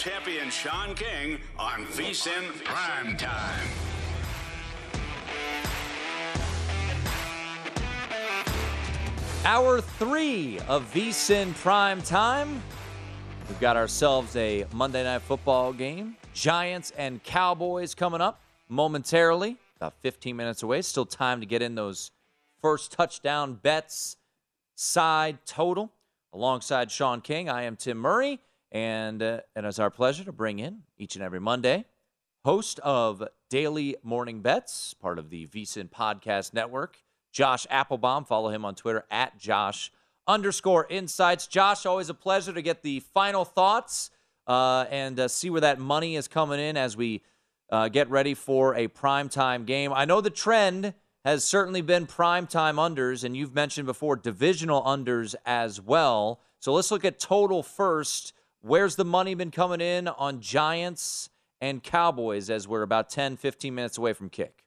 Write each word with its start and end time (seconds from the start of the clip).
Champion 0.00 0.48
Sean 0.48 0.94
King 0.94 1.38
on 1.58 1.84
VSIN 1.88 2.64
Prime 2.64 3.18
Time. 3.18 3.68
Hour 9.44 9.82
three 9.82 10.58
of 10.68 10.90
VSIN 10.94 11.54
Prime 11.56 12.00
Time. 12.00 12.62
We've 13.46 13.60
got 13.60 13.76
ourselves 13.76 14.34
a 14.36 14.64
Monday 14.72 15.04
Night 15.04 15.20
Football 15.20 15.74
game. 15.74 16.16
Giants 16.32 16.92
and 16.96 17.22
Cowboys 17.22 17.94
coming 17.94 18.22
up 18.22 18.40
momentarily, 18.70 19.58
about 19.76 19.92
15 20.00 20.34
minutes 20.34 20.62
away. 20.62 20.80
Still 20.80 21.04
time 21.04 21.40
to 21.40 21.46
get 21.46 21.60
in 21.60 21.74
those 21.74 22.10
first 22.62 22.90
touchdown 22.90 23.52
bets 23.52 24.16
side 24.76 25.40
total. 25.44 25.92
Alongside 26.32 26.90
Sean 26.90 27.20
King, 27.20 27.50
I 27.50 27.64
am 27.64 27.76
Tim 27.76 27.98
Murray, 27.98 28.40
and 28.72 29.22
uh, 29.22 29.40
it 29.56 29.64
is 29.64 29.78
our 29.78 29.90
pleasure 29.90 30.24
to 30.24 30.32
bring 30.32 30.58
in 30.58 30.82
each 30.98 31.14
and 31.14 31.24
every 31.24 31.40
Monday 31.40 31.84
host 32.44 32.78
of 32.80 33.22
Daily 33.50 33.96
Morning 34.02 34.40
Bets, 34.40 34.94
part 34.94 35.18
of 35.18 35.30
the 35.30 35.46
VSIN 35.46 35.90
Podcast 35.90 36.54
Network, 36.54 37.02
Josh 37.32 37.66
Applebaum. 37.70 38.24
Follow 38.24 38.48
him 38.50 38.64
on 38.64 38.74
Twitter 38.74 39.04
at 39.10 39.38
Josh 39.38 39.92
underscore 40.26 40.86
insights. 40.88 41.46
Josh, 41.46 41.84
always 41.84 42.08
a 42.08 42.14
pleasure 42.14 42.52
to 42.52 42.62
get 42.62 42.82
the 42.82 43.00
final 43.00 43.44
thoughts 43.44 44.10
uh, 44.46 44.86
and 44.90 45.20
uh, 45.20 45.28
see 45.28 45.50
where 45.50 45.60
that 45.60 45.78
money 45.78 46.16
is 46.16 46.28
coming 46.28 46.60
in 46.60 46.76
as 46.76 46.96
we 46.96 47.22
uh, 47.70 47.88
get 47.88 48.08
ready 48.10 48.34
for 48.34 48.74
a 48.74 48.88
primetime 48.88 49.66
game. 49.66 49.92
I 49.92 50.04
know 50.04 50.20
the 50.20 50.30
trend 50.30 50.94
has 51.24 51.44
certainly 51.44 51.82
been 51.82 52.06
primetime 52.06 52.76
unders, 52.76 53.22
and 53.22 53.36
you've 53.36 53.54
mentioned 53.54 53.86
before 53.86 54.16
divisional 54.16 54.82
unders 54.82 55.34
as 55.44 55.80
well. 55.80 56.40
So 56.58 56.72
let's 56.72 56.90
look 56.90 57.04
at 57.04 57.18
total 57.18 57.62
first. 57.62 58.32
Where's 58.62 58.96
the 58.96 59.06
money 59.06 59.34
been 59.34 59.50
coming 59.50 59.80
in 59.80 60.06
on 60.06 60.40
Giants 60.40 61.30
and 61.62 61.82
Cowboys 61.82 62.50
as 62.50 62.68
we're 62.68 62.82
about 62.82 63.08
10, 63.08 63.36
15 63.38 63.74
minutes 63.74 63.96
away 63.96 64.12
from 64.12 64.28
kick? 64.28 64.64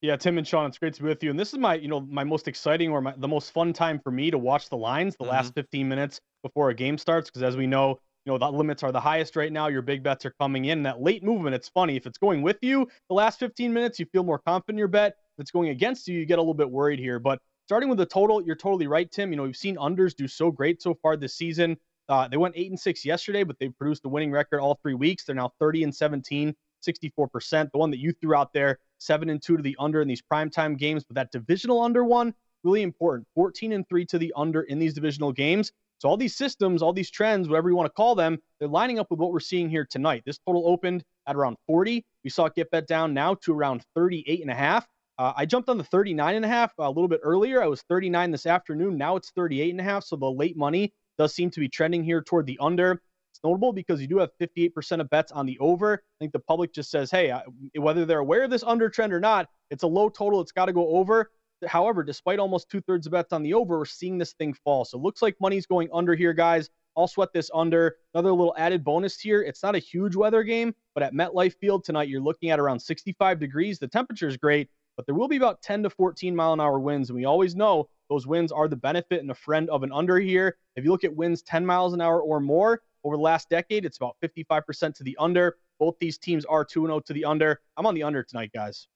Yeah, 0.00 0.14
Tim 0.14 0.38
and 0.38 0.46
Sean, 0.46 0.66
it's 0.66 0.78
great 0.78 0.94
to 0.94 1.02
be 1.02 1.08
with 1.08 1.24
you. 1.24 1.30
And 1.30 1.38
this 1.38 1.52
is 1.52 1.58
my, 1.58 1.74
you 1.74 1.88
know, 1.88 1.98
my 2.00 2.22
most 2.22 2.46
exciting 2.46 2.90
or 2.90 3.00
my, 3.00 3.14
the 3.16 3.26
most 3.26 3.50
fun 3.50 3.72
time 3.72 3.98
for 3.98 4.12
me 4.12 4.30
to 4.30 4.38
watch 4.38 4.68
the 4.68 4.76
lines 4.76 5.16
the 5.16 5.24
Mhm. 5.24 5.30
last 5.30 5.54
15 5.54 5.88
minutes 5.88 6.20
before 6.44 6.70
a 6.70 6.74
game 6.74 6.96
starts. 6.96 7.28
Because 7.28 7.42
as 7.42 7.56
we 7.56 7.66
know, 7.66 7.98
you 8.24 8.32
know, 8.32 8.38
the 8.38 8.48
limits 8.52 8.84
are 8.84 8.92
the 8.92 9.00
highest 9.00 9.34
right 9.34 9.50
now. 9.50 9.66
Your 9.66 9.82
big 9.82 10.04
bets 10.04 10.24
are 10.24 10.32
coming 10.38 10.66
in. 10.66 10.84
That 10.84 11.02
late 11.02 11.24
movement, 11.24 11.56
it's 11.56 11.68
funny. 11.68 11.96
If 11.96 12.06
it's 12.06 12.18
going 12.18 12.42
with 12.42 12.58
you 12.62 12.86
the 13.08 13.14
last 13.14 13.40
15 13.40 13.72
minutes, 13.72 13.98
you 13.98 14.06
feel 14.06 14.22
more 14.22 14.38
confident 14.38 14.76
in 14.76 14.78
your 14.78 14.86
bet. 14.86 15.16
If 15.36 15.42
it's 15.42 15.50
going 15.50 15.70
against 15.70 16.06
you, 16.06 16.16
you 16.16 16.26
get 16.26 16.38
a 16.38 16.42
little 16.42 16.54
bit 16.54 16.70
worried 16.70 17.00
here. 17.00 17.18
But 17.18 17.40
starting 17.66 17.88
with 17.88 17.98
the 17.98 18.06
total, 18.06 18.40
you're 18.40 18.54
totally 18.54 18.86
right, 18.86 19.10
Tim. 19.10 19.32
You 19.32 19.36
know, 19.36 19.42
we've 19.42 19.56
seen 19.56 19.74
unders 19.76 20.14
do 20.14 20.28
so 20.28 20.52
great 20.52 20.80
so 20.80 20.94
far 20.94 21.16
this 21.16 21.34
season. 21.34 21.76
Uh, 22.08 22.26
they 22.26 22.36
went 22.36 22.54
eight 22.56 22.70
and 22.70 22.80
six 22.80 23.04
yesterday, 23.04 23.44
but 23.44 23.58
they've 23.58 23.76
produced 23.76 24.04
a 24.04 24.08
winning 24.08 24.30
record 24.30 24.60
all 24.60 24.78
three 24.82 24.94
weeks. 24.94 25.24
They're 25.24 25.34
now 25.34 25.52
30 25.58 25.84
and 25.84 25.94
17, 25.94 26.54
64%. 26.86 27.72
The 27.72 27.78
one 27.78 27.90
that 27.90 27.98
you 27.98 28.12
threw 28.12 28.34
out 28.34 28.52
there, 28.52 28.78
seven 28.98 29.28
and 29.30 29.42
two 29.42 29.56
to 29.56 29.62
the 29.62 29.76
under 29.78 30.00
in 30.00 30.08
these 30.08 30.22
primetime 30.22 30.78
games, 30.78 31.04
but 31.04 31.14
that 31.16 31.30
divisional 31.32 31.80
under 31.80 32.04
one, 32.04 32.34
really 32.64 32.82
important. 32.82 33.26
14 33.34 33.72
and 33.72 33.88
three 33.88 34.06
to 34.06 34.18
the 34.18 34.32
under 34.36 34.62
in 34.62 34.78
these 34.78 34.94
divisional 34.94 35.32
games. 35.32 35.70
So 35.98 36.08
all 36.08 36.16
these 36.16 36.36
systems, 36.36 36.80
all 36.80 36.92
these 36.92 37.10
trends, 37.10 37.48
whatever 37.48 37.68
you 37.68 37.76
want 37.76 37.86
to 37.86 37.94
call 37.94 38.14
them, 38.14 38.38
they're 38.58 38.68
lining 38.68 38.98
up 38.98 39.10
with 39.10 39.18
what 39.18 39.32
we're 39.32 39.40
seeing 39.40 39.68
here 39.68 39.84
tonight. 39.84 40.22
This 40.24 40.38
total 40.38 40.66
opened 40.66 41.02
at 41.26 41.34
around 41.34 41.56
40. 41.66 42.04
We 42.22 42.30
saw 42.30 42.46
it 42.46 42.54
get 42.54 42.70
bet 42.70 42.86
down 42.86 43.12
now 43.12 43.34
to 43.42 43.52
around 43.52 43.84
38 43.96 44.40
and 44.40 44.50
a 44.50 44.54
half. 44.54 44.86
Uh, 45.18 45.32
I 45.36 45.44
jumped 45.44 45.68
on 45.68 45.76
the 45.76 45.84
39 45.84 46.36
and 46.36 46.44
a 46.44 46.48
half 46.48 46.72
a 46.78 46.88
little 46.88 47.08
bit 47.08 47.20
earlier. 47.24 47.60
I 47.60 47.66
was 47.66 47.82
39 47.88 48.30
this 48.30 48.46
afternoon. 48.46 48.96
Now 48.96 49.16
it's 49.16 49.32
38 49.32 49.70
and 49.70 49.80
a 49.80 49.84
half. 49.84 50.04
So 50.04 50.14
the 50.14 50.30
late 50.30 50.56
money 50.56 50.92
does 51.18 51.34
seem 51.34 51.50
to 51.50 51.60
be 51.60 51.68
trending 51.68 52.04
here 52.04 52.22
toward 52.22 52.46
the 52.46 52.58
under. 52.60 53.02
It's 53.32 53.40
notable 53.44 53.72
because 53.72 54.00
you 54.00 54.06
do 54.06 54.18
have 54.18 54.30
58% 54.40 55.00
of 55.00 55.10
bets 55.10 55.32
on 55.32 55.46
the 55.46 55.58
over. 55.58 55.94
I 55.94 56.16
think 56.18 56.32
the 56.32 56.38
public 56.38 56.72
just 56.72 56.90
says, 56.90 57.10
hey, 57.10 57.30
I- 57.30 57.44
whether 57.76 58.04
they're 58.04 58.18
aware 58.20 58.44
of 58.44 58.50
this 58.50 58.64
under 58.64 58.88
trend 58.88 59.12
or 59.12 59.20
not, 59.20 59.48
it's 59.70 59.82
a 59.82 59.86
low 59.86 60.08
total. 60.08 60.40
It's 60.40 60.52
got 60.52 60.66
to 60.66 60.72
go 60.72 60.88
over. 60.88 61.30
However, 61.66 62.02
despite 62.04 62.38
almost 62.38 62.70
two 62.70 62.80
thirds 62.80 63.06
of 63.06 63.12
bets 63.12 63.32
on 63.32 63.42
the 63.42 63.54
over, 63.54 63.78
we're 63.78 63.84
seeing 63.84 64.16
this 64.16 64.32
thing 64.32 64.54
fall. 64.54 64.84
So 64.84 64.98
it 64.98 65.02
looks 65.02 65.22
like 65.22 65.36
money's 65.40 65.66
going 65.66 65.88
under 65.92 66.14
here, 66.14 66.32
guys. 66.32 66.70
I'll 66.96 67.08
sweat 67.08 67.32
this 67.32 67.50
under. 67.54 67.96
Another 68.14 68.32
little 68.32 68.54
added 68.56 68.82
bonus 68.84 69.20
here. 69.20 69.42
It's 69.42 69.62
not 69.62 69.76
a 69.76 69.78
huge 69.78 70.16
weather 70.16 70.42
game, 70.42 70.74
but 70.94 71.02
at 71.02 71.14
MetLife 71.14 71.54
Field 71.60 71.84
tonight, 71.84 72.08
you're 72.08 72.20
looking 72.20 72.50
at 72.50 72.58
around 72.58 72.80
65 72.80 73.38
degrees. 73.38 73.78
The 73.78 73.86
temperature 73.86 74.26
is 74.26 74.36
great, 74.36 74.68
but 74.96 75.06
there 75.06 75.14
will 75.14 75.28
be 75.28 75.36
about 75.36 75.62
10 75.62 75.84
to 75.84 75.90
14 75.90 76.34
mile 76.34 76.52
an 76.52 76.60
hour 76.60 76.80
winds. 76.80 77.10
And 77.10 77.16
we 77.16 77.24
always 77.24 77.54
know 77.54 77.88
those 78.08 78.26
winds 78.26 78.52
are 78.52 78.68
the 78.68 78.76
benefit 78.76 79.20
and 79.20 79.30
a 79.30 79.34
friend 79.34 79.68
of 79.70 79.82
an 79.82 79.92
under 79.92 80.18
here. 80.18 80.56
If 80.76 80.84
you 80.84 80.90
look 80.90 81.04
at 81.04 81.14
winds 81.14 81.42
10 81.42 81.64
miles 81.64 81.92
an 81.92 82.00
hour 82.00 82.20
or 82.20 82.40
more 82.40 82.82
over 83.04 83.16
the 83.16 83.22
last 83.22 83.48
decade, 83.48 83.84
it's 83.84 83.96
about 83.96 84.16
55% 84.22 84.94
to 84.94 85.04
the 85.04 85.16
under. 85.18 85.56
Both 85.78 85.98
these 85.98 86.18
teams 86.18 86.44
are 86.44 86.64
2 86.64 86.86
0 86.86 87.00
to 87.00 87.12
the 87.12 87.24
under. 87.24 87.60
I'm 87.76 87.86
on 87.86 87.94
the 87.94 88.02
under 88.02 88.22
tonight, 88.22 88.50
guys. 88.52 88.88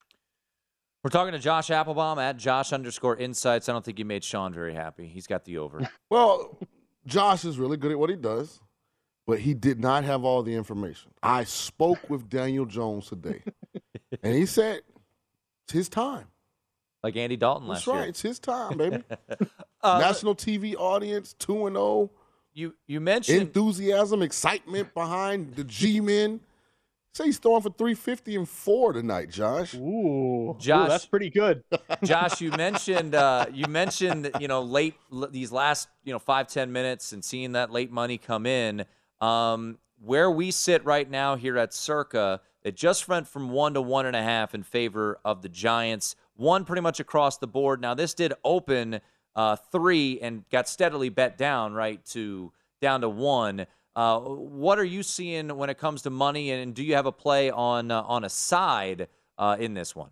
We're 1.04 1.10
talking 1.10 1.32
to 1.32 1.38
Josh 1.38 1.70
Applebaum 1.70 2.20
at 2.20 2.36
Josh 2.36 2.72
underscore 2.72 3.16
insights. 3.16 3.68
I 3.68 3.72
don't 3.72 3.84
think 3.84 3.98
you 3.98 4.04
made 4.04 4.22
Sean 4.22 4.54
very 4.54 4.72
happy. 4.72 5.08
He's 5.08 5.26
got 5.26 5.44
the 5.44 5.58
over. 5.58 5.88
Well, 6.10 6.58
Josh 7.06 7.44
is 7.44 7.58
really 7.58 7.76
good 7.76 7.90
at 7.90 7.98
what 7.98 8.10
he 8.10 8.16
does, 8.16 8.60
but 9.26 9.40
he 9.40 9.54
did 9.54 9.80
not 9.80 10.04
have 10.04 10.24
all 10.24 10.42
the 10.42 10.54
information. 10.54 11.10
I 11.22 11.44
spoke 11.44 12.10
with 12.10 12.28
Daniel 12.28 12.66
Jones 12.66 13.08
today, 13.08 13.42
and 14.22 14.34
he 14.34 14.46
said 14.46 14.82
it's 15.64 15.72
his 15.72 15.88
time. 15.88 16.26
Like 17.02 17.16
Andy 17.16 17.36
Dalton 17.36 17.68
That's 17.68 17.86
last 17.86 17.94
right. 17.94 18.00
year. 18.02 18.08
It's 18.08 18.22
his 18.22 18.38
time, 18.38 18.78
baby. 18.78 19.02
Uh, 19.84 19.98
National 19.98 20.32
TV 20.36 20.76
audience, 20.76 21.32
two 21.40 21.66
and 21.66 21.74
zero. 21.74 22.08
You 22.54 22.72
you 22.86 23.00
mentioned 23.00 23.40
enthusiasm, 23.40 24.22
excitement 24.22 24.94
behind 24.94 25.56
the 25.56 25.64
G-men. 25.64 26.38
Say 27.14 27.24
he's 27.24 27.38
throwing 27.38 27.62
for 27.62 27.70
350 27.70 28.36
and 28.36 28.48
four 28.48 28.92
tonight, 28.92 29.28
Josh. 29.28 29.74
Ooh, 29.74 30.56
Josh- 30.60 30.86
Ooh, 30.86 30.88
that's 30.88 31.04
pretty 31.06 31.30
good. 31.30 31.64
Josh, 32.04 32.40
you 32.40 32.52
mentioned 32.52 33.16
uh, 33.16 33.46
you 33.52 33.66
mentioned 33.66 34.30
you 34.38 34.46
know 34.46 34.62
late 34.62 34.94
l- 35.12 35.26
these 35.28 35.50
last 35.50 35.88
you 36.04 36.12
know 36.12 36.20
five 36.20 36.46
ten 36.46 36.70
minutes 36.70 37.10
and 37.12 37.24
seeing 37.24 37.50
that 37.52 37.72
late 37.72 37.90
money 37.90 38.18
come 38.18 38.46
in. 38.46 38.84
Um, 39.20 39.78
where 40.00 40.30
we 40.30 40.52
sit 40.52 40.84
right 40.84 41.10
now 41.10 41.34
here 41.34 41.58
at 41.58 41.74
Circa, 41.74 42.40
it 42.62 42.76
just 42.76 43.08
went 43.08 43.26
from 43.26 43.50
one 43.50 43.74
to 43.74 43.82
one 43.82 44.06
and 44.06 44.14
a 44.14 44.22
half 44.22 44.54
in 44.54 44.62
favor 44.62 45.18
of 45.24 45.42
the 45.42 45.48
Giants. 45.48 46.14
One 46.36 46.64
pretty 46.64 46.82
much 46.82 47.00
across 47.00 47.38
the 47.38 47.46
board. 47.46 47.80
Now 47.80 47.94
this 47.94 48.14
did 48.14 48.32
open 48.44 49.00
uh, 49.34 49.56
three 49.56 50.20
and 50.20 50.48
got 50.50 50.68
steadily 50.68 51.08
bet 51.08 51.38
down 51.38 51.72
right 51.72 52.04
to 52.06 52.52
down 52.80 53.00
to 53.02 53.08
one. 53.08 53.66
Uh, 53.94 54.18
what 54.20 54.78
are 54.78 54.84
you 54.84 55.02
seeing 55.02 55.54
when 55.56 55.68
it 55.68 55.76
comes 55.78 56.02
to 56.02 56.10
money, 56.10 56.50
and 56.50 56.74
do 56.74 56.82
you 56.82 56.94
have 56.94 57.06
a 57.06 57.12
play 57.12 57.50
on 57.50 57.90
uh, 57.90 58.02
on 58.02 58.24
a 58.24 58.30
side 58.30 59.08
uh, 59.38 59.56
in 59.58 59.74
this 59.74 59.94
one? 59.94 60.10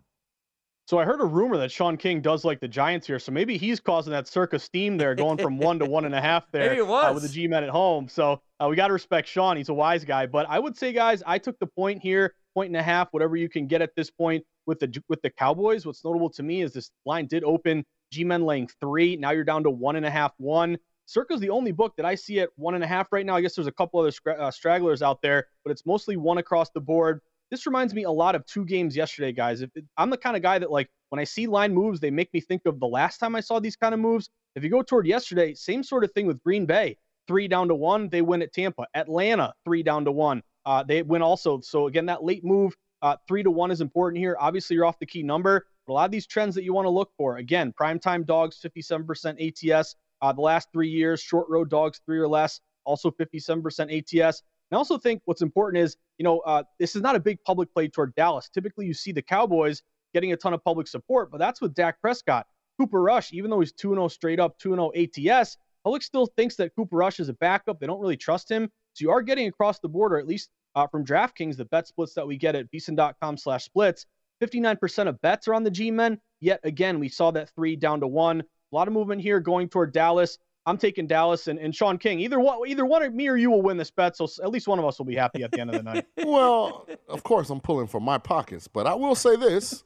So 0.87 0.99
I 0.99 1.05
heard 1.05 1.21
a 1.21 1.25
rumor 1.25 1.57
that 1.57 1.71
Sean 1.71 1.95
King 1.95 2.21
does 2.21 2.43
like 2.43 2.59
the 2.59 2.67
Giants 2.67 3.07
here, 3.07 3.17
so 3.17 3.31
maybe 3.31 3.57
he's 3.57 3.79
causing 3.79 4.11
that 4.11 4.27
Circa 4.27 4.59
steam 4.59 4.97
there, 4.97 5.15
going 5.15 5.37
from 5.37 5.57
one 5.57 5.79
to 5.79 5.85
one 5.85 6.05
and 6.05 6.13
a 6.13 6.21
half 6.29 6.51
there 6.51 6.69
Maybe 6.69 6.81
it 6.81 6.87
uh, 6.89 7.13
with 7.13 7.23
the 7.23 7.29
G-men 7.29 7.63
at 7.63 7.69
home. 7.69 8.09
So 8.09 8.41
uh, 8.59 8.67
we 8.69 8.75
got 8.75 8.87
to 8.87 8.93
respect 8.93 9.27
Sean; 9.27 9.57
he's 9.57 9.69
a 9.69 9.73
wise 9.73 10.03
guy. 10.03 10.25
But 10.25 10.47
I 10.49 10.59
would 10.59 10.77
say, 10.77 10.91
guys, 10.91 11.23
I 11.25 11.37
took 11.37 11.57
the 11.59 11.67
point 11.67 12.01
here, 12.01 12.35
point 12.53 12.67
and 12.67 12.77
a 12.77 12.83
half, 12.83 13.09
whatever 13.11 13.35
you 13.35 13.49
can 13.49 13.67
get 13.67 13.81
at 13.81 13.95
this 13.95 14.09
point 14.09 14.43
with 14.65 14.79
the 14.79 15.03
with 15.09 15.21
the 15.21 15.29
Cowboys. 15.29 15.85
What's 15.85 16.03
notable 16.03 16.29
to 16.31 16.43
me 16.43 16.61
is 16.61 16.73
this 16.73 16.91
line 17.05 17.27
did 17.27 17.43
open 17.43 17.85
G-men 18.11 18.43
laying 18.45 18.67
three. 18.79 19.15
Now 19.15 19.31
you're 19.31 19.43
down 19.43 19.63
to 19.63 19.69
one 19.69 19.95
and 19.95 20.05
a 20.05 20.11
half, 20.11 20.33
one. 20.37 20.77
Circa's 21.05 21.39
the 21.39 21.49
only 21.49 21.71
book 21.71 21.95
that 21.97 22.05
I 22.05 22.15
see 22.15 22.39
at 22.39 22.49
one 22.55 22.75
and 22.75 22.83
a 22.83 22.87
half 22.87 23.07
right 23.11 23.25
now. 23.25 23.35
I 23.35 23.41
guess 23.41 23.55
there's 23.55 23.67
a 23.67 23.71
couple 23.71 23.99
other 23.99 24.13
uh, 24.39 24.51
stragglers 24.51 25.01
out 25.01 25.21
there, 25.21 25.47
but 25.63 25.71
it's 25.71 25.85
mostly 25.85 26.15
one 26.15 26.37
across 26.37 26.69
the 26.69 26.79
board. 26.79 27.21
This 27.49 27.65
reminds 27.65 27.93
me 27.93 28.03
a 28.03 28.11
lot 28.11 28.33
of 28.33 28.45
two 28.45 28.63
games 28.63 28.95
yesterday, 28.95 29.33
guys. 29.33 29.61
If 29.61 29.69
I'm 29.97 30.09
the 30.09 30.17
kind 30.17 30.37
of 30.37 30.41
guy 30.41 30.57
that 30.59 30.71
like 30.71 30.89
when 31.09 31.19
I 31.19 31.25
see 31.25 31.47
line 31.47 31.73
moves, 31.73 31.99
they 31.99 32.11
make 32.11 32.33
me 32.33 32.39
think 32.39 32.61
of 32.65 32.79
the 32.79 32.87
last 32.87 33.17
time 33.17 33.35
I 33.35 33.41
saw 33.41 33.59
these 33.59 33.75
kind 33.75 33.93
of 33.93 33.99
moves. 33.99 34.29
If 34.55 34.63
you 34.63 34.69
go 34.69 34.81
toward 34.81 35.05
yesterday, 35.05 35.53
same 35.53 35.83
sort 35.83 36.05
of 36.05 36.13
thing 36.13 36.27
with 36.27 36.41
Green 36.43 36.65
Bay, 36.65 36.97
three 37.27 37.49
down 37.49 37.67
to 37.67 37.75
one, 37.75 38.07
they 38.07 38.21
win 38.21 38.41
at 38.41 38.53
Tampa. 38.53 38.85
Atlanta, 38.95 39.53
three 39.65 39.83
down 39.83 40.05
to 40.05 40.11
one, 40.11 40.41
uh, 40.65 40.83
they 40.83 41.01
win 41.01 41.21
also. 41.21 41.59
So 41.61 41.87
again, 41.87 42.05
that 42.07 42.23
late 42.23 42.43
move, 42.43 42.75
uh, 43.01 43.17
three 43.27 43.43
to 43.43 43.51
one 43.51 43.71
is 43.71 43.81
important 43.81 44.19
here. 44.19 44.35
Obviously, 44.39 44.75
you're 44.75 44.85
off 44.85 44.99
the 44.99 45.05
key 45.05 45.23
number, 45.23 45.65
but 45.87 45.93
a 45.93 45.95
lot 45.95 46.05
of 46.05 46.11
these 46.11 46.27
trends 46.27 46.55
that 46.55 46.63
you 46.63 46.73
want 46.73 46.85
to 46.85 46.91
look 46.91 47.11
for. 47.17 47.37
Again, 47.37 47.73
primetime 47.79 48.25
dogs, 48.25 48.59
57% 48.63 49.71
ATS. 49.73 49.95
Uh, 50.21 50.31
the 50.31 50.41
last 50.41 50.69
three 50.71 50.89
years, 50.89 51.19
short 51.19 51.49
road 51.49 51.69
dogs, 51.69 51.99
three 52.05 52.19
or 52.19 52.27
less, 52.27 52.61
also 52.85 53.09
57% 53.09 53.63
ATS. 53.65 54.43
And 54.71 54.77
I 54.77 54.77
also 54.77 54.97
think 54.97 55.21
what's 55.25 55.41
important 55.41 55.83
is, 55.83 55.97
you 56.17 56.23
know, 56.23 56.39
uh, 56.39 56.63
this 56.79 56.95
is 56.95 57.01
not 57.01 57.15
a 57.15 57.19
big 57.19 57.43
public 57.43 57.73
play 57.73 57.87
toward 57.87 58.13
Dallas. 58.15 58.49
Typically, 58.53 58.85
you 58.85 58.93
see 58.93 59.11
the 59.11 59.21
Cowboys 59.21 59.81
getting 60.13 60.31
a 60.31 60.37
ton 60.37 60.53
of 60.53 60.63
public 60.63 60.87
support, 60.87 61.31
but 61.31 61.39
that's 61.39 61.59
with 61.59 61.73
Dak 61.73 61.99
Prescott. 62.01 62.45
Cooper 62.79 63.01
Rush, 63.01 63.33
even 63.33 63.49
though 63.49 63.59
he's 63.59 63.73
2 63.73 63.89
0 63.89 64.07
straight 64.07 64.39
up, 64.39 64.57
2 64.59 64.75
0 64.75 64.91
ATS, 64.95 65.57
public 65.83 66.03
still 66.03 66.27
thinks 66.37 66.55
that 66.55 66.75
Cooper 66.75 66.95
Rush 66.95 67.19
is 67.19 67.29
a 67.29 67.33
backup. 67.33 67.79
They 67.79 67.87
don't 67.87 67.99
really 67.99 68.17
trust 68.17 68.49
him. 68.49 68.71
So 68.93 69.03
you 69.03 69.11
are 69.11 69.21
getting 69.21 69.47
across 69.47 69.79
the 69.79 69.89
board, 69.89 70.13
or 70.13 70.17
at 70.17 70.27
least 70.27 70.49
uh, 70.75 70.87
from 70.87 71.05
DraftKings, 71.05 71.57
the 71.57 71.65
bet 71.65 71.87
splits 71.87 72.13
that 72.13 72.27
we 72.27 72.37
get 72.37 72.55
at 72.55 72.71
VSiN.com 72.71 73.37
slash 73.37 73.65
splits. 73.65 74.05
59% 74.41 75.07
of 75.07 75.21
bets 75.21 75.47
are 75.47 75.53
on 75.53 75.63
the 75.63 75.71
G 75.71 75.91
men. 75.91 76.19
Yet 76.39 76.59
again, 76.63 76.99
we 76.99 77.09
saw 77.09 77.31
that 77.31 77.49
three 77.55 77.75
down 77.75 77.99
to 77.99 78.07
one. 78.07 78.41
A 78.41 78.75
lot 78.75 78.87
of 78.87 78.93
movement 78.93 79.21
here 79.21 79.39
going 79.39 79.69
toward 79.69 79.93
Dallas. 79.93 80.37
I'm 80.65 80.77
taking 80.77 81.07
Dallas 81.07 81.47
and, 81.47 81.59
and 81.59 81.75
Sean 81.75 81.97
King. 81.97 82.19
Either 82.19 82.39
one, 82.39 82.67
either 82.67 82.85
one 82.85 83.03
of 83.03 83.13
me 83.13 83.27
or 83.27 83.35
you 83.35 83.49
will 83.49 83.61
win 83.61 83.77
this 83.77 83.91
bet. 83.91 84.15
So 84.15 84.27
at 84.43 84.49
least 84.49 84.67
one 84.67 84.79
of 84.79 84.85
us 84.85 84.97
will 84.97 85.05
be 85.05 85.15
happy 85.15 85.43
at 85.43 85.51
the 85.51 85.59
end 85.59 85.71
of 85.71 85.77
the 85.77 85.83
night. 85.83 86.05
well, 86.17 86.87
of 87.09 87.23
course, 87.23 87.49
I'm 87.49 87.59
pulling 87.59 87.87
from 87.87 88.03
my 88.03 88.17
pockets, 88.17 88.67
but 88.67 88.85
I 88.85 88.93
will 88.93 89.15
say 89.15 89.35
this. 89.35 89.83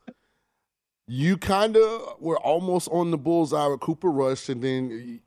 You 1.07 1.37
kind 1.37 1.77
of 1.77 2.15
were 2.19 2.39
almost 2.39 2.89
on 2.91 3.11
the 3.11 3.17
bullseye 3.17 3.67
with 3.67 3.79
Cooper 3.79 4.09
Rush, 4.09 4.49
and 4.49 4.61
then 4.61 5.21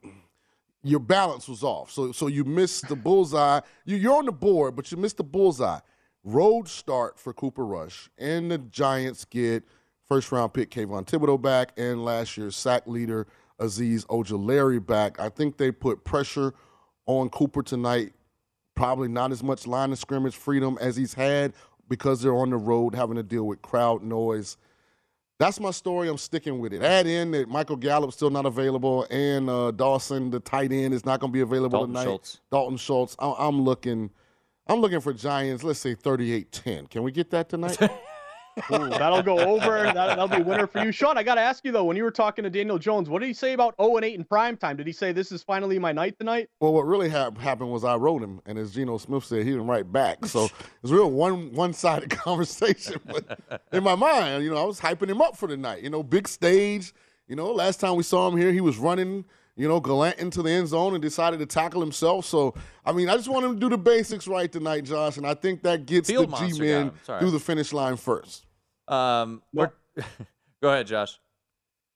your 0.82 1.00
balance 1.00 1.48
was 1.48 1.62
off. 1.62 1.90
So, 1.90 2.12
so 2.12 2.26
you 2.26 2.44
missed 2.44 2.88
the 2.88 2.96
bullseye. 2.96 3.60
You, 3.84 3.96
you're 3.96 4.16
on 4.16 4.26
the 4.26 4.32
board, 4.32 4.76
but 4.76 4.90
you 4.90 4.96
missed 4.96 5.16
the 5.16 5.24
bullseye. 5.24 5.80
Road 6.24 6.68
start 6.68 7.18
for 7.18 7.32
Cooper 7.32 7.64
Rush, 7.64 8.10
and 8.18 8.50
the 8.50 8.58
Giants 8.58 9.24
get 9.24 9.64
first 10.06 10.30
round 10.32 10.52
pick 10.52 10.70
Kayvon 10.70 11.06
Thibodeaux 11.06 11.40
back, 11.40 11.72
and 11.76 12.04
last 12.04 12.36
year's 12.36 12.56
sack 12.56 12.86
leader 12.86 13.26
Azeez 13.60 14.04
Ojulari 14.06 14.84
back. 14.84 15.18
I 15.20 15.28
think 15.28 15.56
they 15.56 15.70
put 15.70 16.04
pressure 16.04 16.54
on 17.06 17.28
Cooper 17.30 17.62
tonight. 17.62 18.12
Probably 18.74 19.08
not 19.08 19.32
as 19.32 19.42
much 19.42 19.66
line 19.66 19.90
of 19.90 19.98
scrimmage 19.98 20.36
freedom 20.36 20.78
as 20.80 20.96
he's 20.96 21.14
had 21.14 21.52
because 21.88 22.22
they're 22.22 22.36
on 22.36 22.50
the 22.50 22.56
road 22.56 22.94
having 22.94 23.16
to 23.16 23.22
deal 23.22 23.44
with 23.44 23.62
crowd 23.62 24.02
noise. 24.02 24.56
That's 25.38 25.60
my 25.60 25.70
story. 25.70 26.08
I'm 26.08 26.18
sticking 26.18 26.58
with 26.58 26.72
it. 26.72 26.82
Add 26.82 27.06
in 27.06 27.30
that 27.30 27.48
Michael 27.48 27.76
Gallup's 27.76 28.16
still 28.16 28.30
not 28.30 28.44
available, 28.44 29.06
and 29.10 29.48
uh, 29.48 29.70
Dawson, 29.70 30.30
the 30.30 30.40
tight 30.40 30.72
end, 30.72 30.92
is 30.92 31.04
not 31.06 31.20
going 31.20 31.32
to 31.32 31.34
be 31.34 31.40
available 31.42 31.78
Dalton 31.78 31.94
tonight. 31.94 32.04
Schultz. 32.04 32.40
Dalton 32.50 32.76
Schultz. 32.76 33.16
I- 33.20 33.34
I'm 33.38 33.62
looking. 33.62 34.10
I'm 34.66 34.80
looking 34.80 35.00
for 35.00 35.12
Giants. 35.12 35.62
Let's 35.62 35.78
say 35.78 35.94
38-10. 35.94 36.90
Can 36.90 37.02
we 37.02 37.12
get 37.12 37.30
that 37.30 37.48
tonight? 37.48 37.78
Ooh, 38.72 38.88
that'll 38.88 39.22
go 39.22 39.38
over. 39.38 39.84
That, 39.84 39.94
that'll 39.94 40.28
be 40.28 40.36
a 40.36 40.44
winner 40.44 40.66
for 40.66 40.84
you, 40.84 40.92
Sean. 40.92 41.18
I 41.18 41.22
got 41.22 41.36
to 41.36 41.40
ask 41.40 41.64
you 41.64 41.72
though, 41.72 41.84
when 41.84 41.96
you 41.96 42.04
were 42.04 42.10
talking 42.10 42.42
to 42.44 42.50
Daniel 42.50 42.78
Jones, 42.78 43.08
what 43.08 43.20
did 43.20 43.26
he 43.26 43.34
say 43.34 43.52
about 43.52 43.74
0 43.80 43.96
and 43.96 44.04
8 44.04 44.14
in 44.14 44.24
prime 44.24 44.56
time? 44.56 44.76
Did 44.76 44.86
he 44.86 44.92
say 44.92 45.12
this 45.12 45.32
is 45.32 45.42
finally 45.42 45.78
my 45.78 45.92
night 45.92 46.18
tonight? 46.18 46.48
Well, 46.60 46.72
what 46.72 46.86
really 46.86 47.08
hap 47.08 47.38
happened 47.38 47.70
was 47.70 47.84
I 47.84 47.96
wrote 47.96 48.22
him, 48.22 48.40
and 48.46 48.58
as 48.58 48.72
Geno 48.72 48.98
Smith 48.98 49.24
said, 49.24 49.44
he 49.44 49.50
didn't 49.50 49.66
write 49.66 49.92
back. 49.92 50.26
So 50.26 50.44
it 50.44 50.52
was 50.82 50.90
a 50.90 50.94
real 50.94 51.10
one 51.10 51.52
one 51.52 51.72
sided 51.72 52.10
conversation. 52.28 53.00
But 53.06 53.62
in 53.72 53.82
my 53.82 53.94
mind, 53.94 54.44
you 54.44 54.50
know, 54.50 54.56
I 54.56 54.64
was 54.64 54.80
hyping 54.80 55.08
him 55.08 55.20
up 55.20 55.36
for 55.36 55.48
the 55.48 55.56
night. 55.56 55.82
You 55.82 55.90
know, 55.90 56.02
big 56.02 56.28
stage. 56.28 56.92
You 57.26 57.36
know, 57.36 57.50
last 57.52 57.78
time 57.80 57.96
we 57.96 58.02
saw 58.02 58.28
him 58.28 58.38
here, 58.38 58.52
he 58.52 58.60
was 58.60 58.78
running. 58.78 59.24
You 59.56 59.66
know, 59.66 59.80
gallant 59.80 60.20
into 60.20 60.40
the 60.40 60.50
end 60.50 60.68
zone 60.68 60.94
and 60.94 61.02
decided 61.02 61.40
to 61.40 61.46
tackle 61.46 61.80
himself. 61.80 62.24
So, 62.24 62.54
I 62.86 62.92
mean, 62.92 63.08
I 63.08 63.16
just 63.16 63.28
want 63.28 63.44
him 63.44 63.54
to 63.54 63.60
do 63.60 63.68
the 63.68 63.76
basics 63.76 64.28
right 64.28 64.50
tonight, 64.50 64.84
Josh, 64.84 65.16
and 65.16 65.26
I 65.26 65.34
think 65.34 65.64
that 65.64 65.84
gets 65.84 66.08
Field 66.08 66.30
the 66.30 66.36
G-men 66.36 66.86
him. 66.86 66.92
It's 66.94 67.08
all 67.08 67.16
right. 67.16 67.20
through 67.20 67.32
the 67.32 67.40
finish 67.40 67.72
line 67.72 67.96
first. 67.96 68.46
Um, 68.88 69.42
we're- 69.52 69.70
go 70.62 70.70
ahead, 70.70 70.86
Josh. 70.86 71.18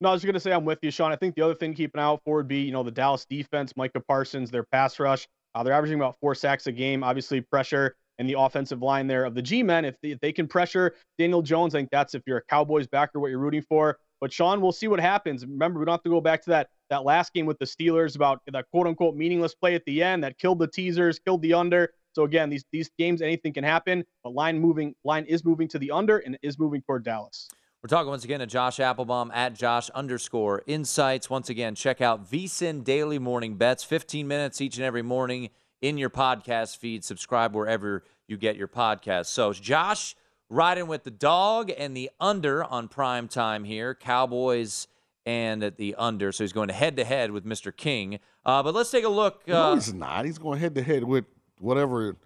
No, 0.00 0.08
I 0.08 0.12
was 0.12 0.24
going 0.24 0.34
to 0.34 0.40
say 0.40 0.52
I'm 0.52 0.64
with 0.64 0.80
you, 0.82 0.90
Sean. 0.90 1.12
I 1.12 1.16
think 1.16 1.36
the 1.36 1.42
other 1.42 1.54
thing 1.54 1.72
to 1.72 1.76
keep 1.76 1.94
an 1.94 2.00
eye 2.00 2.04
out 2.04 2.22
for 2.24 2.36
would 2.36 2.48
be, 2.48 2.60
you 2.62 2.72
know, 2.72 2.82
the 2.82 2.90
Dallas 2.90 3.24
defense, 3.24 3.72
Micah 3.76 4.00
Parsons, 4.00 4.50
their 4.50 4.64
pass 4.64 4.98
rush. 4.98 5.28
Uh, 5.54 5.62
they're 5.62 5.74
averaging 5.74 6.00
about 6.00 6.16
four 6.20 6.34
sacks 6.34 6.66
a 6.66 6.72
game. 6.72 7.04
Obviously, 7.04 7.40
pressure 7.40 7.94
and 8.18 8.28
the 8.28 8.38
offensive 8.38 8.82
line 8.82 9.06
there 9.06 9.24
of 9.24 9.34
the 9.34 9.42
G-men. 9.42 9.84
If 9.84 9.94
they, 10.02 10.10
if 10.10 10.20
they 10.20 10.32
can 10.32 10.48
pressure 10.48 10.94
Daniel 11.18 11.40
Jones, 11.40 11.74
I 11.74 11.78
think 11.78 11.90
that's 11.90 12.14
if 12.14 12.22
you're 12.26 12.38
a 12.38 12.44
Cowboys 12.44 12.88
backer, 12.88 13.20
what 13.20 13.30
you're 13.30 13.38
rooting 13.38 13.62
for. 13.62 13.98
But 14.20 14.32
Sean, 14.32 14.60
we'll 14.60 14.72
see 14.72 14.88
what 14.88 15.00
happens. 15.00 15.46
Remember, 15.46 15.78
we 15.78 15.86
don't 15.86 15.94
have 15.94 16.02
to 16.02 16.10
go 16.10 16.20
back 16.20 16.42
to 16.44 16.50
that 16.50 16.68
that 16.90 17.04
last 17.04 17.32
game 17.32 17.46
with 17.46 17.58
the 17.58 17.64
Steelers 17.64 18.16
about 18.16 18.40
that 18.52 18.66
quote 18.70 18.86
unquote 18.86 19.16
meaningless 19.16 19.54
play 19.54 19.74
at 19.74 19.84
the 19.84 20.02
end 20.02 20.22
that 20.24 20.38
killed 20.38 20.58
the 20.58 20.68
teasers, 20.68 21.18
killed 21.18 21.42
the 21.42 21.54
under. 21.54 21.90
So 22.14 22.24
again, 22.24 22.50
these 22.50 22.64
these 22.72 22.90
games, 22.98 23.22
anything 23.22 23.52
can 23.52 23.64
happen. 23.64 24.04
But 24.22 24.34
line 24.34 24.58
moving, 24.58 24.94
line 25.04 25.24
is 25.26 25.44
moving 25.44 25.68
to 25.68 25.78
the 25.78 25.90
under 25.90 26.18
and 26.18 26.38
is 26.42 26.58
moving 26.58 26.82
toward 26.82 27.04
Dallas. 27.04 27.48
We're 27.82 27.88
talking 27.88 28.08
once 28.10 28.24
again 28.24 28.38
to 28.40 28.46
Josh 28.46 28.78
Applebaum 28.78 29.32
at 29.34 29.54
Josh 29.54 29.90
underscore 29.90 30.62
insights. 30.68 31.28
Once 31.28 31.50
again, 31.50 31.74
check 31.74 32.00
out 32.00 32.30
VSIN 32.30 32.84
Daily 32.84 33.18
Morning 33.18 33.56
Bets, 33.56 33.82
15 33.82 34.28
minutes 34.28 34.60
each 34.60 34.76
and 34.76 34.84
every 34.84 35.02
morning 35.02 35.50
in 35.80 35.98
your 35.98 36.10
podcast 36.10 36.76
feed. 36.76 37.02
Subscribe 37.02 37.56
wherever 37.56 38.04
you 38.28 38.36
get 38.36 38.54
your 38.56 38.68
podcast. 38.68 39.26
So, 39.26 39.52
Josh 39.52 40.14
riding 40.48 40.86
with 40.86 41.02
the 41.02 41.10
dog 41.10 41.72
and 41.76 41.96
the 41.96 42.10
under 42.20 42.62
on 42.62 42.86
prime 42.86 43.26
time 43.26 43.64
here. 43.64 43.94
Cowboys 43.96 44.86
and 45.24 45.62
at 45.64 45.76
the 45.76 45.94
under. 45.96 46.30
So 46.30 46.44
he's 46.44 46.52
going 46.52 46.68
head 46.68 46.96
to 46.96 47.04
head 47.04 47.30
with 47.30 47.44
Mr. 47.44 47.74
King. 47.74 48.20
Uh, 48.44 48.62
but 48.62 48.74
let's 48.74 48.90
take 48.90 49.04
a 49.04 49.08
look. 49.08 49.46
no, 49.48 49.54
Uh, 49.54 49.74
he's 49.74 49.94
not. 49.94 50.24
He's 50.24 50.38
going 50.38 50.58
head 50.60 50.74
to 50.74 50.82
head 50.82 51.04
with 51.04 51.24
whatever 51.62 52.16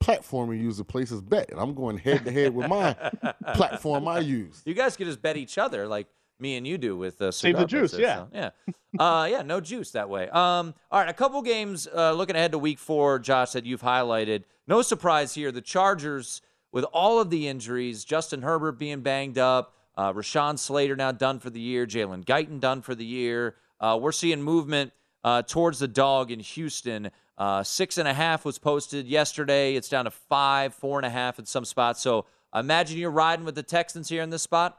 platform 0.00 0.52
you 0.52 0.58
use 0.58 0.76
to 0.78 0.84
place 0.84 1.10
his 1.10 1.22
bet. 1.22 1.50
And 1.50 1.60
I'm 1.60 1.74
going 1.74 1.98
head 1.98 2.24
to 2.24 2.30
head 2.30 2.54
with 2.54 2.68
my 2.68 2.94
platform 3.54 4.06
I 4.08 4.20
use. 4.20 4.62
You 4.64 4.74
guys 4.74 4.96
could 4.96 5.06
just 5.06 5.22
bet 5.22 5.36
each 5.36 5.58
other 5.58 5.86
like 5.86 6.06
me 6.38 6.56
and 6.56 6.66
you 6.66 6.78
do 6.78 6.96
with 6.96 7.22
uh, 7.22 7.30
Save 7.30 7.58
the 7.58 7.64
juice, 7.64 7.96
yeah. 7.96 8.16
so, 8.16 8.28
yeah, 8.32 8.50
uh, 8.98 9.24
yeah, 9.30 9.42
no 9.42 9.60
juice 9.60 9.92
that 9.92 10.08
way. 10.08 10.28
Um, 10.28 10.74
all 10.90 11.00
right, 11.00 11.08
a 11.08 11.14
couple 11.14 11.40
games 11.42 11.86
uh, 11.94 12.12
looking 12.12 12.36
ahead 12.36 12.52
to 12.52 12.58
Week 12.58 12.78
Four, 12.78 13.18
Josh, 13.20 13.52
that 13.52 13.64
you've 13.64 13.82
highlighted. 13.82 14.42
No 14.66 14.82
surprise 14.82 15.34
here, 15.34 15.52
the 15.52 15.60
Chargers 15.60 16.42
with 16.72 16.84
all 16.92 17.20
of 17.20 17.30
the 17.30 17.46
injuries, 17.46 18.04
Justin 18.04 18.42
Herbert 18.42 18.78
being 18.78 19.00
banged 19.00 19.38
up, 19.38 19.76
uh, 19.96 20.12
Rashawn 20.12 20.58
Slater 20.58 20.96
now 20.96 21.12
done 21.12 21.38
for 21.38 21.50
the 21.50 21.60
year, 21.60 21.86
Jalen 21.86 22.24
Guyton 22.24 22.58
done 22.58 22.82
for 22.82 22.96
the 22.96 23.04
year. 23.04 23.54
Uh, 23.78 23.96
we're 24.00 24.12
seeing 24.12 24.42
movement 24.42 24.92
uh, 25.24 25.42
towards 25.42 25.78
the 25.78 25.88
dog 25.88 26.30
in 26.30 26.38
Houston. 26.40 27.10
Uh, 27.36 27.64
six 27.64 27.98
and 27.98 28.06
a 28.06 28.14
half 28.14 28.44
was 28.44 28.58
posted 28.58 29.06
yesterday. 29.06 29.74
It's 29.74 29.88
down 29.88 30.04
to 30.04 30.10
five, 30.10 30.74
four 30.74 30.98
and 30.98 31.06
a 31.06 31.10
half 31.10 31.38
in 31.38 31.46
some 31.46 31.64
spots. 31.64 32.00
So 32.00 32.26
imagine 32.54 32.98
you're 32.98 33.10
riding 33.10 33.44
with 33.44 33.56
the 33.56 33.62
Texans 33.62 34.08
here 34.08 34.22
in 34.22 34.30
this 34.30 34.42
spot. 34.42 34.78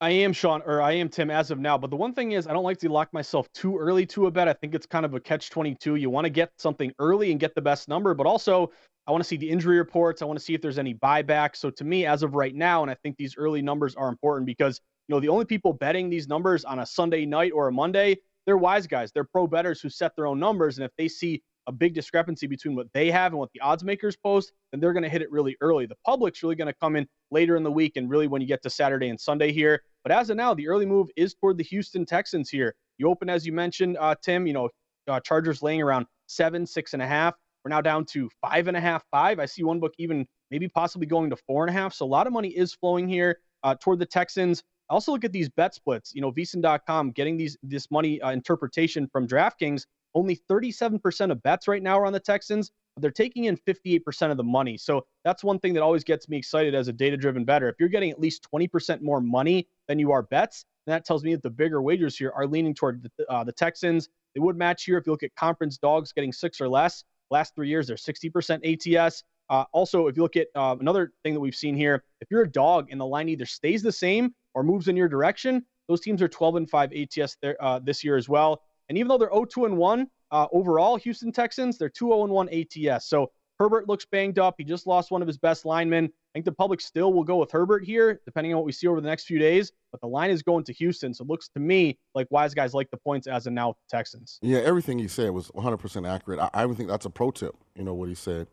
I 0.00 0.10
am 0.10 0.32
Sean, 0.32 0.62
or 0.66 0.82
I 0.82 0.94
am 0.94 1.08
Tim 1.08 1.30
as 1.30 1.52
of 1.52 1.60
now. 1.60 1.78
But 1.78 1.90
the 1.90 1.96
one 1.96 2.12
thing 2.12 2.32
is, 2.32 2.48
I 2.48 2.52
don't 2.52 2.64
like 2.64 2.78
to 2.78 2.88
lock 2.88 3.12
myself 3.12 3.46
too 3.52 3.78
early 3.78 4.04
to 4.06 4.26
a 4.26 4.32
bet. 4.32 4.48
I 4.48 4.52
think 4.52 4.74
it's 4.74 4.86
kind 4.86 5.06
of 5.06 5.14
a 5.14 5.20
catch 5.20 5.48
22. 5.48 5.94
You 5.94 6.10
want 6.10 6.24
to 6.24 6.30
get 6.30 6.50
something 6.58 6.92
early 6.98 7.30
and 7.30 7.38
get 7.38 7.54
the 7.54 7.62
best 7.62 7.88
number, 7.88 8.12
but 8.12 8.26
also 8.26 8.72
I 9.06 9.12
want 9.12 9.22
to 9.22 9.28
see 9.28 9.36
the 9.36 9.48
injury 9.48 9.78
reports. 9.78 10.20
I 10.20 10.24
want 10.24 10.40
to 10.40 10.44
see 10.44 10.54
if 10.54 10.60
there's 10.60 10.78
any 10.78 10.94
buyback. 10.94 11.54
So 11.54 11.70
to 11.70 11.84
me, 11.84 12.04
as 12.04 12.24
of 12.24 12.34
right 12.34 12.52
now, 12.52 12.82
and 12.82 12.90
I 12.90 12.94
think 12.94 13.16
these 13.16 13.36
early 13.36 13.62
numbers 13.62 13.94
are 13.94 14.08
important 14.08 14.44
because 14.44 14.80
you 15.06 15.14
know 15.14 15.20
the 15.20 15.28
only 15.28 15.44
people 15.44 15.72
betting 15.72 16.10
these 16.10 16.26
numbers 16.26 16.64
on 16.64 16.80
a 16.80 16.86
Sunday 16.86 17.24
night 17.24 17.52
or 17.54 17.68
a 17.68 17.72
Monday, 17.72 18.16
they're 18.46 18.56
wise 18.56 18.86
guys. 18.86 19.12
They're 19.12 19.24
pro 19.24 19.46
betters 19.46 19.80
who 19.80 19.88
set 19.88 20.16
their 20.16 20.26
own 20.26 20.38
numbers, 20.38 20.78
and 20.78 20.84
if 20.84 20.92
they 20.96 21.08
see 21.08 21.42
a 21.68 21.72
big 21.72 21.94
discrepancy 21.94 22.46
between 22.46 22.74
what 22.74 22.88
they 22.92 23.10
have 23.10 23.32
and 23.32 23.38
what 23.38 23.50
the 23.54 23.60
odds 23.60 23.84
makers 23.84 24.16
post, 24.16 24.52
then 24.70 24.80
they're 24.80 24.92
going 24.92 25.04
to 25.04 25.08
hit 25.08 25.22
it 25.22 25.30
really 25.30 25.56
early. 25.60 25.86
The 25.86 25.96
public's 26.04 26.42
really 26.42 26.56
going 26.56 26.66
to 26.66 26.74
come 26.80 26.96
in 26.96 27.06
later 27.30 27.56
in 27.56 27.62
the 27.62 27.70
week 27.70 27.92
and 27.96 28.10
really 28.10 28.26
when 28.26 28.40
you 28.40 28.48
get 28.48 28.62
to 28.62 28.70
Saturday 28.70 29.08
and 29.08 29.20
Sunday 29.20 29.52
here. 29.52 29.80
But 30.02 30.12
as 30.12 30.30
of 30.30 30.36
now, 30.36 30.54
the 30.54 30.66
early 30.66 30.86
move 30.86 31.08
is 31.16 31.34
toward 31.34 31.58
the 31.58 31.64
Houston 31.64 32.04
Texans 32.04 32.50
here. 32.50 32.74
You 32.98 33.08
open, 33.08 33.28
as 33.28 33.46
you 33.46 33.52
mentioned, 33.52 33.96
uh, 34.00 34.16
Tim, 34.22 34.46
you 34.46 34.52
know, 34.52 34.68
uh, 35.08 35.20
Chargers 35.20 35.62
laying 35.62 35.82
around 35.82 36.06
seven, 36.26 36.66
six 36.66 36.94
and 36.94 37.02
a 37.02 37.06
half. 37.06 37.34
We're 37.64 37.70
now 37.70 37.80
down 37.80 38.04
to 38.06 38.28
five 38.40 38.66
and 38.66 38.76
a 38.76 38.80
half, 38.80 39.04
five. 39.10 39.38
I 39.38 39.46
see 39.46 39.62
one 39.62 39.78
book 39.78 39.92
even 39.98 40.26
maybe 40.50 40.68
possibly 40.68 41.06
going 41.06 41.30
to 41.30 41.36
four 41.36 41.64
and 41.64 41.70
a 41.70 41.80
half. 41.80 41.94
So 41.94 42.04
a 42.04 42.06
lot 42.06 42.26
of 42.26 42.32
money 42.32 42.48
is 42.48 42.74
flowing 42.74 43.08
here 43.08 43.38
uh, 43.62 43.76
toward 43.80 44.00
the 44.00 44.06
Texans. 44.06 44.64
Also 44.92 45.12
look 45.12 45.24
at 45.24 45.32
these 45.32 45.48
bet 45.48 45.74
splits. 45.74 46.14
You 46.14 46.20
know, 46.20 46.30
VSiN.com 46.30 47.12
getting 47.12 47.36
these 47.36 47.56
this 47.62 47.90
money 47.90 48.20
uh, 48.20 48.30
interpretation 48.30 49.08
from 49.08 49.26
DraftKings. 49.26 49.86
Only 50.14 50.38
37% 50.50 51.30
of 51.30 51.42
bets 51.42 51.66
right 51.66 51.82
now 51.82 51.98
are 51.98 52.04
on 52.04 52.12
the 52.12 52.20
Texans. 52.20 52.70
They're 52.98 53.10
taking 53.10 53.44
in 53.44 53.56
58% 53.56 54.30
of 54.30 54.36
the 54.36 54.44
money. 54.44 54.76
So 54.76 55.06
that's 55.24 55.42
one 55.42 55.58
thing 55.58 55.72
that 55.72 55.82
always 55.82 56.04
gets 56.04 56.28
me 56.28 56.36
excited 56.36 56.74
as 56.74 56.88
a 56.88 56.92
data 56.92 57.16
driven 57.16 57.46
better. 57.46 57.68
If 57.70 57.76
you're 57.80 57.88
getting 57.88 58.10
at 58.10 58.20
least 58.20 58.46
20% 58.54 59.00
more 59.00 59.22
money 59.22 59.66
than 59.88 59.98
you 59.98 60.12
are 60.12 60.22
bets, 60.22 60.66
that 60.86 61.06
tells 61.06 61.24
me 61.24 61.32
that 61.32 61.42
the 61.42 61.50
bigger 61.50 61.80
wagers 61.80 62.18
here 62.18 62.30
are 62.34 62.46
leaning 62.46 62.74
toward 62.74 63.08
the, 63.16 63.30
uh, 63.30 63.42
the 63.44 63.52
Texans. 63.52 64.10
They 64.34 64.40
would 64.40 64.58
match 64.58 64.84
here 64.84 64.98
if 64.98 65.06
you 65.06 65.12
look 65.12 65.22
at 65.22 65.34
conference 65.34 65.78
dogs 65.78 66.12
getting 66.12 66.32
six 66.32 66.60
or 66.60 66.68
less. 66.68 67.04
Last 67.30 67.54
three 67.54 67.68
years, 67.68 67.86
they're 67.86 67.96
60% 67.96 68.98
ATS. 68.98 69.24
Uh, 69.48 69.64
also, 69.72 70.06
if 70.08 70.16
you 70.16 70.22
look 70.22 70.36
at 70.36 70.48
uh, 70.54 70.76
another 70.78 71.12
thing 71.22 71.32
that 71.32 71.40
we've 71.40 71.54
seen 71.54 71.74
here, 71.74 72.04
if 72.20 72.30
you're 72.30 72.42
a 72.42 72.50
dog 72.50 72.88
and 72.90 73.00
the 73.00 73.06
line 73.06 73.30
either 73.30 73.46
stays 73.46 73.82
the 73.82 73.92
same 73.92 74.34
or 74.54 74.62
moves 74.62 74.88
in 74.88 74.96
your 74.96 75.08
direction, 75.08 75.64
those 75.88 76.00
teams 76.00 76.22
are 76.22 76.28
12 76.28 76.56
and 76.56 76.70
5 76.70 76.92
ATS 76.92 77.36
there, 77.42 77.56
uh, 77.60 77.78
this 77.78 78.04
year 78.04 78.16
as 78.16 78.28
well. 78.28 78.62
And 78.88 78.98
even 78.98 79.08
though 79.08 79.18
they're 79.18 79.32
0 79.32 79.44
2 79.44 79.66
and 79.66 79.76
1 79.76 80.06
uh, 80.30 80.46
overall, 80.52 80.96
Houston 80.96 81.32
Texans, 81.32 81.78
they're 81.78 81.88
2 81.88 82.06
0 82.06 82.24
and 82.24 82.32
1 82.32 82.48
ATS. 82.48 83.08
So 83.08 83.30
Herbert 83.58 83.88
looks 83.88 84.04
banged 84.04 84.38
up. 84.38 84.56
He 84.58 84.64
just 84.64 84.86
lost 84.86 85.10
one 85.10 85.22
of 85.22 85.28
his 85.28 85.38
best 85.38 85.64
linemen. 85.64 86.06
I 86.06 86.30
think 86.34 86.44
the 86.44 86.52
public 86.52 86.80
still 86.80 87.12
will 87.12 87.22
go 87.22 87.36
with 87.36 87.50
Herbert 87.50 87.84
here, 87.84 88.20
depending 88.24 88.52
on 88.52 88.56
what 88.56 88.64
we 88.64 88.72
see 88.72 88.86
over 88.86 89.00
the 89.00 89.06
next 89.06 89.24
few 89.24 89.38
days. 89.38 89.70
But 89.92 90.00
the 90.00 90.08
line 90.08 90.30
is 90.30 90.42
going 90.42 90.64
to 90.64 90.72
Houston. 90.72 91.14
So 91.14 91.22
it 91.22 91.28
looks 91.28 91.48
to 91.50 91.60
me 91.60 91.98
like 92.14 92.26
wise 92.30 92.54
guys 92.54 92.74
like 92.74 92.90
the 92.90 92.96
points 92.96 93.26
as 93.26 93.46
of 93.46 93.52
now 93.52 93.76
Texans. 93.88 94.38
Yeah, 94.42 94.58
everything 94.58 94.98
he 94.98 95.08
said 95.08 95.30
was 95.30 95.48
100% 95.50 96.08
accurate. 96.08 96.40
I, 96.40 96.50
I 96.54 96.64
even 96.64 96.74
think 96.74 96.88
that's 96.88 97.06
a 97.06 97.10
pro 97.10 97.30
tip, 97.30 97.54
you 97.76 97.84
know, 97.84 97.94
what 97.94 98.08
he 98.08 98.14
said. 98.14 98.48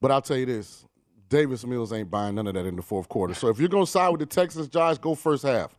But 0.00 0.10
I'll 0.10 0.22
tell 0.22 0.36
you 0.36 0.46
this 0.46 0.84
Davis 1.28 1.64
Mills 1.64 1.92
ain't 1.92 2.10
buying 2.10 2.34
none 2.34 2.46
of 2.46 2.54
that 2.54 2.66
in 2.66 2.76
the 2.76 2.82
fourth 2.82 3.08
quarter. 3.08 3.34
So 3.34 3.48
if 3.48 3.58
you're 3.58 3.68
going 3.68 3.84
to 3.84 3.90
side 3.90 4.08
with 4.10 4.20
the 4.20 4.26
Texans, 4.26 4.68
Josh, 4.68 4.98
go 4.98 5.14
first 5.14 5.42
half. 5.42 5.74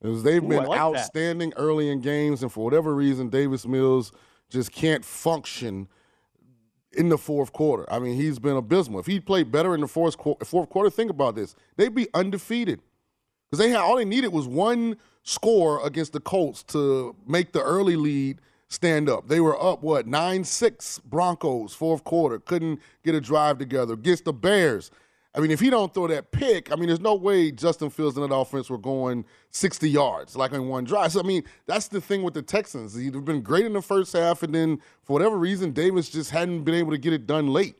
Because 0.00 0.22
they've 0.22 0.42
Ooh, 0.42 0.48
been 0.48 0.64
like 0.64 0.78
outstanding 0.78 1.50
that. 1.50 1.58
early 1.58 1.90
in 1.90 2.00
games, 2.00 2.42
and 2.42 2.50
for 2.50 2.64
whatever 2.64 2.94
reason, 2.94 3.28
Davis 3.28 3.66
Mills 3.66 4.12
just 4.48 4.72
can't 4.72 5.04
function 5.04 5.88
in 6.92 7.08
the 7.08 7.18
fourth 7.18 7.52
quarter. 7.52 7.90
I 7.92 7.98
mean, 7.98 8.16
he's 8.16 8.38
been 8.38 8.56
abysmal. 8.56 9.00
If 9.00 9.06
he 9.06 9.20
played 9.20 9.52
better 9.52 9.74
in 9.74 9.80
the 9.82 9.88
fourth 9.88 10.16
quarter, 10.16 10.44
fourth 10.44 10.70
quarter 10.70 10.88
think 10.90 11.10
about 11.10 11.34
this: 11.34 11.54
they'd 11.76 11.94
be 11.94 12.08
undefeated 12.14 12.80
because 13.50 13.64
they 13.64 13.70
had 13.70 13.80
all 13.80 13.96
they 13.96 14.04
needed 14.04 14.28
was 14.28 14.48
one 14.48 14.96
score 15.22 15.84
against 15.86 16.14
the 16.14 16.20
Colts 16.20 16.62
to 16.64 17.14
make 17.26 17.52
the 17.52 17.62
early 17.62 17.96
lead 17.96 18.40
stand 18.70 19.10
up. 19.10 19.28
They 19.28 19.40
were 19.40 19.60
up 19.62 19.82
what 19.82 20.06
nine 20.06 20.44
six 20.44 20.98
Broncos 21.00 21.74
fourth 21.74 22.04
quarter, 22.04 22.38
couldn't 22.38 22.80
get 23.04 23.14
a 23.14 23.20
drive 23.20 23.58
together 23.58 23.94
against 23.94 24.24
the 24.24 24.32
Bears. 24.32 24.90
I 25.34 25.38
mean, 25.38 25.52
if 25.52 25.60
he 25.60 25.70
don't 25.70 25.92
throw 25.94 26.08
that 26.08 26.32
pick, 26.32 26.72
I 26.72 26.76
mean, 26.76 26.88
there's 26.88 27.00
no 27.00 27.14
way 27.14 27.52
Justin 27.52 27.88
Fields 27.90 28.16
and 28.16 28.28
that 28.28 28.34
offense 28.34 28.68
were 28.68 28.78
going 28.78 29.24
60 29.50 29.88
yards 29.88 30.34
like 30.34 30.52
in 30.52 30.66
one 30.66 30.84
drive. 30.84 31.12
So 31.12 31.20
I 31.20 31.22
mean, 31.22 31.44
that's 31.66 31.88
the 31.88 32.00
thing 32.00 32.22
with 32.22 32.34
the 32.34 32.42
Texans. 32.42 32.94
They've 32.94 33.24
been 33.24 33.42
great 33.42 33.66
in 33.66 33.72
the 33.72 33.82
first 33.82 34.12
half, 34.12 34.42
and 34.42 34.54
then 34.54 34.78
for 35.02 35.12
whatever 35.12 35.36
reason, 35.36 35.72
Davis 35.72 36.08
just 36.08 36.30
hadn't 36.30 36.64
been 36.64 36.74
able 36.74 36.92
to 36.92 36.98
get 36.98 37.12
it 37.12 37.26
done 37.26 37.48
late. 37.48 37.76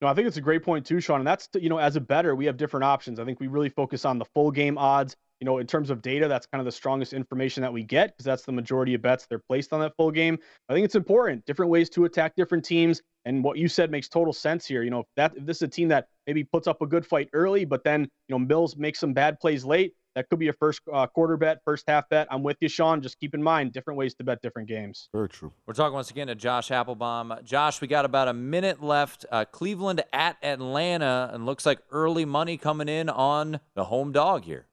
No, 0.00 0.08
I 0.08 0.14
think 0.14 0.28
it's 0.28 0.36
a 0.36 0.42
great 0.42 0.62
point 0.62 0.84
too, 0.84 1.00
Sean. 1.00 1.20
And 1.20 1.26
that's 1.26 1.48
you 1.54 1.68
know, 1.68 1.78
as 1.78 1.96
a 1.96 2.00
better, 2.00 2.34
we 2.34 2.44
have 2.44 2.56
different 2.56 2.84
options. 2.84 3.18
I 3.18 3.24
think 3.24 3.40
we 3.40 3.46
really 3.46 3.70
focus 3.70 4.04
on 4.04 4.18
the 4.18 4.24
full 4.24 4.50
game 4.50 4.78
odds. 4.78 5.16
You 5.44 5.50
know, 5.50 5.58
in 5.58 5.66
terms 5.66 5.90
of 5.90 6.00
data, 6.00 6.26
that's 6.26 6.46
kind 6.46 6.58
of 6.62 6.64
the 6.64 6.72
strongest 6.72 7.12
information 7.12 7.60
that 7.60 7.70
we 7.70 7.82
get 7.82 8.16
because 8.16 8.24
that's 8.24 8.44
the 8.44 8.52
majority 8.52 8.94
of 8.94 9.02
bets 9.02 9.26
they're 9.26 9.38
placed 9.38 9.74
on 9.74 9.80
that 9.80 9.92
full 9.94 10.10
game. 10.10 10.38
I 10.70 10.72
think 10.72 10.86
it's 10.86 10.94
important. 10.94 11.44
Different 11.44 11.70
ways 11.70 11.90
to 11.90 12.06
attack 12.06 12.34
different 12.34 12.64
teams. 12.64 13.02
And 13.26 13.44
what 13.44 13.58
you 13.58 13.68
said 13.68 13.90
makes 13.90 14.08
total 14.08 14.32
sense 14.32 14.64
here. 14.64 14.82
You 14.82 14.88
know, 14.88 15.00
if 15.00 15.06
that 15.16 15.36
if 15.36 15.44
this 15.44 15.58
is 15.58 15.62
a 15.64 15.68
team 15.68 15.88
that 15.88 16.06
maybe 16.26 16.44
puts 16.44 16.66
up 16.66 16.80
a 16.80 16.86
good 16.86 17.04
fight 17.04 17.28
early, 17.34 17.66
but 17.66 17.84
then 17.84 18.08
you 18.26 18.34
know 18.34 18.38
Mills 18.38 18.74
makes 18.78 18.98
some 18.98 19.12
bad 19.12 19.38
plays 19.38 19.66
late, 19.66 19.92
that 20.14 20.30
could 20.30 20.38
be 20.38 20.48
a 20.48 20.54
first 20.54 20.80
uh, 20.90 21.06
quarter 21.08 21.36
bet, 21.36 21.58
first 21.62 21.84
half 21.86 22.08
bet. 22.08 22.26
I'm 22.30 22.42
with 22.42 22.56
you, 22.62 22.68
Sean. 22.70 23.02
Just 23.02 23.20
keep 23.20 23.34
in 23.34 23.42
mind 23.42 23.74
different 23.74 23.98
ways 23.98 24.14
to 24.14 24.24
bet 24.24 24.40
different 24.40 24.66
games. 24.66 25.10
Very 25.12 25.28
true. 25.28 25.52
We're 25.66 25.74
talking 25.74 25.92
once 25.92 26.10
again 26.10 26.28
to 26.28 26.34
Josh 26.34 26.70
Applebaum. 26.70 27.34
Josh, 27.44 27.82
we 27.82 27.86
got 27.86 28.06
about 28.06 28.28
a 28.28 28.32
minute 28.32 28.82
left. 28.82 29.26
Uh, 29.30 29.44
Cleveland 29.44 30.02
at 30.14 30.38
Atlanta, 30.42 31.30
and 31.34 31.44
looks 31.44 31.66
like 31.66 31.80
early 31.90 32.24
money 32.24 32.56
coming 32.56 32.88
in 32.88 33.10
on 33.10 33.60
the 33.74 33.84
home 33.84 34.10
dog 34.10 34.44
here. 34.44 34.68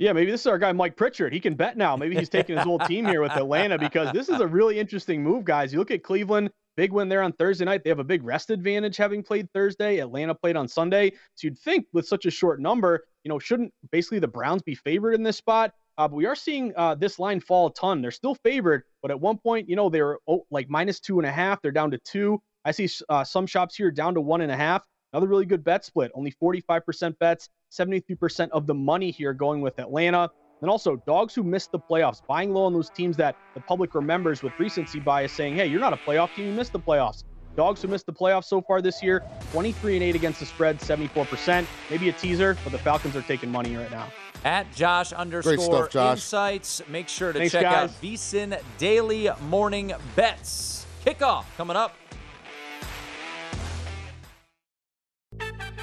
Yeah, 0.00 0.14
maybe 0.14 0.30
this 0.30 0.40
is 0.40 0.46
our 0.46 0.56
guy 0.56 0.72
Mike 0.72 0.96
Pritchard. 0.96 1.30
He 1.30 1.40
can 1.40 1.54
bet 1.54 1.76
now. 1.76 1.94
Maybe 1.94 2.16
he's 2.16 2.30
taking 2.30 2.56
his 2.56 2.64
whole 2.64 2.78
team 2.78 3.04
here 3.04 3.20
with 3.20 3.32
Atlanta 3.32 3.76
because 3.76 4.10
this 4.14 4.30
is 4.30 4.40
a 4.40 4.46
really 4.46 4.78
interesting 4.78 5.22
move, 5.22 5.44
guys. 5.44 5.74
You 5.74 5.78
look 5.78 5.90
at 5.90 6.02
Cleveland, 6.02 6.50
big 6.74 6.90
win 6.90 7.10
there 7.10 7.20
on 7.20 7.34
Thursday 7.34 7.66
night. 7.66 7.84
They 7.84 7.90
have 7.90 7.98
a 7.98 8.04
big 8.04 8.24
rest 8.24 8.48
advantage 8.48 8.96
having 8.96 9.22
played 9.22 9.52
Thursday. 9.52 9.98
Atlanta 9.98 10.34
played 10.34 10.56
on 10.56 10.68
Sunday. 10.68 11.10
So 11.34 11.48
you'd 11.48 11.58
think 11.58 11.84
with 11.92 12.08
such 12.08 12.24
a 12.24 12.30
short 12.30 12.62
number, 12.62 13.04
you 13.24 13.28
know, 13.28 13.38
shouldn't 13.38 13.74
basically 13.92 14.20
the 14.20 14.28
Browns 14.28 14.62
be 14.62 14.74
favored 14.74 15.12
in 15.12 15.22
this 15.22 15.36
spot? 15.36 15.74
Uh, 15.98 16.08
but 16.08 16.16
we 16.16 16.24
are 16.24 16.34
seeing 16.34 16.72
uh, 16.78 16.94
this 16.94 17.18
line 17.18 17.38
fall 17.38 17.66
a 17.66 17.74
ton. 17.74 18.00
They're 18.00 18.10
still 18.10 18.36
favored, 18.36 18.84
but 19.02 19.10
at 19.10 19.20
one 19.20 19.36
point, 19.36 19.68
you 19.68 19.76
know, 19.76 19.90
they 19.90 20.00
were 20.00 20.18
oh, 20.26 20.46
like 20.50 20.70
minus 20.70 20.98
two 21.00 21.18
and 21.18 21.26
a 21.26 21.30
half. 21.30 21.60
They're 21.60 21.72
down 21.72 21.90
to 21.90 21.98
two. 21.98 22.40
I 22.64 22.70
see 22.70 22.88
uh, 23.10 23.24
some 23.24 23.46
shops 23.46 23.76
here 23.76 23.90
down 23.90 24.14
to 24.14 24.22
one 24.22 24.40
and 24.40 24.50
a 24.50 24.56
half. 24.56 24.82
Another 25.12 25.26
really 25.26 25.46
good 25.46 25.64
bet 25.64 25.84
split. 25.84 26.12
Only 26.14 26.32
45% 26.32 27.18
bets, 27.18 27.48
73% 27.72 28.48
of 28.50 28.66
the 28.66 28.74
money 28.74 29.10
here 29.10 29.32
going 29.32 29.60
with 29.60 29.78
Atlanta. 29.78 30.30
And 30.60 30.70
also, 30.70 30.96
dogs 31.06 31.34
who 31.34 31.42
missed 31.42 31.72
the 31.72 31.78
playoffs, 31.78 32.20
buying 32.26 32.52
low 32.52 32.64
on 32.64 32.72
those 32.72 32.90
teams 32.90 33.16
that 33.16 33.34
the 33.54 33.60
public 33.60 33.94
remembers 33.94 34.42
with 34.42 34.52
recency 34.58 35.00
bias, 35.00 35.32
saying, 35.32 35.56
hey, 35.56 35.66
you're 35.66 35.80
not 35.80 35.92
a 35.92 35.96
playoff 35.96 36.34
team, 36.34 36.46
you 36.46 36.52
missed 36.52 36.72
the 36.72 36.78
playoffs. 36.78 37.24
Dogs 37.56 37.82
who 37.82 37.88
missed 37.88 38.06
the 38.06 38.12
playoffs 38.12 38.44
so 38.44 38.60
far 38.60 38.80
this 38.80 39.02
year, 39.02 39.24
23 39.52 39.94
and 39.94 40.02
8 40.04 40.14
against 40.14 40.38
the 40.38 40.46
spread, 40.46 40.78
74%. 40.78 41.66
Maybe 41.90 42.08
a 42.08 42.12
teaser, 42.12 42.56
but 42.62 42.72
the 42.72 42.78
Falcons 42.78 43.16
are 43.16 43.22
taking 43.22 43.50
money 43.50 43.74
right 43.74 43.90
now. 43.90 44.06
At 44.44 44.72
Josh 44.72 45.12
underscore 45.12 45.58
stuff, 45.58 45.90
Josh. 45.90 46.18
Insights. 46.18 46.82
Make 46.88 47.08
sure 47.08 47.32
to 47.32 47.38
Thanks, 47.38 47.52
check 47.52 47.62
guys. 47.62 47.90
out 47.90 48.02
VSIN 48.02 48.60
Daily 48.78 49.28
Morning 49.48 49.92
Bets. 50.14 50.86
Kickoff 51.04 51.44
coming 51.56 51.76
up. 51.76 51.96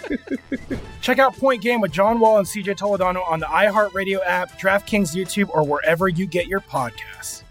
Check 1.00 1.18
out 1.18 1.36
Point 1.36 1.62
Game 1.62 1.80
with 1.80 1.92
John 1.92 2.20
Wall 2.20 2.38
and 2.38 2.46
CJ 2.46 2.76
Toledano 2.76 3.26
on 3.28 3.40
the 3.40 3.46
iHeartRadio 3.46 4.20
app, 4.24 4.58
DraftKings 4.60 5.14
YouTube, 5.14 5.48
or 5.50 5.64
wherever 5.64 6.08
you 6.08 6.26
get 6.26 6.46
your 6.46 6.60
podcasts. 6.60 7.42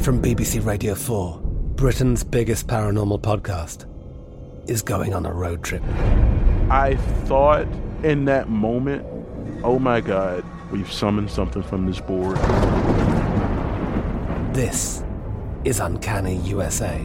From 0.00 0.22
BBC 0.22 0.64
Radio 0.64 0.94
4, 0.94 1.40
Britain's 1.74 2.22
biggest 2.22 2.66
paranormal 2.66 3.20
podcast 3.20 3.86
is 4.68 4.82
going 4.82 5.14
on 5.14 5.26
a 5.26 5.32
road 5.32 5.62
trip. 5.62 5.82
I 6.70 6.96
thought 7.24 7.66
in 8.02 8.24
that 8.26 8.48
moment, 8.48 9.06
oh 9.64 9.78
my 9.78 10.00
God, 10.00 10.44
we've 10.70 10.90
summoned 10.92 11.30
something 11.30 11.62
from 11.62 11.86
this 11.86 12.00
board. 12.00 12.36
This 14.54 15.02
is 15.64 15.80
Uncanny 15.80 16.36
USA. 16.38 17.04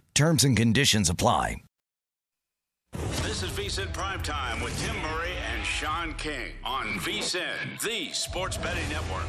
Terms 0.13 0.43
and 0.43 0.57
conditions 0.57 1.09
apply. 1.09 1.63
This 3.23 3.43
is 3.43 3.49
VSIN 3.51 3.93
Primetime 3.93 4.61
with 4.61 4.77
Tim 4.85 4.95
Murray 5.01 5.31
and 5.53 5.65
Sean 5.65 6.13
King 6.15 6.51
on 6.65 6.85
VSIN, 6.99 7.81
the 7.81 8.11
sports 8.11 8.57
betting 8.57 8.87
network. 8.89 9.23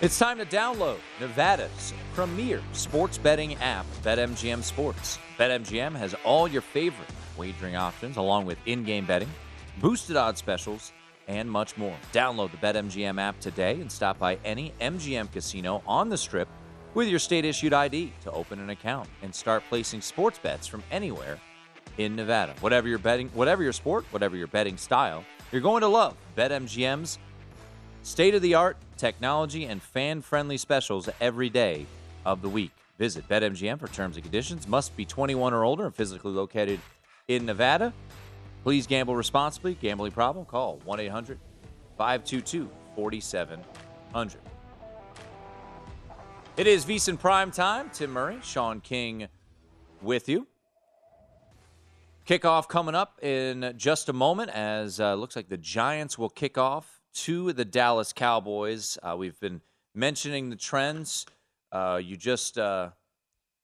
It's 0.00 0.16
time 0.16 0.38
to 0.38 0.46
download 0.46 0.98
Nevada's 1.20 1.92
premier 2.14 2.62
sports 2.72 3.18
betting 3.18 3.56
app, 3.56 3.84
BetMGM 4.04 4.62
Sports. 4.62 5.18
BetMGM 5.36 5.96
has 5.96 6.14
all 6.24 6.46
your 6.46 6.62
favorite 6.62 7.08
wagering 7.36 7.74
options, 7.74 8.16
along 8.16 8.46
with 8.46 8.58
in 8.66 8.84
game 8.84 9.04
betting, 9.04 9.28
boosted 9.80 10.16
odds 10.16 10.38
specials, 10.38 10.92
and 11.28 11.48
much 11.48 11.76
more. 11.76 11.96
Download 12.12 12.50
the 12.50 12.56
BetMGM 12.56 13.20
app 13.20 13.38
today 13.38 13.80
and 13.80 13.92
stop 13.92 14.18
by 14.18 14.38
any 14.44 14.72
MGM 14.80 15.30
casino 15.30 15.82
on 15.86 16.08
the 16.08 16.16
strip 16.16 16.48
with 16.94 17.06
your 17.06 17.18
state 17.18 17.44
issued 17.44 17.72
ID 17.72 18.12
to 18.22 18.32
open 18.32 18.58
an 18.58 18.70
account 18.70 19.08
and 19.22 19.32
start 19.32 19.62
placing 19.68 20.00
sports 20.00 20.38
bets 20.38 20.66
from 20.66 20.82
anywhere 20.90 21.38
in 21.98 22.16
Nevada. 22.16 22.54
Whatever 22.60 22.88
your 22.88 22.98
betting, 22.98 23.28
whatever 23.34 23.62
your 23.62 23.72
sport, 23.72 24.04
whatever 24.10 24.36
your 24.36 24.46
betting 24.46 24.76
style, 24.76 25.24
you're 25.52 25.60
going 25.60 25.82
to 25.82 25.88
love 25.88 26.16
BetMGM's 26.36 27.18
state 28.02 28.34
of 28.34 28.42
the 28.42 28.54
art 28.54 28.76
technology 28.96 29.66
and 29.66 29.82
fan 29.82 30.22
friendly 30.22 30.56
specials 30.56 31.08
every 31.20 31.50
day 31.50 31.86
of 32.24 32.42
the 32.42 32.48
week. 32.48 32.72
Visit 32.98 33.28
BetMGM 33.28 33.78
for 33.78 33.88
terms 33.88 34.16
and 34.16 34.24
conditions. 34.24 34.66
Must 34.66 34.96
be 34.96 35.04
21 35.04 35.54
or 35.54 35.64
older 35.64 35.86
and 35.86 35.94
physically 35.94 36.32
located 36.32 36.80
in 37.28 37.46
Nevada. 37.46 37.92
Please 38.62 38.86
gamble 38.86 39.16
responsibly. 39.16 39.74
Gambling 39.74 40.12
problem? 40.12 40.44
Call 40.44 40.80
1 40.84 41.00
800 41.00 41.38
522 41.96 42.70
4700. 42.94 44.40
It 46.56 46.66
is 46.66 46.84
VSIN 46.84 47.18
Prime 47.18 47.50
Time. 47.50 47.90
Tim 47.92 48.10
Murray, 48.10 48.38
Sean 48.42 48.80
King 48.80 49.28
with 50.02 50.28
you. 50.28 50.46
Kickoff 52.26 52.68
coming 52.68 52.94
up 52.94 53.22
in 53.22 53.72
just 53.76 54.08
a 54.08 54.12
moment 54.12 54.50
as 54.50 55.00
uh, 55.00 55.14
looks 55.14 55.34
like 55.34 55.48
the 55.48 55.56
Giants 55.56 56.18
will 56.18 56.28
kick 56.28 56.58
off 56.58 57.00
to 57.14 57.52
the 57.52 57.64
Dallas 57.64 58.12
Cowboys. 58.12 58.98
Uh, 59.02 59.16
we've 59.16 59.38
been 59.40 59.60
mentioning 59.94 60.50
the 60.50 60.56
trends. 60.56 61.26
Uh, 61.72 62.00
you 62.02 62.16
just 62.16 62.58
uh, 62.58 62.90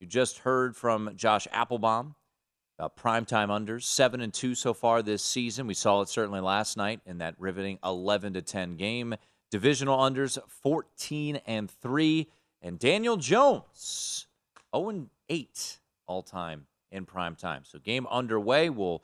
you 0.01 0.07
just 0.07 0.39
heard 0.39 0.77
from 0.77 1.13
Josh 1.15 1.47
Applebaum 1.53 2.15
uh, 2.79 2.89
primetime 2.89 3.49
unders, 3.49 3.85
seven 3.85 4.21
and 4.21 4.33
two 4.33 4.55
so 4.55 4.75
far 4.75 5.03
this 5.03 5.23
season. 5.23 5.67
We 5.67 5.75
saw 5.75 6.01
it 6.01 6.09
certainly 6.09 6.41
last 6.41 6.77
night 6.77 7.01
in 7.07 7.19
that 7.19 7.35
riveting 7.39 7.79
11 7.85 8.35
to 8.35 8.43
10 8.43 8.77
game. 8.77 9.15
Divisional 9.51 9.99
unders, 9.99 10.39
14 10.63 11.37
and 11.47 11.71
three, 11.71 12.29
and 12.61 12.79
Daniel 12.79 13.17
Jones, 13.17 14.27
0 14.75 14.89
and 14.89 15.11
eight 15.29 15.79
all 16.07 16.23
time 16.23 16.67
in 16.91 17.05
prime 17.05 17.37
time. 17.37 17.63
So 17.65 17.79
game 17.79 18.07
underway. 18.11 18.71
We'll 18.71 19.03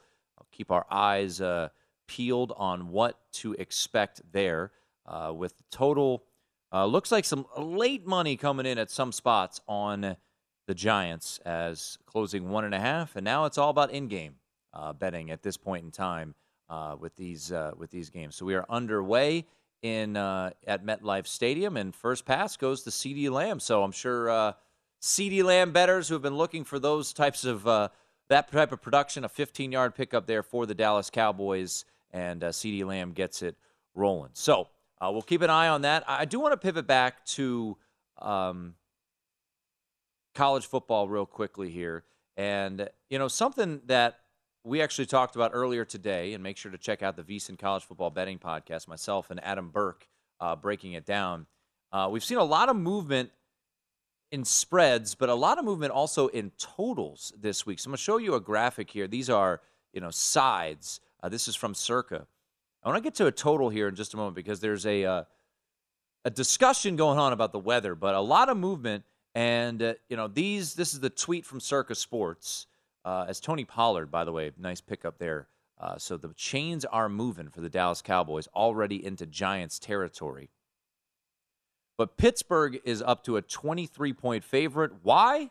keep 0.51 0.71
our 0.71 0.87
eyes 0.91 1.41
uh, 1.41 1.69
peeled 2.09 2.53
on 2.57 2.89
what 2.89 3.19
to 3.35 3.53
expect 3.55 4.23
there. 4.33 4.73
Uh, 5.07 5.33
with 5.35 5.55
total, 5.71 6.25
uh, 6.73 6.87
looks 6.87 7.11
like 7.11 7.25
some 7.25 7.47
late 7.57 8.07
money 8.07 8.37
coming 8.37 8.67
in 8.67 8.79
at 8.79 8.91
some 8.91 9.13
spots 9.13 9.61
on 9.67 10.17
the 10.71 10.75
Giants 10.77 11.41
as 11.45 11.99
closing 12.07 12.49
one 12.49 12.65
and 12.65 12.73
a 12.73 12.79
half, 12.79 13.17
and 13.17 13.25
now 13.25 13.45
it's 13.45 13.59
all 13.59 13.71
about 13.71 13.91
in-game 13.91 14.37
uh, 14.73 14.93
betting 14.93 15.33
at 15.33 15.43
this 15.43 15.57
point 15.57 15.85
in 15.85 15.91
time 15.91 16.33
uh, 16.69 16.95
with 16.97 17.17
these 17.17 17.51
uh, 17.51 17.73
with 17.77 17.91
these 17.91 18.09
games. 18.09 18.37
So 18.37 18.47
we 18.47 18.55
are 18.55 18.65
underway 18.69 19.47
in 19.83 20.17
uh, 20.17 20.51
at 20.69 20.87
MetLife 20.87 21.27
Stadium, 21.27 21.77
and 21.77 21.93
first 21.93 22.25
pass 22.25 22.57
goes 22.57 22.85
to 22.85 22.91
CeeDee 22.91 23.33
Lamb. 23.33 23.59
So 23.59 23.83
I'm 23.83 23.91
sure 23.91 24.31
uh, 24.31 24.53
CeeDee 25.03 25.43
Lamb 25.43 25.73
betters 25.73 26.07
who 26.07 26.15
have 26.15 26.23
been 26.23 26.37
looking 26.37 26.63
for 26.63 26.79
those 26.79 27.13
types 27.13 27.45
of 27.45 27.67
uh, 27.67 27.89
that 28.29 28.53
type 28.53 28.71
of 28.71 28.81
production, 28.81 29.25
a 29.25 29.29
15-yard 29.29 29.97
pickup 29.97 30.29
there 30.29 30.45
for 30.45 30.67
the 30.67 30.75
Dallas 30.75 31.11
Cowboys, 31.11 31.85
and 32.13 32.43
CeeDee 32.43 32.85
Lamb 32.85 33.11
gets 33.11 33.43
it 33.43 33.57
rolling. 33.97 34.31
So 34.35 34.69
we'll 35.03 35.23
keep 35.23 35.43
an 35.43 35.51
eye 35.51 35.67
on 35.67 35.83
that. 35.83 36.05
I 36.07 36.27
do 36.27 36.39
want 36.39 36.53
to 36.53 36.57
pivot 36.57 36.87
back 36.87 37.27
to. 37.27 37.77
Um, 38.19 38.75
college 40.41 40.65
football 40.65 41.07
real 41.07 41.27
quickly 41.27 41.69
here. 41.69 42.03
And, 42.35 42.89
you 43.11 43.19
know, 43.19 43.29
something 43.29 43.83
that 43.89 44.21
we 44.65 44.81
actually 44.81 45.05
talked 45.05 45.37
about 45.37 45.51
earlier 45.53 45.85
today, 45.85 46.33
and 46.33 46.43
make 46.43 46.57
sure 46.57 46.73
to 46.73 46.79
check 46.79 47.03
out 47.03 47.15
the 47.15 47.23
VSIN 47.23 47.59
College 47.59 47.83
Football 47.83 48.09
Betting 48.09 48.39
Podcast, 48.39 48.89
myself 48.89 49.31
and 49.31 49.45
Adam 49.45 49.69
Burke 49.69 50.09
uh, 50.41 50.57
breaking 50.57 50.95
it 50.95 51.05
down. 51.05 51.45
Uh, 51.93 52.09
we've 52.11 52.25
seen 52.25 52.39
a 52.39 52.45
lot 52.45 52.71
of 52.71 52.77
movement 52.77 53.29
in 54.33 54.47
spreads, 54.47 55.15
but 55.15 55.29
a 55.29 55.35
lot 55.35 55.59
of 55.59 55.65
movement 55.67 55.93
also 55.93 56.29
in 56.29 56.53
totals 56.57 57.35
this 57.39 57.67
week. 57.67 57.79
So 57.79 57.89
I'm 57.89 57.91
going 57.91 57.99
to 57.99 58.03
show 58.03 58.17
you 58.17 58.35
a 58.35 58.41
graphic 58.41 58.91
here. 58.91 59.07
These 59.07 59.29
are, 59.29 59.61
you 59.93 60.01
know, 60.01 60.11
sides. 60.11 61.01
Uh, 61.23 61.29
this 61.29 61.49
is 61.49 61.55
from 61.55 61.75
Circa. 61.75 62.27
I 62.83 62.89
want 62.89 62.97
to 62.97 63.07
get 63.07 63.15
to 63.17 63.27
a 63.27 63.33
total 63.33 63.69
here 63.69 63.89
in 63.89 63.95
just 63.95 64.15
a 64.15 64.17
moment 64.17 64.37
because 64.37 64.61
there's 64.61 64.87
a 64.87 65.05
uh, 65.05 65.25
a 66.25 66.31
discussion 66.31 66.97
going 66.97 67.19
on 67.19 67.35
about 67.35 67.53
the 67.53 67.59
weather, 67.59 67.95
but 67.95 68.15
a 68.15 68.21
lot 68.21 68.49
of 68.49 68.57
movement 68.57 69.05
and 69.35 69.83
uh, 69.83 69.95
you 70.09 70.17
know 70.17 70.29
these. 70.29 70.75
This 70.75 70.95
is 70.95 71.01
the 71.01 71.11
tweet 71.11 71.45
from 71.45 71.61
Circa 71.61 71.95
Sports. 71.95 72.67
Uh, 73.05 73.25
as 73.29 73.41
Tony 73.41 73.65
Pollard, 73.65 74.11
by 74.11 74.25
the 74.25 74.33
way, 74.33 74.51
nice 74.59 74.83
pickup 74.83 75.19
there. 75.19 75.49
Uh, 75.81 75.97
so 75.97 76.19
the 76.19 76.35
chains 76.35 76.85
are 76.85 77.09
moving 77.09 77.49
for 77.49 77.63
the 77.63 77.71
Dallas 77.71 78.03
Cowboys 78.03 78.47
already 78.55 79.03
into 79.03 79.25
Giants 79.25 79.79
territory. 79.79 80.51
But 81.97 82.19
Pittsburgh 82.19 82.79
is 82.85 83.01
up 83.01 83.25
to 83.25 83.37
a 83.37 83.43
23 83.43 84.13
point 84.13 84.45
favorite. 84.45 84.93
Why? 85.03 85.51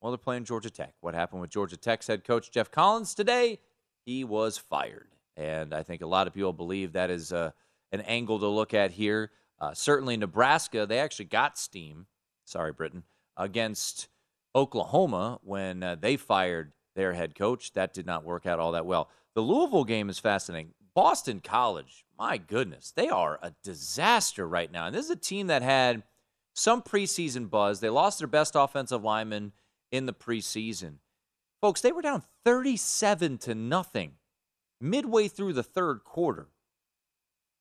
Well, 0.00 0.12
they're 0.12 0.18
playing 0.18 0.44
Georgia 0.44 0.70
Tech. 0.70 0.94
What 1.00 1.14
happened 1.14 1.40
with 1.40 1.50
Georgia 1.50 1.76
Tech's 1.76 2.06
head 2.06 2.24
coach 2.24 2.50
Geoff 2.50 2.70
Collins 2.70 3.14
today? 3.14 3.60
He 4.04 4.24
was 4.24 4.58
fired. 4.58 5.08
And 5.36 5.74
I 5.74 5.82
think 5.82 6.02
a 6.02 6.06
lot 6.06 6.26
of 6.26 6.34
people 6.34 6.52
believe 6.52 6.92
that 6.92 7.10
is 7.10 7.32
uh, 7.32 7.50
an 7.92 8.00
angle 8.02 8.38
to 8.40 8.48
look 8.48 8.74
at 8.74 8.90
here. 8.90 9.30
Uh, 9.58 9.72
certainly, 9.72 10.16
Nebraska, 10.16 10.86
they 10.86 10.98
actually 10.98 11.26
got 11.26 11.58
steam. 11.58 12.06
Sorry, 12.44 12.72
Britain 12.72 13.04
against 13.40 14.08
Oklahoma 14.54 15.40
when 15.42 15.82
uh, 15.82 15.96
they 15.96 16.16
fired 16.16 16.72
their 16.94 17.14
head 17.14 17.34
coach. 17.34 17.72
That 17.72 17.94
did 17.94 18.06
not 18.06 18.24
work 18.24 18.46
out 18.46 18.60
all 18.60 18.72
that 18.72 18.86
well. 18.86 19.08
The 19.34 19.40
Louisville 19.40 19.84
game 19.84 20.08
is 20.08 20.18
fascinating. 20.18 20.74
Boston 20.94 21.40
College, 21.42 22.04
my 22.18 22.36
goodness, 22.36 22.92
they 22.94 23.08
are 23.08 23.38
a 23.42 23.54
disaster 23.62 24.46
right 24.46 24.70
now. 24.70 24.86
And 24.86 24.94
this 24.94 25.06
is 25.06 25.10
a 25.10 25.16
team 25.16 25.46
that 25.46 25.62
had 25.62 26.02
some 26.54 26.82
preseason 26.82 27.48
buzz. 27.48 27.80
They 27.80 27.88
lost 27.88 28.18
their 28.18 28.28
best 28.28 28.54
offensive 28.54 29.02
lineman 29.02 29.52
in 29.90 30.06
the 30.06 30.12
preseason. 30.12 30.94
Folks, 31.60 31.80
they 31.80 31.92
were 31.92 32.02
down 32.02 32.22
37 32.44 33.38
to 33.38 33.54
nothing 33.54 34.12
midway 34.80 35.28
through 35.28 35.52
the 35.52 35.62
third 35.62 36.04
quarter 36.04 36.48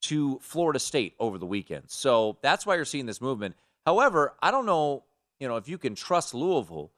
to 0.02 0.39
Florida 0.42 0.80
State 0.80 1.13
over 1.20 1.38
the 1.38 1.46
weekend. 1.46 1.84
So 1.88 2.38
that's 2.42 2.65
why 2.65 2.76
you're 2.76 2.86
seeing 2.86 3.06
this 3.06 3.22
movement. 3.22 3.56
However, 3.86 4.36
I 4.42 4.52
don't 4.52 4.65
know, 4.65 5.04
you 5.39 5.47
know, 5.47 5.58
if 5.58 5.67
you 5.67 5.78
can 5.78 5.95
trust 5.95 6.34
Louisville 6.34 6.91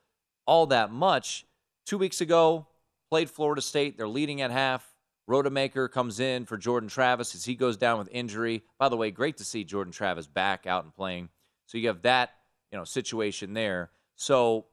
all 0.45 0.65
that 0.67 0.91
much. 0.91 1.45
Two 1.85 1.97
weeks 1.97 2.21
ago, 2.21 2.67
played 3.09 3.29
Florida 3.29 3.61
State. 3.61 3.97
They're 3.97 4.07
leading 4.07 4.41
at 4.41 4.51
half. 4.51 4.87
Rodemaker 5.29 5.89
comes 5.89 6.19
in 6.19 6.45
for 6.45 6.57
Jordan 6.57 6.89
Travis 6.89 7.35
as 7.35 7.45
he 7.45 7.55
goes 7.55 7.77
down 7.77 7.99
with 7.99 8.09
injury. 8.11 8.63
By 8.77 8.89
the 8.89 8.97
way, 8.97 9.11
great 9.11 9.37
to 9.37 9.45
see 9.45 9.63
Jordan 9.63 9.93
Travis 9.93 10.27
back 10.27 10.67
out 10.67 10.83
and 10.83 10.93
playing. 10.93 11.29
So 11.67 11.77
you 11.77 11.87
have 11.87 12.01
that, 12.01 12.31
you 12.71 12.77
know, 12.77 12.83
situation 12.83 13.53
there. 13.53 13.91
So 14.15 14.65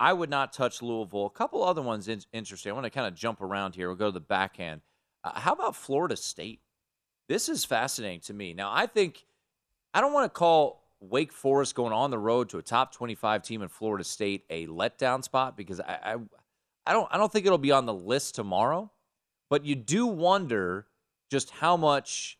I 0.00 0.12
would 0.12 0.30
not 0.30 0.52
touch 0.52 0.82
Louisville. 0.82 1.26
A 1.26 1.30
couple 1.30 1.62
other 1.62 1.82
ones 1.82 2.08
in- 2.08 2.22
interesting. 2.32 2.70
I 2.70 2.74
want 2.74 2.84
to 2.84 2.90
kind 2.90 3.06
of 3.06 3.14
jump 3.14 3.40
around 3.40 3.74
here. 3.74 3.88
We'll 3.88 3.96
go 3.96 4.06
to 4.06 4.12
the 4.12 4.20
backhand. 4.20 4.80
Uh, 5.22 5.38
how 5.38 5.52
about 5.52 5.76
Florida 5.76 6.16
State? 6.16 6.60
This 7.28 7.48
is 7.48 7.64
fascinating 7.64 8.20
to 8.22 8.34
me. 8.34 8.54
Now, 8.54 8.72
I 8.72 8.86
think 8.86 9.26
I 9.94 10.00
don't 10.00 10.12
want 10.12 10.24
to 10.24 10.36
call 10.36 10.79
Wake 11.00 11.32
Forest 11.32 11.74
going 11.74 11.92
on 11.92 12.10
the 12.10 12.18
road 12.18 12.50
to 12.50 12.58
a 12.58 12.62
top 12.62 12.94
25 12.94 13.42
team 13.42 13.62
in 13.62 13.68
Florida 13.68 14.04
State 14.04 14.44
a 14.50 14.66
letdown 14.66 15.24
spot 15.24 15.56
because 15.56 15.80
I, 15.80 15.98
I, 16.02 16.16
I 16.86 16.92
don't 16.92 17.08
I 17.10 17.16
don't 17.16 17.32
think 17.32 17.46
it'll 17.46 17.58
be 17.58 17.72
on 17.72 17.86
the 17.86 17.94
list 17.94 18.34
tomorrow. 18.34 18.90
But 19.48 19.64
you 19.64 19.74
do 19.74 20.06
wonder 20.06 20.86
just 21.30 21.50
how 21.50 21.76
much, 21.76 22.38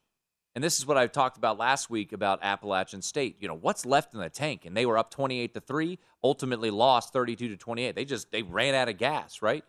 and 0.55 0.63
this 0.63 0.79
is 0.79 0.87
what 0.87 0.97
I 0.97 1.07
talked 1.09 1.37
about 1.37 1.59
last 1.59 1.91
week 1.91 2.13
about 2.13 2.39
Appalachian 2.43 3.03
State. 3.03 3.37
You 3.41 3.49
know, 3.49 3.57
what's 3.57 3.85
left 3.85 4.15
in 4.15 4.21
the 4.21 4.31
tank? 4.31 4.65
And 4.65 4.77
they 4.77 4.87
were 4.87 4.97
up 4.97 5.11
28 5.11 5.55
to 5.55 5.61
3, 5.61 5.99
ultimately 6.23 6.71
lost 6.71 7.13
32 7.13 7.49
to 7.49 7.57
28. 7.57 7.97
They 7.97 8.05
just 8.05 8.31
they 8.31 8.43
ran 8.43 8.75
out 8.75 8.89
of 8.89 8.97
gas, 8.97 9.43
right? 9.43 9.65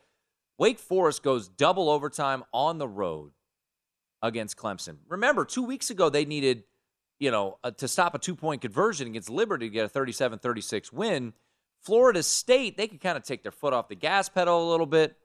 Wake 0.57 0.79
Forest 0.79 1.23
goes 1.23 1.47
double 1.47 1.89
overtime 1.89 2.43
on 2.53 2.77
the 2.77 2.87
road 2.87 3.31
against 4.21 4.55
Clemson. 4.57 4.97
Remember, 5.07 5.43
two 5.43 5.63
weeks 5.63 5.89
ago 5.89 6.09
they 6.09 6.25
needed, 6.25 6.63
you 7.21 7.29
know, 7.29 7.59
uh, 7.63 7.69
to 7.69 7.87
stop 7.87 8.15
a 8.15 8.19
two-point 8.19 8.61
conversion 8.61 9.07
against 9.07 9.29
Liberty 9.29 9.69
to 9.69 9.73
get 9.73 9.85
a 9.85 9.99
37-36 9.99 10.91
win. 10.91 11.33
Florida 11.79 12.23
State, 12.23 12.77
they 12.77 12.87
could 12.87 12.99
kind 12.99 13.15
of 13.15 13.23
take 13.23 13.43
their 13.43 13.51
foot 13.51 13.73
off 13.73 13.87
the 13.87 13.95
gas 13.95 14.27
pedal 14.27 14.67
a 14.67 14.69
little 14.69 14.87
bit 14.87 15.15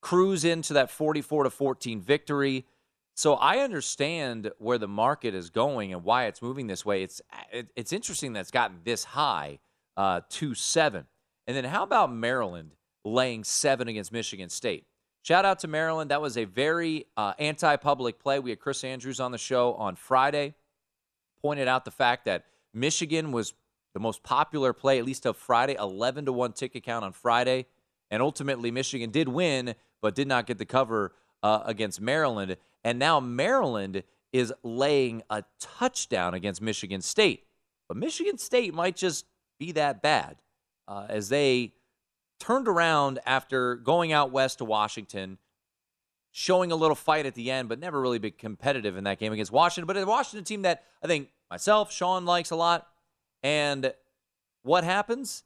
cruise 0.00 0.44
into 0.44 0.74
that 0.74 0.90
44 0.90 1.44
to 1.44 1.50
14 1.50 2.00
victory. 2.00 2.66
So 3.14 3.34
I 3.34 3.58
understand 3.58 4.50
where 4.58 4.78
the 4.78 4.88
market 4.88 5.34
is 5.34 5.50
going 5.50 5.92
and 5.92 6.04
why 6.04 6.26
it's 6.26 6.42
moving 6.42 6.66
this 6.66 6.84
way. 6.84 7.02
It's 7.02 7.20
it's 7.52 7.92
interesting 7.92 8.32
that 8.34 8.40
it's 8.40 8.50
gotten 8.50 8.78
this 8.84 9.04
high, 9.04 9.58
uh, 9.96 10.20
to 10.30 10.54
seven. 10.54 11.06
And 11.46 11.56
then 11.56 11.64
how 11.64 11.82
about 11.82 12.12
Maryland 12.12 12.72
laying 13.04 13.42
seven 13.44 13.88
against 13.88 14.12
Michigan 14.12 14.48
State? 14.48 14.86
Shout 15.22 15.44
out 15.44 15.60
to 15.60 15.68
Maryland. 15.68 16.10
That 16.10 16.22
was 16.22 16.36
a 16.36 16.44
very 16.44 17.06
uh, 17.16 17.34
anti-public 17.38 18.20
play. 18.20 18.38
We 18.38 18.50
had 18.50 18.60
Chris 18.60 18.84
Andrews 18.84 19.18
on 19.18 19.32
the 19.32 19.38
show 19.38 19.74
on 19.74 19.96
Friday, 19.96 20.54
pointed 21.40 21.68
out 21.68 21.84
the 21.84 21.90
fact 21.90 22.24
that 22.26 22.44
Michigan 22.74 23.32
was 23.32 23.54
the 23.94 24.00
most 24.00 24.22
popular 24.22 24.72
play, 24.72 24.98
at 24.98 25.04
least 25.04 25.26
of 25.26 25.36
Friday, 25.36 25.74
11 25.74 26.26
to 26.26 26.32
one 26.32 26.52
ticket 26.52 26.84
count 26.84 27.04
on 27.04 27.12
Friday, 27.12 27.66
and 28.10 28.22
ultimately 28.22 28.70
Michigan 28.70 29.10
did 29.10 29.28
win 29.28 29.74
but 30.00 30.14
did 30.14 30.28
not 30.28 30.46
get 30.46 30.58
the 30.58 30.64
cover 30.64 31.12
uh, 31.42 31.62
against 31.64 32.00
Maryland. 32.00 32.56
And 32.84 32.98
now 32.98 33.20
Maryland 33.20 34.04
is 34.32 34.52
laying 34.62 35.22
a 35.30 35.44
touchdown 35.58 36.34
against 36.34 36.62
Michigan 36.62 37.00
State. 37.00 37.44
But 37.88 37.96
Michigan 37.96 38.38
State 38.38 38.74
might 38.74 38.96
just 38.96 39.26
be 39.58 39.72
that 39.72 40.02
bad 40.02 40.36
uh, 40.86 41.06
as 41.08 41.28
they 41.28 41.72
turned 42.38 42.68
around 42.68 43.18
after 43.26 43.76
going 43.76 44.12
out 44.12 44.30
west 44.30 44.58
to 44.58 44.64
Washington, 44.64 45.38
showing 46.38 46.70
a 46.70 46.76
little 46.76 46.94
fight 46.94 47.26
at 47.26 47.34
the 47.34 47.50
end, 47.50 47.68
but 47.68 47.80
never 47.80 48.00
really 48.00 48.20
been 48.20 48.32
competitive 48.38 48.96
in 48.96 49.02
that 49.02 49.18
game 49.18 49.32
against 49.32 49.50
Washington. 49.50 49.88
But 49.88 49.96
a 49.96 50.06
Washington 50.06 50.44
team 50.44 50.62
that 50.62 50.84
I 51.02 51.08
think 51.08 51.30
myself, 51.50 51.92
Sean 51.92 52.24
likes 52.24 52.52
a 52.52 52.56
lot. 52.56 52.86
And 53.42 53.92
what 54.62 54.84
happens? 54.84 55.42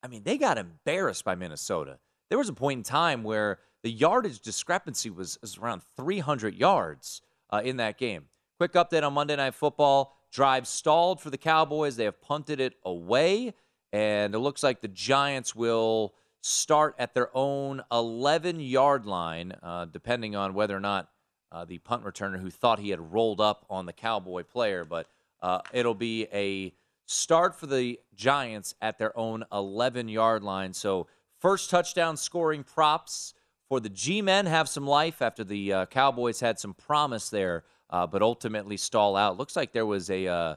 I 0.00 0.06
mean, 0.06 0.22
they 0.22 0.38
got 0.38 0.58
embarrassed 0.58 1.24
by 1.24 1.34
Minnesota. 1.34 1.98
There 2.28 2.38
was 2.38 2.48
a 2.48 2.52
point 2.52 2.78
in 2.78 2.82
time 2.84 3.24
where 3.24 3.58
the 3.82 3.90
yardage 3.90 4.38
discrepancy 4.38 5.10
was, 5.10 5.38
was 5.40 5.58
around 5.58 5.82
300 5.96 6.54
yards 6.54 7.20
uh, 7.50 7.60
in 7.64 7.78
that 7.78 7.98
game. 7.98 8.26
Quick 8.58 8.74
update 8.74 9.02
on 9.02 9.14
Monday 9.14 9.34
Night 9.34 9.54
Football. 9.54 10.16
Drive 10.30 10.68
stalled 10.68 11.20
for 11.20 11.30
the 11.30 11.38
Cowboys. 11.38 11.96
They 11.96 12.04
have 12.04 12.20
punted 12.20 12.60
it 12.60 12.74
away, 12.84 13.54
and 13.92 14.36
it 14.36 14.38
looks 14.38 14.62
like 14.62 14.82
the 14.82 14.88
Giants 14.88 15.56
will 15.56 16.14
start 16.42 16.94
at 16.98 17.14
their 17.14 17.34
own 17.34 17.82
11 17.90 18.60
yard 18.60 19.06
line, 19.06 19.54
uh, 19.62 19.86
depending 19.86 20.36
on 20.36 20.52
whether 20.52 20.76
or 20.76 20.80
not 20.80 21.08
uh, 21.50 21.64
the 21.64 21.78
punt 21.78 22.04
returner 22.04 22.40
who 22.40 22.50
thought 22.50 22.78
he 22.78 22.90
had 22.90 23.12
rolled 23.12 23.40
up 23.40 23.64
on 23.70 23.86
the 23.86 23.92
Cowboy 23.92 24.42
player. 24.42 24.84
But 24.84 25.06
uh, 25.40 25.60
it'll 25.72 25.94
be 25.94 26.26
a 26.32 26.74
start 27.06 27.54
for 27.54 27.66
the 27.66 27.98
Giants 28.14 28.74
at 28.82 28.98
their 28.98 29.16
own 29.16 29.44
11 29.52 30.08
yard 30.08 30.42
line. 30.42 30.72
So, 30.72 31.06
first 31.40 31.70
touchdown 31.70 32.16
scoring 32.16 32.64
props 32.64 33.34
for 33.68 33.80
the 33.80 33.88
G 33.88 34.20
men 34.20 34.46
have 34.46 34.68
some 34.68 34.86
life 34.86 35.22
after 35.22 35.44
the 35.44 35.72
uh, 35.72 35.86
Cowboys 35.86 36.40
had 36.40 36.58
some 36.58 36.74
promise 36.74 37.30
there, 37.30 37.64
uh, 37.90 38.06
but 38.06 38.22
ultimately 38.22 38.76
stall 38.76 39.16
out. 39.16 39.38
Looks 39.38 39.56
like 39.56 39.72
there 39.72 39.86
was 39.86 40.10
a 40.10 40.26
uh, 40.26 40.56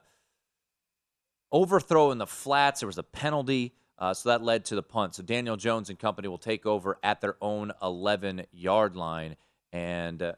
overthrow 1.51 2.11
in 2.11 2.17
the 2.17 2.27
flats. 2.27 2.81
There 2.81 2.87
was 2.87 2.97
a 2.97 3.03
penalty, 3.03 3.73
uh, 3.97 4.13
so 4.13 4.29
that 4.29 4.43
led 4.43 4.65
to 4.65 4.75
the 4.75 4.83
punt. 4.83 5.15
So 5.15 5.23
Daniel 5.23 5.57
Jones 5.57 5.89
and 5.89 5.97
company 5.97 6.27
will 6.27 6.37
take 6.37 6.65
over 6.65 6.97
at 7.03 7.21
their 7.21 7.35
own 7.41 7.71
11 7.81 8.45
yard 8.51 8.95
line, 8.95 9.35
and 9.71 10.21
uh, 10.21 10.33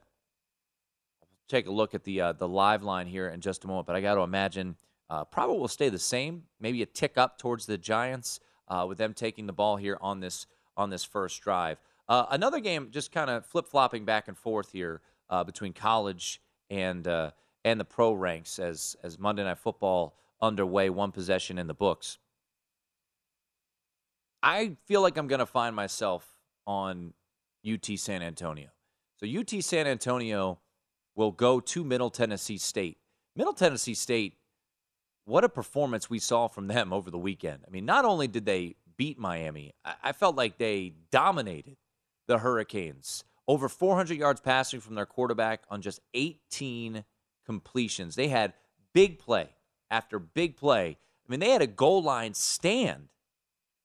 take 1.47 1.67
a 1.67 1.71
look 1.71 1.93
at 1.93 2.03
the 2.03 2.21
uh, 2.21 2.33
the 2.33 2.47
live 2.47 2.83
line 2.83 3.07
here 3.07 3.29
in 3.29 3.41
just 3.41 3.63
a 3.63 3.67
moment. 3.67 3.87
But 3.87 3.95
I 3.95 4.01
got 4.01 4.15
to 4.15 4.21
imagine 4.21 4.75
probably 5.31 5.57
will 5.57 5.67
stay 5.67 5.89
the 5.89 5.99
same, 5.99 6.43
maybe 6.59 6.81
a 6.81 6.85
tick 6.85 7.17
up 7.17 7.37
towards 7.37 7.65
the 7.65 7.77
Giants 7.77 8.39
with 8.87 8.97
them 8.97 9.13
taking 9.13 9.47
the 9.47 9.53
ball 9.53 9.77
here 9.77 9.97
on 10.01 10.19
this 10.19 10.47
on 10.77 10.89
this 10.89 11.03
first 11.03 11.41
drive. 11.41 11.79
Uh, 12.07 12.25
another 12.29 12.59
game, 12.59 12.89
just 12.91 13.11
kind 13.11 13.29
of 13.29 13.45
flip 13.45 13.67
flopping 13.67 14.05
back 14.05 14.27
and 14.27 14.37
forth 14.37 14.71
here 14.71 15.01
uh, 15.29 15.43
between 15.43 15.73
college 15.73 16.41
and 16.69 17.07
uh, 17.07 17.31
and 17.65 17.79
the 17.79 17.85
pro 17.85 18.13
ranks 18.13 18.59
as 18.59 18.95
as 19.03 19.19
Monday 19.19 19.43
Night 19.43 19.57
Football 19.57 20.15
underway, 20.41 20.89
one 20.89 21.11
possession 21.11 21.57
in 21.57 21.67
the 21.67 21.73
books. 21.73 22.17
I 24.41 24.77
feel 24.85 25.01
like 25.01 25.17
I'm 25.17 25.27
going 25.27 25.39
to 25.39 25.45
find 25.45 25.75
myself 25.75 26.25
on 26.65 27.13
UT 27.67 27.85
San 27.97 28.21
Antonio. 28.21 28.69
So 29.17 29.27
UT 29.27 29.63
San 29.63 29.87
Antonio 29.87 30.59
will 31.15 31.31
go 31.31 31.59
to 31.59 31.83
Middle 31.83 32.09
Tennessee 32.09 32.57
State. 32.57 32.97
Middle 33.35 33.53
Tennessee 33.53 33.95
State, 33.95 34.35
what 35.25 35.43
a 35.43 35.49
performance 35.49 36.09
we 36.09 36.19
saw 36.19 36.47
from 36.47 36.67
them 36.67 36.93
over 36.93 37.11
the 37.11 37.17
weekend. 37.17 37.63
I 37.67 37.71
mean, 37.71 37.85
not 37.85 38.05
only 38.05 38.27
did 38.27 38.45
they 38.45 38.75
beat 38.97 39.19
Miami, 39.19 39.73
I, 39.83 40.11
felt 40.11 40.35
like 40.35 40.57
they 40.57 40.93
dominated 41.11 41.77
the 42.27 42.39
Hurricanes. 42.39 43.23
Over 43.47 43.69
400 43.69 44.17
yards 44.17 44.41
passing 44.41 44.79
from 44.79 44.95
their 44.95 45.05
quarterback 45.05 45.63
on 45.69 45.81
just 45.81 45.99
18 46.13 47.03
completions. 47.45 48.15
They 48.15 48.27
had 48.27 48.53
big 48.93 49.19
play 49.19 49.49
after 49.89 50.19
big 50.19 50.57
play. 50.57 50.97
I 51.27 51.31
mean, 51.31 51.39
they 51.39 51.49
had 51.49 51.61
a 51.61 51.67
goal 51.67 52.03
line 52.03 52.33
stand 52.33 53.09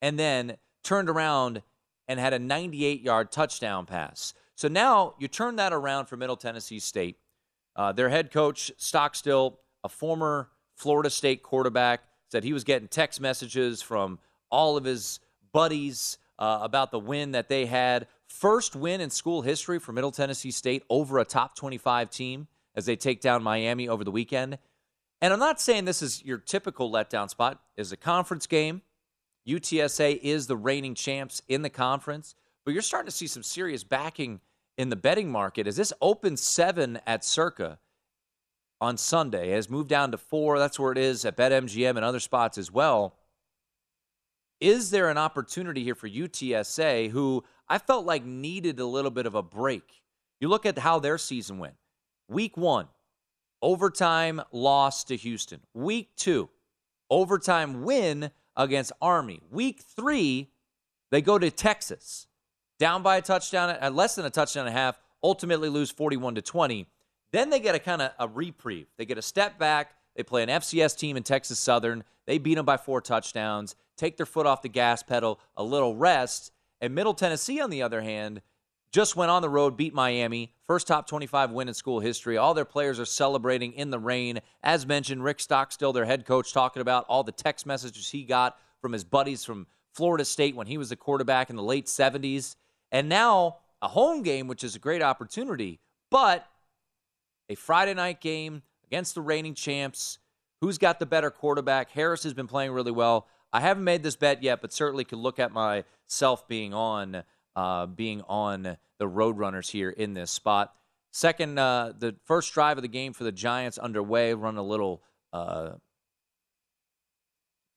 and 0.02 0.18
then 0.18 0.58
turned 0.84 1.08
around 1.08 1.62
and 2.06 2.20
had 2.20 2.34
a 2.34 2.38
98 2.38 3.00
yard 3.00 3.32
touchdown 3.32 3.86
pass. 3.86 4.34
So 4.54 4.68
now 4.68 5.14
you 5.18 5.28
turn 5.28 5.56
that 5.56 5.72
around 5.72 6.06
for 6.06 6.18
Middle 6.18 6.36
Tennessee 6.36 6.78
State. 6.78 7.16
Uh, 7.74 7.92
their 7.92 8.10
head 8.10 8.30
coach, 8.30 8.70
Stockstill, 8.76 9.58
a 9.82 9.88
former 9.88 10.50
Florida 10.76 11.08
State 11.08 11.42
quarterback, 11.42 12.02
said 12.30 12.44
he 12.44 12.52
was 12.52 12.64
getting 12.64 12.88
text 12.88 13.18
messages 13.20 13.80
from 13.80 14.18
all 14.50 14.76
of 14.76 14.84
his 14.84 15.20
buddies 15.52 16.18
uh, 16.38 16.58
about 16.60 16.90
the 16.90 16.98
win 16.98 17.32
that 17.32 17.48
they 17.48 17.64
had 17.64 18.06
First 18.32 18.74
win 18.74 19.02
in 19.02 19.10
school 19.10 19.42
history 19.42 19.78
for 19.78 19.92
Middle 19.92 20.10
Tennessee 20.10 20.50
State 20.50 20.84
over 20.88 21.18
a 21.18 21.24
top 21.24 21.54
25 21.54 22.08
team 22.08 22.48
as 22.74 22.86
they 22.86 22.96
take 22.96 23.20
down 23.20 23.42
Miami 23.42 23.88
over 23.88 24.04
the 24.04 24.10
weekend. 24.10 24.58
And 25.20 25.34
I'm 25.34 25.38
not 25.38 25.60
saying 25.60 25.84
this 25.84 26.00
is 26.00 26.24
your 26.24 26.38
typical 26.38 26.90
letdown 26.90 27.28
spot. 27.28 27.60
It's 27.76 27.92
a 27.92 27.96
conference 27.96 28.46
game. 28.46 28.80
UTSA 29.48 30.18
is 30.22 30.46
the 30.46 30.56
reigning 30.56 30.94
champs 30.94 31.42
in 31.48 31.62
the 31.62 31.70
conference, 31.70 32.34
but 32.64 32.72
you're 32.72 32.82
starting 32.82 33.10
to 33.10 33.16
see 33.16 33.26
some 33.26 33.42
serious 33.42 33.84
backing 33.84 34.40
in 34.78 34.88
the 34.88 34.96
betting 34.96 35.30
market 35.30 35.66
as 35.66 35.76
this 35.76 35.92
opens 36.00 36.40
seven 36.40 37.00
at 37.06 37.24
Circa 37.24 37.78
on 38.80 38.96
Sunday, 38.96 39.50
has 39.50 39.70
moved 39.70 39.88
down 39.88 40.10
to 40.10 40.18
four. 40.18 40.58
That's 40.58 40.78
where 40.78 40.92
it 40.92 40.98
is 40.98 41.24
at 41.24 41.36
BetMGM 41.36 41.96
and 41.96 42.04
other 42.04 42.20
spots 42.20 42.58
as 42.58 42.70
well. 42.70 43.16
Is 44.60 44.90
there 44.90 45.08
an 45.08 45.18
opportunity 45.18 45.82
here 45.82 45.94
for 45.94 46.08
UTSA, 46.08 47.10
who 47.10 47.44
I 47.72 47.78
felt 47.78 48.04
like 48.04 48.22
needed 48.24 48.80
a 48.80 48.84
little 48.84 49.10
bit 49.10 49.24
of 49.24 49.34
a 49.34 49.42
break. 49.42 50.02
You 50.40 50.48
look 50.48 50.66
at 50.66 50.78
how 50.78 50.98
their 50.98 51.16
season 51.16 51.58
went. 51.58 51.72
Week 52.28 52.54
one, 52.54 52.88
overtime 53.62 54.42
loss 54.52 55.04
to 55.04 55.16
Houston. 55.16 55.60
Week 55.72 56.10
two, 56.14 56.50
overtime 57.08 57.82
win 57.82 58.30
against 58.56 58.92
Army. 59.00 59.40
Week 59.50 59.80
three, 59.80 60.50
they 61.10 61.22
go 61.22 61.38
to 61.38 61.50
Texas, 61.50 62.26
down 62.78 63.02
by 63.02 63.16
a 63.16 63.22
touchdown 63.22 63.70
at 63.70 63.94
less 63.94 64.14
than 64.14 64.26
a 64.26 64.30
touchdown 64.30 64.66
and 64.66 64.74
a 64.74 64.78
half, 64.78 64.98
ultimately 65.22 65.68
lose 65.68 65.90
41 65.90 66.34
to 66.34 66.42
20. 66.42 66.86
Then 67.32 67.50
they 67.50 67.60
get 67.60 67.74
a 67.74 67.78
kind 67.78 68.02
of 68.02 68.12
a 68.18 68.28
reprieve. 68.28 68.88
They 68.98 69.04
get 69.04 69.18
a 69.18 69.22
step 69.22 69.58
back. 69.58 69.94
They 70.16 70.22
play 70.22 70.42
an 70.42 70.48
FCS 70.48 70.98
team 70.98 71.16
in 71.16 71.22
Texas 71.22 71.58
Southern. 71.58 72.04
They 72.26 72.38
beat 72.38 72.54
them 72.54 72.64
by 72.66 72.76
four 72.76 73.00
touchdowns, 73.00 73.74
take 73.96 74.16
their 74.16 74.26
foot 74.26 74.46
off 74.46 74.62
the 74.62 74.68
gas 74.68 75.02
pedal, 75.02 75.40
a 75.56 75.62
little 75.62 75.96
rest. 75.96 76.52
And 76.80 76.94
Middle 76.94 77.14
Tennessee, 77.14 77.60
on 77.60 77.70
the 77.70 77.82
other 77.82 78.02
hand, 78.02 78.42
just 78.92 79.16
went 79.16 79.30
on 79.30 79.40
the 79.40 79.48
road, 79.48 79.76
beat 79.76 79.94
Miami, 79.94 80.52
first 80.66 80.86
top 80.86 81.06
25 81.06 81.50
win 81.50 81.68
in 81.68 81.74
school 81.74 82.00
history. 82.00 82.36
All 82.36 82.52
their 82.52 82.66
players 82.66 83.00
are 83.00 83.06
celebrating 83.06 83.72
in 83.72 83.90
the 83.90 83.98
rain. 83.98 84.40
As 84.62 84.86
mentioned, 84.86 85.24
Rick 85.24 85.40
Stockstill, 85.40 85.94
their 85.94 86.04
head 86.04 86.26
coach, 86.26 86.52
talking 86.52 86.82
about 86.82 87.06
all 87.08 87.24
the 87.24 87.32
text 87.32 87.64
messages 87.64 88.10
he 88.10 88.24
got 88.24 88.58
from 88.82 88.92
his 88.92 89.02
buddies 89.02 89.44
from 89.44 89.66
Florida 89.94 90.24
State 90.24 90.54
when 90.54 90.66
he 90.66 90.76
was 90.76 90.92
a 90.92 90.96
quarterback 90.96 91.48
in 91.48 91.56
the 91.56 91.62
late 91.62 91.86
70s. 91.86 92.56
And 92.90 93.08
now 93.08 93.58
a 93.80 93.88
home 93.88 94.22
game, 94.22 94.46
which 94.46 94.62
is 94.62 94.76
a 94.76 94.78
great 94.78 95.02
opportunity, 95.02 95.80
but 96.10 96.46
a 97.48 97.54
Friday 97.54 97.94
night 97.94 98.20
game 98.20 98.62
against 98.84 99.14
the 99.14 99.22
reigning 99.22 99.54
champs. 99.54 100.18
Who's 100.60 100.78
got 100.78 100.98
the 100.98 101.06
better 101.06 101.30
quarterback? 101.30 101.90
Harris 101.90 102.22
has 102.24 102.34
been 102.34 102.46
playing 102.46 102.72
really 102.72 102.92
well. 102.92 103.26
I 103.52 103.60
haven't 103.60 103.84
made 103.84 104.02
this 104.02 104.16
bet 104.16 104.42
yet, 104.42 104.60
but 104.60 104.72
certainly 104.72 105.04
could 105.04 105.18
look 105.18 105.38
at 105.38 105.52
myself 105.52 106.46
being 106.46 106.72
on 106.72 107.24
uh, 107.56 107.86
being 107.86 108.22
on 108.28 108.76
the 108.98 109.08
Roadrunners 109.08 109.70
here 109.70 109.90
in 109.90 110.14
this 110.14 110.30
spot. 110.30 110.74
Second, 111.10 111.58
uh, 111.58 111.92
the 111.98 112.16
first 112.24 112.52
drive 112.54 112.78
of 112.78 112.82
the 112.82 112.88
game 112.88 113.12
for 113.12 113.24
the 113.24 113.32
Giants 113.32 113.78
underway, 113.78 114.32
run 114.32 114.56
a 114.56 114.62
little 114.62 115.02
uh, 115.32 115.72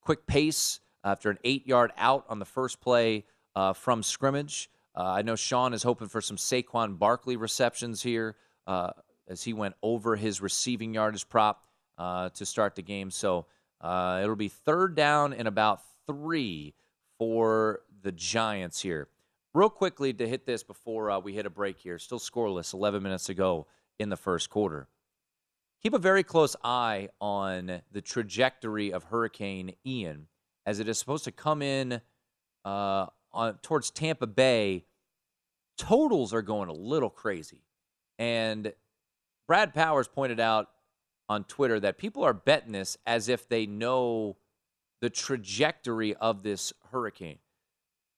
quick 0.01 0.25
pace 0.25 0.79
after 1.03 1.29
an 1.29 1.37
eight 1.43 1.67
yard 1.67 1.91
out 1.97 2.25
on 2.29 2.39
the 2.39 2.45
first 2.45 2.79
play 2.79 3.25
uh, 3.55 3.73
from 3.73 4.03
scrimmage. 4.03 4.69
Uh, 4.95 5.03
I 5.03 5.21
know 5.21 5.35
Sean 5.35 5.73
is 5.73 5.83
hoping 5.83 6.07
for 6.07 6.21
some 6.21 6.37
Saquon 6.37 6.97
Barkley 6.97 7.35
receptions 7.35 8.01
here 8.01 8.37
uh, 8.67 8.91
as 9.27 9.43
he 9.43 9.51
went 9.51 9.75
over 9.83 10.15
his 10.15 10.41
receiving 10.41 10.93
yardage 10.93 11.27
prop 11.27 11.65
to 11.97 12.45
start 12.45 12.75
the 12.75 12.81
game. 12.81 13.11
So 13.11 13.47
it'll 13.83 14.37
be 14.37 14.47
third 14.47 14.95
down 14.95 15.33
and 15.33 15.47
about 15.47 15.81
three 16.07 16.73
for 17.17 17.81
the 18.01 18.13
Giants 18.13 18.81
here. 18.81 19.09
Real 19.55 19.69
quickly 19.69 20.11
to 20.11 20.27
hit 20.27 20.45
this 20.45 20.63
before 20.63 21.09
uh, 21.09 21.17
we 21.19 21.31
hit 21.31 21.45
a 21.45 21.49
break 21.49 21.79
here. 21.79 21.97
Still 21.97 22.19
scoreless 22.19 22.73
11 22.73 23.01
minutes 23.01 23.29
ago 23.29 23.67
in 23.97 24.09
the 24.09 24.17
first 24.17 24.49
quarter. 24.49 24.89
Keep 25.81 25.93
a 25.93 25.97
very 25.97 26.23
close 26.23 26.57
eye 26.61 27.07
on 27.21 27.81
the 27.89 28.01
trajectory 28.01 28.91
of 28.91 29.05
Hurricane 29.05 29.73
Ian 29.85 30.27
as 30.65 30.81
it 30.81 30.89
is 30.89 30.97
supposed 30.97 31.23
to 31.23 31.31
come 31.31 31.61
in 31.61 32.01
uh, 32.65 33.05
on, 33.31 33.53
towards 33.61 33.91
Tampa 33.91 34.27
Bay. 34.27 34.83
Totals 35.77 36.33
are 36.33 36.41
going 36.41 36.67
a 36.67 36.73
little 36.73 37.09
crazy. 37.09 37.61
And 38.19 38.73
Brad 39.47 39.73
Powers 39.73 40.09
pointed 40.09 40.41
out 40.41 40.67
on 41.29 41.45
Twitter 41.45 41.79
that 41.79 41.97
people 41.97 42.25
are 42.25 42.33
betting 42.33 42.73
this 42.73 42.97
as 43.05 43.29
if 43.29 43.47
they 43.47 43.65
know 43.65 44.35
the 44.99 45.09
trajectory 45.09 46.13
of 46.13 46.43
this 46.43 46.73
hurricane. 46.91 47.37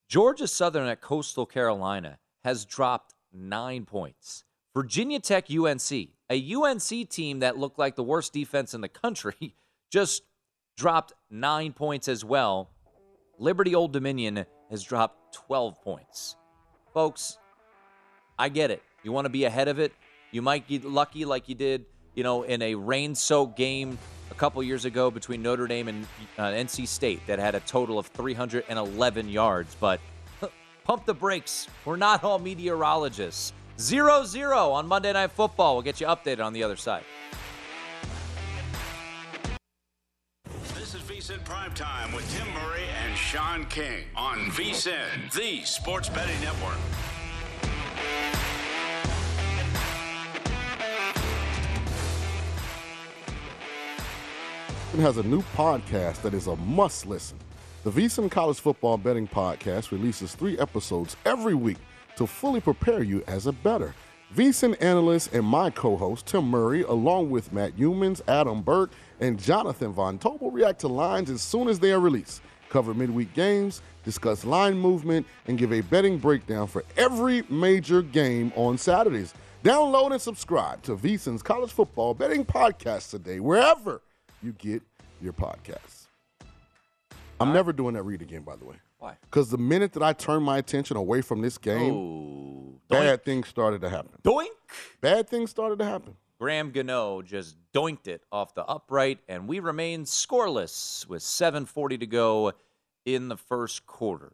Georgia 0.08 0.48
Southern 0.48 0.88
at 0.88 1.02
Coastal 1.02 1.46
Carolina 1.46 2.18
has 2.46 2.64
dropped 2.64 3.14
nine 3.34 3.86
points. 3.86 4.46
Virginia 4.74 5.20
Tech 5.20 5.48
UNC, 5.52 5.92
a 6.30 6.54
UNC 6.54 7.10
team 7.10 7.40
that 7.40 7.58
looked 7.58 7.78
like 7.78 7.96
the 7.96 8.04
worst 8.04 8.32
defense 8.32 8.74
in 8.74 8.80
the 8.80 8.88
country, 8.88 9.56
just 9.92 10.24
dropped 10.78 11.12
nine 11.30 11.74
points 11.74 12.08
as 12.08 12.24
well. 12.24 12.70
Liberty 13.38 13.76
Old 13.76 13.92
Dominion 13.92 14.46
has 14.70 14.82
dropped 14.82 15.34
12 15.34 15.82
points. 15.82 16.38
Folks, 16.94 17.38
I 18.40 18.48
get 18.48 18.72
it. 18.72 18.82
You 19.04 19.12
want 19.12 19.26
to 19.26 19.30
be 19.30 19.44
ahead 19.44 19.68
of 19.68 19.78
it. 19.78 19.92
You 20.32 20.42
might 20.42 20.68
get 20.68 20.86
lucky 20.86 21.26
like 21.26 21.50
you 21.50 21.56
did, 21.56 21.86
you 22.16 22.24
know, 22.24 22.44
in 22.44 22.62
a 22.62 22.76
rain-soaked 22.76 23.58
game 23.58 23.98
a 23.98 24.17
couple 24.38 24.62
years 24.64 24.86
ago 24.86 25.12
between 25.12 25.42
Notre 25.42 25.68
Dame 25.68 25.88
and 25.88 26.08
uh, 26.38 26.44
NC 26.44 26.88
State 26.88 27.26
that 27.28 27.40
had 27.40 27.56
a 27.56 27.60
total 27.62 28.00
of 28.00 28.08
311 28.08 29.30
yards. 29.30 29.76
But 29.80 30.00
pump 30.84 31.06
the 31.06 31.14
brakes. 31.14 31.68
We're 31.86 31.98
not 31.98 32.24
all 32.24 32.40
meteorologists. 32.40 33.54
0 33.80 34.24
0 34.26 34.72
on 34.72 34.88
Monday 34.88 35.14
Night 35.14 35.32
Football. 35.32 35.76
We'll 35.76 35.84
get 35.84 36.00
you 36.00 36.08
updated 36.08 36.44
on 36.44 36.54
the 36.54 36.64
other 36.64 36.76
side. 36.76 37.04
This 40.74 40.96
is 40.96 41.02
VSIN 41.02 41.44
Prime 41.44 41.74
Time 41.74 42.14
with 42.14 42.26
Tim 42.38 42.48
Murray 42.54 42.86
and 43.04 43.18
Sean 43.18 43.66
King 43.66 44.06
on 44.16 44.38
VSIN, 44.52 45.34
the 45.34 45.64
sports 45.64 46.10
betting 46.10 46.40
network. 46.42 46.78
Has 55.00 55.18
a 55.18 55.24
new 55.24 55.42
podcast 55.56 56.22
that 56.24 56.34
is 56.34 56.48
a 56.48 56.56
must 56.56 57.06
listen. 57.06 57.38
The 57.84 57.92
VSIN 57.92 58.32
College 58.32 58.60
Football 58.60 58.98
Betting 58.98 59.28
Podcast 59.28 59.92
releases 59.92 60.34
three 60.34 60.58
episodes 60.58 61.16
every 61.26 61.54
week 61.54 61.78
to 62.16 62.26
fully 62.26 62.60
prepare 62.60 63.04
you 63.04 63.24
as 63.28 63.48
a 63.48 63.52
better. 63.52 63.94
VSIN 64.36 64.76
analyst 64.82 65.34
and 65.34 65.46
my 65.46 65.70
co-host 65.70 66.26
Tim 66.26 66.46
Murray, 66.46 66.82
along 66.82 67.30
with 67.30 67.54
Matt 67.54 67.78
Youmans, 67.78 68.22
Adam 68.28 68.62
Burke, 68.62 68.92
and 69.20 69.40
Jonathan 69.40 69.94
Von 69.94 70.18
Tobel, 70.18 70.52
react 70.52 70.80
to 70.82 70.88
lines 70.88 71.30
as 71.30 71.42
soon 71.42 71.68
as 71.68 71.80
they 71.80 71.92
are 71.92 72.00
released, 72.00 72.42
cover 72.70 72.94
midweek 72.94 73.34
games, 73.34 73.82
discuss 74.04 74.44
line 74.46 74.78
movement, 74.78 75.26
and 75.48 75.58
give 75.58 75.72
a 75.72 75.82
betting 75.82 76.18
breakdown 76.18 76.68
for 76.68 76.84
every 76.98 77.44
major 77.50 78.02
game 78.02 78.52
on 78.56 78.78
Saturdays. 78.78 79.34
Download 79.64 80.12
and 80.12 80.22
subscribe 80.22 80.82
to 80.84 80.96
VSIN's 80.96 81.44
College 81.44 81.72
Football 81.72 82.14
Betting 82.16 82.44
Podcast 82.44 83.12
today, 83.12 83.40
wherever 83.40 84.02
you 84.42 84.54
get 84.54 84.82
your 85.22 85.34
podcasts. 85.34 86.08
I'm 87.40 87.54
never 87.54 87.72
doing 87.72 87.94
that 87.94 88.04
read 88.04 88.22
again, 88.22 88.42
by 88.42 88.56
the 88.56 88.66
way. 88.66 88.76
Why? 89.00 89.18
Because 89.22 89.50
the 89.50 89.58
minute 89.58 89.94
that 89.94 90.04
I 90.04 90.14
turned 90.14 90.44
my 90.44 90.58
attention 90.58 90.98
away 90.98 91.22
from 91.22 91.42
this 91.42 91.58
game, 91.58 91.94
oh, 91.94 92.80
bad 92.88 93.24
things 93.24 93.48
started 93.48 93.82
to 93.82 93.90
happen. 93.90 94.12
Doink! 94.24 94.48
Bad 95.02 95.30
things 95.30 95.52
started 95.52 95.78
to 95.80 95.86
happen. 95.86 96.16
Graham 96.40 96.72
Gano 96.72 97.22
just 97.22 97.56
doinked 97.74 98.08
it 98.08 98.24
off 98.32 98.54
the 98.54 98.66
upright, 98.66 99.20
and 99.28 99.48
we 99.48 99.60
remain 99.60 100.06
scoreless 100.06 101.08
with 101.08 101.22
7.40 101.22 102.00
to 102.00 102.08
go 102.08 102.54
in 103.06 103.28
the 103.28 103.38
first 103.38 103.86
quarter. 103.86 104.34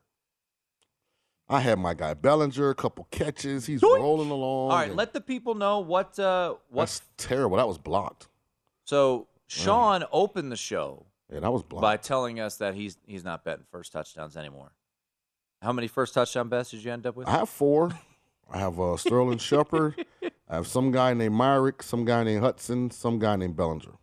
I 1.49 1.59
had 1.59 1.77
my 1.77 1.93
guy 1.93 2.13
Bellinger, 2.13 2.69
a 2.69 2.75
couple 2.75 3.07
catches. 3.11 3.65
He's 3.65 3.81
Doink! 3.81 3.97
rolling 3.97 4.31
along. 4.31 4.71
All 4.71 4.77
right, 4.77 4.95
let 4.95 5.13
the 5.13 5.21
people 5.21 5.55
know 5.55 5.79
what. 5.79 6.17
Uh, 6.17 6.55
what's 6.69 7.01
terrible. 7.17 7.57
That 7.57 7.67
was 7.67 7.77
blocked. 7.77 8.27
So 8.85 9.27
Sean 9.61 10.03
opened 10.11 10.51
the 10.51 10.57
show 10.57 11.05
yeah, 11.31 11.39
that 11.39 11.51
was 11.51 11.63
blocked. 11.63 11.81
by 11.81 11.97
telling 11.97 12.39
us 12.39 12.57
that 12.57 12.75
he's 12.75 12.97
he's 13.05 13.23
not 13.23 13.43
betting 13.43 13.65
first 13.69 13.91
touchdowns 13.91 14.37
anymore. 14.37 14.73
How 15.61 15.71
many 15.71 15.87
first 15.87 16.13
touchdown 16.13 16.49
bets 16.49 16.71
did 16.71 16.83
you 16.83 16.91
end 16.91 17.05
up 17.05 17.15
with? 17.15 17.27
I 17.27 17.31
have 17.31 17.49
four. 17.49 17.91
I 18.51 18.59
have 18.59 18.79
uh, 18.79 18.97
Sterling 18.97 19.37
Shepard. 19.39 20.05
I 20.49 20.55
have 20.55 20.67
some 20.67 20.91
guy 20.91 21.13
named 21.13 21.35
Myrick, 21.35 21.81
some 21.81 22.05
guy 22.05 22.23
named 22.23 22.41
Hudson, 22.43 22.91
some 22.91 23.17
guy 23.17 23.35
named 23.35 23.55
Bellinger. 23.55 23.93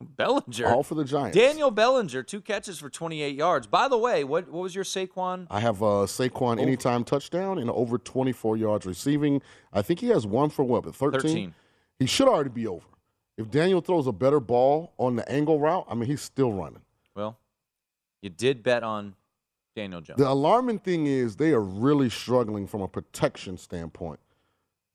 Bellinger, 0.00 0.66
all 0.66 0.82
for 0.82 0.94
the 0.94 1.04
Giants. 1.04 1.36
Daniel 1.36 1.70
Bellinger, 1.70 2.22
two 2.22 2.40
catches 2.40 2.78
for 2.78 2.90
28 2.90 3.34
yards. 3.34 3.66
By 3.66 3.88
the 3.88 3.98
way, 3.98 4.24
what 4.24 4.50
what 4.50 4.62
was 4.62 4.74
your 4.74 4.84
Saquon? 4.84 5.46
I 5.50 5.60
have 5.60 5.82
uh, 5.82 6.06
Saquon 6.06 6.54
over. 6.54 6.60
anytime 6.60 7.04
touchdown 7.04 7.58
and 7.58 7.70
over 7.70 7.98
24 7.98 8.56
yards 8.56 8.86
receiving. 8.86 9.42
I 9.72 9.82
think 9.82 10.00
he 10.00 10.08
has 10.08 10.26
one 10.26 10.50
for 10.50 10.64
what? 10.64 10.84
But 10.84 10.94
13? 10.94 11.20
13. 11.20 11.54
He 11.98 12.06
should 12.06 12.28
already 12.28 12.50
be 12.50 12.66
over. 12.66 12.86
If 13.36 13.50
Daniel 13.50 13.80
throws 13.80 14.06
a 14.06 14.12
better 14.12 14.40
ball 14.40 14.92
on 14.98 15.16
the 15.16 15.28
angle 15.30 15.58
route, 15.58 15.86
I 15.88 15.94
mean, 15.94 16.08
he's 16.08 16.22
still 16.22 16.52
running. 16.52 16.82
Well, 17.16 17.36
you 18.22 18.30
did 18.30 18.62
bet 18.62 18.82
on 18.82 19.14
Daniel 19.74 20.00
Jones. 20.00 20.18
The 20.18 20.28
alarming 20.28 20.78
thing 20.80 21.06
is 21.06 21.36
they 21.36 21.52
are 21.52 21.60
really 21.60 22.08
struggling 22.08 22.66
from 22.66 22.80
a 22.80 22.88
protection 22.88 23.58
standpoint. 23.58 24.20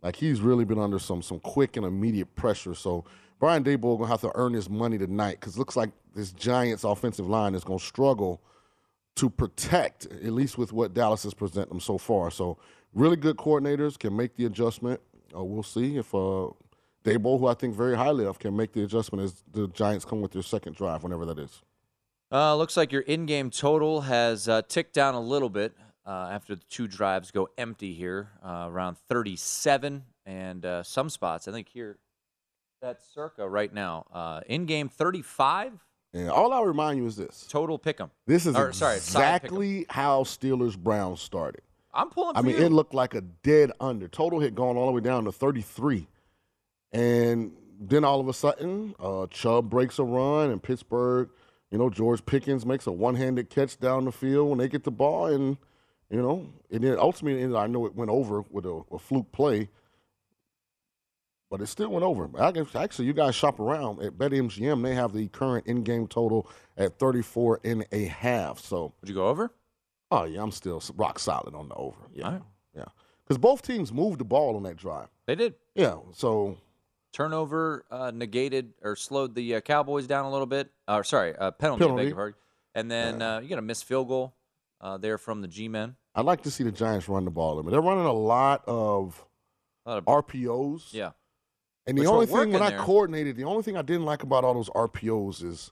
Like 0.01 0.15
he's 0.15 0.39
really 0.41 0.63
been 0.63 0.79
under 0.79 0.99
some 0.99 1.21
some 1.21 1.39
quick 1.39 1.75
and 1.75 1.85
immediate 1.85 2.33
pressure. 2.35 2.73
So 2.73 3.03
Brian 3.39 3.63
Daboll 3.63 3.97
gonna 3.97 4.07
have 4.07 4.21
to 4.21 4.31
earn 4.35 4.53
his 4.53 4.69
money 4.69 4.97
tonight 4.97 5.39
because 5.39 5.57
looks 5.57 5.75
like 5.75 5.91
this 6.15 6.31
Giants 6.31 6.83
offensive 6.83 7.27
line 7.27 7.53
is 7.53 7.63
gonna 7.63 7.79
struggle 7.79 8.41
to 9.15 9.29
protect, 9.29 10.05
at 10.05 10.31
least 10.31 10.57
with 10.57 10.71
what 10.71 10.93
Dallas 10.93 11.23
has 11.23 11.33
presented 11.33 11.69
them 11.69 11.81
so 11.81 11.97
far. 11.97 12.31
So 12.31 12.57
really 12.93 13.17
good 13.17 13.35
coordinators 13.35 13.99
can 13.99 14.15
make 14.15 14.35
the 14.37 14.45
adjustment. 14.45 15.01
Uh, 15.35 15.43
we'll 15.43 15.63
see 15.63 15.97
if 15.97 16.15
uh, 16.15 16.47
Daboll, 17.17 17.39
who 17.39 17.47
I 17.47 17.53
think 17.53 17.75
very 17.75 17.95
highly 17.95 18.25
of, 18.25 18.39
can 18.39 18.55
make 18.55 18.71
the 18.73 18.83
adjustment 18.83 19.23
as 19.23 19.43
the 19.51 19.67
Giants 19.69 20.05
come 20.05 20.21
with 20.21 20.31
their 20.31 20.41
second 20.43 20.75
drive, 20.75 21.03
whenever 21.03 21.25
that 21.25 21.39
is. 21.39 21.61
Uh, 22.31 22.55
looks 22.55 22.77
like 22.77 22.91
your 22.91 23.01
in-game 23.01 23.49
total 23.49 24.01
has 24.01 24.47
uh, 24.47 24.61
ticked 24.67 24.93
down 24.93 25.15
a 25.15 25.19
little 25.19 25.49
bit 25.49 25.73
uh, 26.05 26.29
after 26.31 26.55
the 26.55 26.63
two 26.69 26.87
drives 26.87 27.31
go 27.31 27.49
empty 27.57 27.93
here, 27.93 28.29
uh, 28.45 28.67
around 28.69 28.97
37 29.09 30.03
and 30.25 30.65
uh, 30.65 30.83
some 30.83 31.09
spots. 31.09 31.47
I 31.47 31.51
think 31.51 31.69
here, 31.69 31.97
that's 32.81 33.03
circa 33.13 33.47
right 33.49 33.73
now. 33.73 34.05
Uh, 34.13 34.41
in 34.47 34.65
game 34.65 34.89
35. 34.89 35.73
And 36.13 36.29
all 36.29 36.53
I 36.53 36.61
remind 36.61 36.97
you 36.97 37.05
is 37.05 37.15
this: 37.15 37.45
total 37.49 37.77
pick 37.77 37.99
'em. 38.01 38.09
This 38.25 38.45
is 38.45 38.55
Or, 38.55 38.73
sorry, 38.73 38.97
side 38.99 39.41
pick 39.41 39.51
'em. 39.51 39.57
exactly 39.57 39.85
how 39.89 40.23
Steelers 40.23 40.77
Browns 40.77 41.21
started. 41.21 41.61
I'm 41.93 42.09
pulling. 42.09 42.35
I 42.35 42.41
mean, 42.41 42.55
you. 42.57 42.65
it 42.65 42.71
looked 42.71 42.93
like 42.93 43.13
a 43.15 43.21
dead 43.21 43.71
under. 43.79 44.07
Total 44.07 44.39
had 44.39 44.55
gone 44.55 44.77
all 44.77 44.87
the 44.87 44.91
way 44.91 45.01
down 45.01 45.25
to 45.25 45.31
33. 45.31 46.07
And 46.91 47.51
then 47.79 48.03
all 48.03 48.19
of 48.19 48.27
a 48.27 48.33
sudden, 48.33 48.95
uh, 48.99 49.27
Chubb 49.27 49.69
breaks 49.69 49.99
a 49.99 50.03
run, 50.03 50.49
and 50.49 50.61
Pittsburgh, 50.61 51.29
you 51.71 51.77
know, 51.77 51.89
George 51.89 52.25
Pickens 52.25 52.65
makes 52.65 52.87
a 52.87 52.91
one 52.91 53.15
handed 53.15 53.49
catch 53.49 53.79
down 53.79 54.05
the 54.05 54.11
field 54.11 54.49
when 54.49 54.57
they 54.57 54.67
get 54.67 54.83
the 54.83 54.91
ball. 54.91 55.27
And, 55.27 55.57
you 56.09 56.21
know, 56.21 56.49
and 56.71 56.83
then 56.83 56.97
ultimately, 56.97 57.43
and 57.43 57.55
I 57.55 57.67
know 57.67 57.85
it 57.85 57.95
went 57.95 58.11
over 58.11 58.43
with 58.49 58.65
a, 58.65 58.81
a 58.91 58.99
fluke 58.99 59.31
play, 59.31 59.69
but 61.49 61.61
it 61.61 61.67
still 61.67 61.89
went 61.89 62.03
over. 62.03 62.29
I 62.39 62.51
guess, 62.51 62.75
actually, 62.75 63.05
you 63.05 63.13
guys 63.13 63.35
shop 63.35 63.59
around 63.59 64.01
at 64.01 64.17
BetMGM, 64.17 64.83
they 64.83 64.95
have 64.95 65.13
the 65.13 65.27
current 65.27 65.67
in 65.67 65.83
game 65.83 66.07
total 66.07 66.49
at 66.77 66.97
34 66.97 67.61
and 67.63 67.85
a 67.91 68.05
half. 68.05 68.59
So, 68.59 68.93
would 68.99 69.09
you 69.09 69.15
go 69.15 69.27
over? 69.27 69.51
Oh, 70.11 70.23
yeah, 70.23 70.41
I'm 70.41 70.51
still 70.51 70.81
rock 70.95 71.19
solid 71.19 71.53
on 71.53 71.69
the 71.69 71.75
over. 71.75 71.99
Yeah. 72.13 72.31
Right. 72.31 72.41
Yeah. 72.75 72.85
Because 73.23 73.37
both 73.37 73.61
teams 73.61 73.93
moved 73.93 74.19
the 74.19 74.25
ball 74.25 74.55
on 74.55 74.63
that 74.63 74.77
drive. 74.77 75.07
They 75.27 75.35
did. 75.35 75.53
Yeah. 75.75 75.97
So 76.13 76.57
Turnover 77.19 77.83
uh, 77.91 78.11
negated 78.15 78.71
or 78.81 78.95
slowed 78.95 79.35
the 79.35 79.55
uh, 79.55 79.59
Cowboys 79.59 80.07
down 80.07 80.23
a 80.23 80.31
little 80.31 80.45
bit. 80.45 80.71
Or 80.87 81.03
sorry, 81.03 81.35
uh, 81.35 81.51
penalty. 81.51 81.83
Penalty. 81.83 82.13
pardon. 82.13 82.39
And 82.73 82.89
then 82.89 83.21
uh, 83.21 83.39
you 83.39 83.49
got 83.49 83.59
a 83.59 83.61
missed 83.61 83.83
field 83.83 84.07
goal 84.07 84.35
uh, 84.79 84.97
there 84.97 85.17
from 85.17 85.41
the 85.41 85.49
G-men. 85.49 85.97
I'd 86.15 86.23
like 86.23 86.43
to 86.43 86.51
see 86.51 86.63
the 86.63 86.71
Giants 86.71 87.09
run 87.09 87.25
the 87.25 87.31
ball. 87.31 87.59
I 87.59 87.61
mean, 87.61 87.71
they're 87.71 87.81
running 87.81 88.05
a 88.05 88.13
lot 88.13 88.63
of, 88.67 89.25
A 89.85 89.89
lot 89.89 89.97
of 89.97 90.05
RPOs. 90.05 90.93
Yeah. 90.93 91.11
And 91.85 91.97
the 91.97 92.03
Which 92.03 92.09
only 92.09 92.25
thing 92.25 92.35
when 92.37 92.61
working 92.61 92.77
I 92.77 92.77
coordinated, 92.77 93.35
the 93.35 93.43
only 93.43 93.63
thing 93.63 93.75
I 93.75 93.81
didn't 93.81 94.05
like 94.05 94.23
about 94.23 94.45
all 94.45 94.53
those 94.53 94.69
RPOs 94.69 95.43
is 95.43 95.71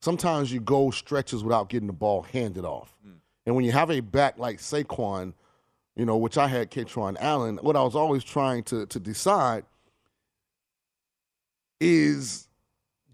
sometimes 0.00 0.52
you 0.52 0.58
go 0.58 0.90
stretches 0.90 1.44
without 1.44 1.68
getting 1.68 1.86
the 1.86 1.92
ball 1.92 2.22
handed 2.22 2.64
off. 2.64 2.96
Hmm. 3.04 3.18
And 3.44 3.54
when 3.54 3.64
you 3.64 3.70
have 3.70 3.92
a 3.92 4.00
back 4.00 4.36
like 4.36 4.58
Saquon, 4.58 5.34
you 5.94 6.06
know, 6.06 6.16
which 6.16 6.36
I 6.36 6.48
had 6.48 6.72
Katron 6.72 7.16
Allen, 7.20 7.58
what 7.58 7.76
I 7.76 7.82
was 7.82 7.94
always 7.94 8.24
trying 8.24 8.64
to 8.64 8.86
to 8.86 8.98
decide 8.98 9.64
is 11.80 12.48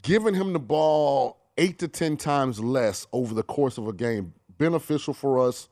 giving 0.03 0.35
him 0.35 0.53
the 0.53 0.59
ball 0.59 1.38
eight 1.59 1.79
to 1.81 1.88
ten 1.88 2.16
times 2.16 2.61
less 2.61 3.07
over 3.12 3.35
the 3.35 3.42
course 3.42 3.79
of 3.79 3.88
a 3.88 3.92
game 3.92 4.35
beneficial 4.59 5.14
for 5.14 5.46
us, 5.46 5.68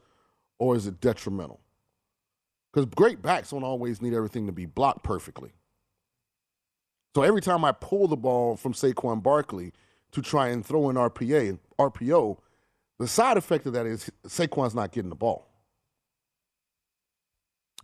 or 0.59 0.77
is 0.77 0.87
it 0.87 1.01
detrimental? 1.01 1.61
Because 2.73 2.87
great 2.87 3.23
backs 3.23 3.51
don't 3.51 3.65
always 3.65 4.01
need 4.01 4.15
everything 4.15 4.47
to 4.47 4.53
be 4.53 4.67
blocked 4.67 5.03
perfectly. 5.03 5.53
So 7.15 7.23
every 7.23 7.41
time 7.41 7.65
I 7.65 7.73
pull 7.73 8.07
the 8.07 8.17
ball 8.17 8.57
from 8.57 8.73
Saquon 8.73 9.23
Barkley 9.23 9.73
to 10.13 10.23
try 10.23 10.49
and 10.49 10.65
throw 10.65 10.91
an 10.91 10.97
RPA, 10.97 11.59
RPO, 11.79 12.39
the 12.99 13.09
side 13.09 13.37
effect 13.37 13.67
of 13.67 13.73
that 13.73 13.87
is 13.87 14.11
Saquon's 14.27 14.75
not 14.75 14.93
getting 14.93 15.09
the 15.09 15.17
ball. 15.17 15.50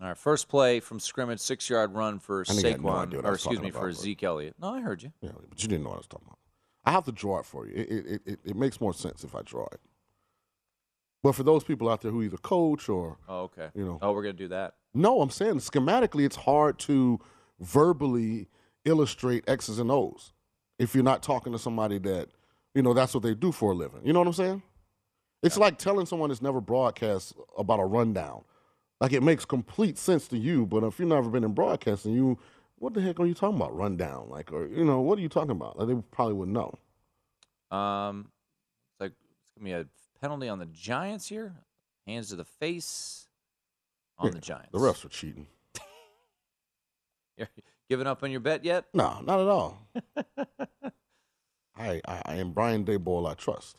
All 0.01 0.09
right, 0.09 0.17
first 0.19 0.49
play 0.49 0.81
from 0.81 1.01
scrimmage, 1.01 1.41
six-yard 1.41 1.95
run 1.95 2.19
for 2.19 2.43
I 2.49 2.53
think 2.53 2.67
I 2.67 2.71
had 2.71 2.83
no 2.83 2.89
Saquon, 2.91 3.03
idea 3.03 3.19
what 3.19 3.27
I 3.27 3.29
or 3.31 3.35
excuse 3.35 3.61
me, 3.61 3.71
for 3.71 3.93
Zeke 3.93 4.23
Elliott. 4.25 4.55
No, 4.61 4.75
I 4.75 4.81
heard 4.81 5.03
you. 5.03 5.13
Yeah, 5.23 5.31
but 5.49 5.63
you 5.63 5.69
didn't 5.69 5.85
know 5.85 5.91
what 5.91 5.97
I 5.97 5.99
was 5.99 6.07
talking 6.07 6.27
about. 6.27 6.39
I 6.85 6.91
have 6.93 7.05
to 7.07 7.13
draw 7.13 7.39
it 7.41 7.47
for 7.47 7.67
you. 7.67 7.73
It, 7.75 7.89
it, 7.91 8.23
it, 8.27 8.41
it 8.45 8.57
makes 8.57 8.81
more 8.81 8.93
sense 8.93 9.25
if 9.25 9.35
I 9.35 9.41
draw 9.43 9.65
it. 9.73 9.81
But 11.23 11.33
for 11.33 11.43
those 11.43 11.65
people 11.65 11.89
out 11.89 12.03
there 12.03 12.11
who 12.13 12.23
either 12.23 12.37
coach 12.37 12.89
or 12.89 13.17
Oh, 13.29 13.41
okay. 13.45 13.69
You 13.75 13.85
know. 13.85 13.99
Oh, 14.03 14.13
we're 14.13 14.23
gonna 14.23 14.35
do 14.35 14.49
that. 14.49 14.75
no, 14.95 15.21
I'm 15.23 15.31
saying 15.31 15.57
schematically, 15.61 16.25
it's 16.27 16.37
hard 16.37 16.79
to 16.81 17.19
verbally 17.59 18.49
illustrate 18.85 19.45
X's 19.49 19.79
and 19.79 19.91
O's 19.91 20.33
if 20.79 20.95
you're 20.95 21.03
not 21.03 21.23
talking 21.23 21.53
to 21.53 21.59
somebody 21.59 21.99
that, 22.01 22.29
you 22.75 22.83
know, 22.83 22.93
that's 22.95 23.15
what 23.15 23.23
they 23.23 23.35
do 23.35 23.51
for 23.51 23.73
a 23.73 23.75
living. 23.75 24.01
You 24.05 24.13
know 24.13 24.21
what 24.21 24.29
I'm 24.29 24.35
saying? 24.35 24.63
It's 25.43 25.57
like 25.57 25.79
telling 25.79 26.07
someone 26.07 26.29
that's 26.29 26.43
never 26.43 26.61
broadcast 26.61 27.35
about 27.59 27.81
a 27.81 27.85
rundown. 27.85 28.45
Like 29.01 29.13
it 29.13 29.23
makes 29.23 29.45
complete 29.45 29.99
sense 29.99 30.27
to 30.29 30.39
you, 30.39 30.67
but 30.67 30.83
if 30.83 30.99
you've 30.99 31.09
never 31.09 31.29
been 31.29 31.45
in 31.45 31.53
broadcasting, 31.53 32.15
you, 32.15 32.39
what 32.77 32.95
the 32.95 33.01
heck 33.03 33.21
are 33.21 33.27
you 33.27 33.35
talking 33.35 33.57
about? 33.57 33.77
Rundown, 33.77 34.29
like, 34.31 34.53
or 34.53 34.67
you 34.67 34.85
know, 34.85 35.01
what 35.01 35.19
are 35.19 35.23
you 35.23 35.29
talking 35.29 35.51
about? 35.51 35.79
Like, 35.79 35.89
they 35.89 35.95
probably 36.11 36.35
wouldn't 36.35 36.57
know. 36.57 37.77
Um, 37.77 38.31
it's 38.93 39.01
like 39.01 39.13
it's 39.43 39.51
gonna 39.53 39.65
be 39.65 39.73
a 39.73 39.87
penalty 40.21 40.49
on 40.49 40.59
the 40.59 40.67
Giants 40.67 41.29
here. 41.29 41.55
Hands 42.07 42.29
to 42.29 42.37
the 42.37 42.45
face 42.45 43.27
on 44.19 44.27
Yeah, 44.29 44.33
the 44.33 44.41
Giants. 44.41 44.71
The 44.73 44.79
refs 44.79 45.05
are 45.05 45.09
cheating. 45.09 45.47
You're 47.37 47.49
giving 47.91 48.07
up 48.07 48.23
on 48.23 48.31
your 48.31 48.41
bet 48.41 48.65
yet? 48.65 48.87
No, 48.95 49.21
not 49.25 49.41
at 49.41 49.49
all. 49.49 49.89
I, 51.77 52.01
I, 52.09 52.23
I 52.25 52.35
am 52.37 52.53
Brian 52.53 52.85
Daboll. 52.85 53.29
I 53.29 53.35
trust. 53.35 53.77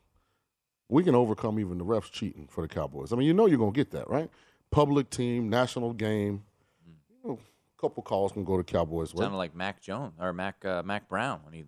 We 0.89 1.03
can 1.03 1.15
overcome 1.15 1.59
even 1.59 1.77
the 1.79 1.85
refs 1.85 2.11
cheating 2.11 2.47
for 2.49 2.61
the 2.61 2.67
Cowboys. 2.67 3.11
I 3.11 3.15
mean, 3.15 3.27
you 3.27 3.33
know 3.33 3.45
you're 3.47 3.57
gonna 3.57 3.71
get 3.71 3.91
that, 3.91 4.09
right? 4.09 4.29
Public 4.71 5.09
team, 5.09 5.49
national 5.49 5.93
game. 5.93 6.43
You 6.85 6.93
know, 7.23 7.39
a 7.39 7.81
couple 7.81 8.03
calls 8.03 8.31
can 8.31 8.43
go 8.43 8.57
to 8.57 8.63
Cowboys. 8.63 9.13
way. 9.13 9.21
Sounded 9.23 9.37
like 9.37 9.55
Mac 9.55 9.81
Jones 9.81 10.13
or 10.19 10.33
Mac 10.33 10.63
uh, 10.65 10.83
Mack 10.83 11.07
Brown 11.07 11.39
when 11.43 11.53
he 11.53 11.65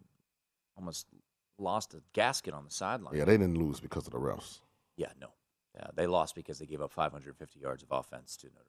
almost 0.77 1.07
lost 1.57 1.93
a 1.93 2.01
gasket 2.13 2.53
on 2.53 2.65
the 2.65 2.71
sideline. 2.71 3.15
Yeah, 3.15 3.25
they 3.25 3.37
didn't 3.37 3.57
lose 3.57 3.79
because 3.79 4.05
of 4.07 4.13
the 4.13 4.19
refs, 4.19 4.59
Yeah, 4.95 5.11
no. 5.19 5.27
Yeah, 5.75 5.87
they 5.95 6.07
lost 6.07 6.35
because 6.35 6.59
they 6.59 6.65
gave 6.65 6.81
up 6.81 6.91
550 6.91 7.59
yards 7.59 7.83
of 7.83 7.89
offense 7.91 8.35
to 8.37 8.47
Notre 8.47 8.63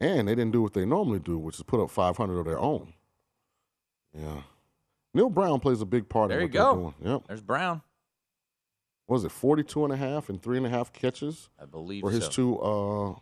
Dame. 0.00 0.18
and 0.20 0.28
they 0.28 0.34
didn't 0.34 0.52
do 0.52 0.62
what 0.62 0.72
they 0.74 0.84
normally 0.86 1.18
do, 1.18 1.38
which 1.38 1.56
is 1.56 1.62
put 1.62 1.82
up 1.82 1.90
500 1.90 2.38
of 2.38 2.44
their 2.46 2.58
own. 2.58 2.92
Yeah, 4.14 4.42
Neil 5.12 5.28
Brown 5.28 5.60
plays 5.60 5.80
a 5.82 5.86
big 5.86 6.08
part 6.08 6.28
There 6.30 6.40
in 6.40 6.50
you 6.52 6.58
what 6.60 6.64
they're 6.64 6.74
go. 6.82 6.94
doing. 7.00 7.12
Yep. 7.14 7.22
There's 7.28 7.42
Brown. 7.42 7.82
What 9.06 9.14
was 9.14 9.24
it 9.24 9.30
42 9.32 9.84
and 9.84 9.92
a 9.92 9.96
half 9.96 10.28
and 10.30 10.42
three 10.42 10.56
and 10.56 10.66
a 10.66 10.70
half 10.70 10.92
catches 10.92 11.48
I 11.60 11.64
believe 11.66 12.00
for 12.02 12.10
his 12.10 12.24
so. 12.24 12.30
two 12.30 12.58
uh, 12.60 13.14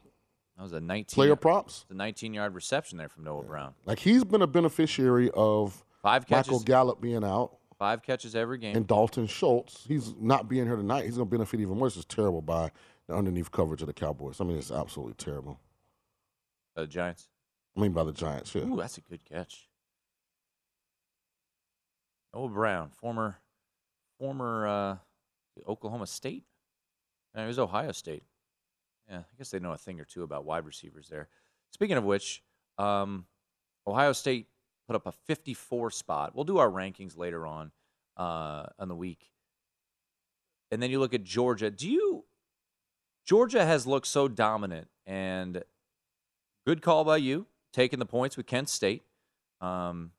That 0.56 0.62
was 0.62 0.72
a 0.72 0.80
19 0.80 1.14
player 1.14 1.36
props? 1.36 1.84
The 1.88 1.94
19 1.94 2.32
yard 2.34 2.54
reception 2.54 2.98
there 2.98 3.08
from 3.08 3.24
Noah 3.24 3.42
Brown. 3.42 3.74
Like 3.86 3.98
he's 3.98 4.24
been 4.24 4.42
a 4.42 4.46
beneficiary 4.46 5.30
of 5.34 5.84
Five 6.02 6.30
Michael 6.30 6.58
catches. 6.58 6.64
Gallup 6.64 7.00
being 7.00 7.24
out 7.24 7.56
Five 7.78 8.02
catches 8.02 8.36
every 8.36 8.58
game. 8.58 8.76
and 8.76 8.86
Dalton 8.86 9.26
Schultz. 9.26 9.84
He's 9.88 10.14
not 10.20 10.48
being 10.48 10.64
here 10.66 10.76
tonight. 10.76 11.04
He's 11.06 11.16
going 11.16 11.28
to 11.28 11.30
benefit 11.30 11.60
even 11.60 11.76
more. 11.76 11.88
It's 11.88 11.96
just 11.96 12.08
terrible 12.08 12.40
by 12.40 12.70
the 13.08 13.14
underneath 13.14 13.50
coverage 13.50 13.80
of 13.80 13.88
the 13.88 13.92
Cowboys. 13.92 14.40
I 14.40 14.44
mean, 14.44 14.56
it's 14.56 14.70
absolutely 14.70 15.14
terrible. 15.14 15.58
Uh, 16.76 16.82
the 16.82 16.86
Giants. 16.86 17.28
I 17.76 17.80
mean, 17.80 17.92
by 17.92 18.04
the 18.04 18.12
Giants. 18.12 18.54
Yeah. 18.54 18.62
Ooh, 18.62 18.76
that's 18.76 18.96
a 18.96 19.00
good 19.00 19.24
catch. 19.24 19.68
Noah 22.32 22.48
Brown, 22.48 22.90
former 22.90 23.38
former 24.18 24.66
uh, 24.66 24.96
Oklahoma 25.68 26.06
State. 26.06 26.44
No, 27.34 27.42
it 27.42 27.46
was 27.48 27.58
Ohio 27.58 27.92
State. 27.92 28.22
Yeah, 29.08 29.18
I 29.18 29.36
guess 29.38 29.50
they 29.50 29.58
know 29.58 29.72
a 29.72 29.78
thing 29.78 30.00
or 30.00 30.04
two 30.04 30.22
about 30.22 30.44
wide 30.44 30.64
receivers 30.64 31.08
there. 31.08 31.28
Speaking 31.70 31.96
of 31.96 32.04
which, 32.04 32.42
um, 32.78 33.26
Ohio 33.86 34.12
State 34.12 34.46
put 34.86 34.96
up 34.96 35.06
a 35.06 35.12
54 35.12 35.90
spot. 35.90 36.34
We'll 36.34 36.44
do 36.44 36.58
our 36.58 36.70
rankings 36.70 37.16
later 37.16 37.46
on 37.46 37.70
uh, 38.16 38.66
on 38.78 38.88
the 38.88 38.94
week. 38.94 39.30
And 40.70 40.82
then 40.82 40.90
you 40.90 40.98
look 40.98 41.14
at 41.14 41.24
Georgia. 41.24 41.70
Do 41.70 41.88
you 41.88 42.24
Georgia 43.24 43.64
has 43.64 43.86
looked 43.86 44.06
so 44.06 44.28
dominant 44.28 44.88
and 45.06 45.62
good 46.66 46.82
call 46.82 47.04
by 47.04 47.16
you 47.18 47.46
taking 47.72 47.98
the 47.98 48.06
points 48.06 48.36
with 48.36 48.46
Kent 48.46 48.68
State. 48.68 49.02
Um, 49.60 50.12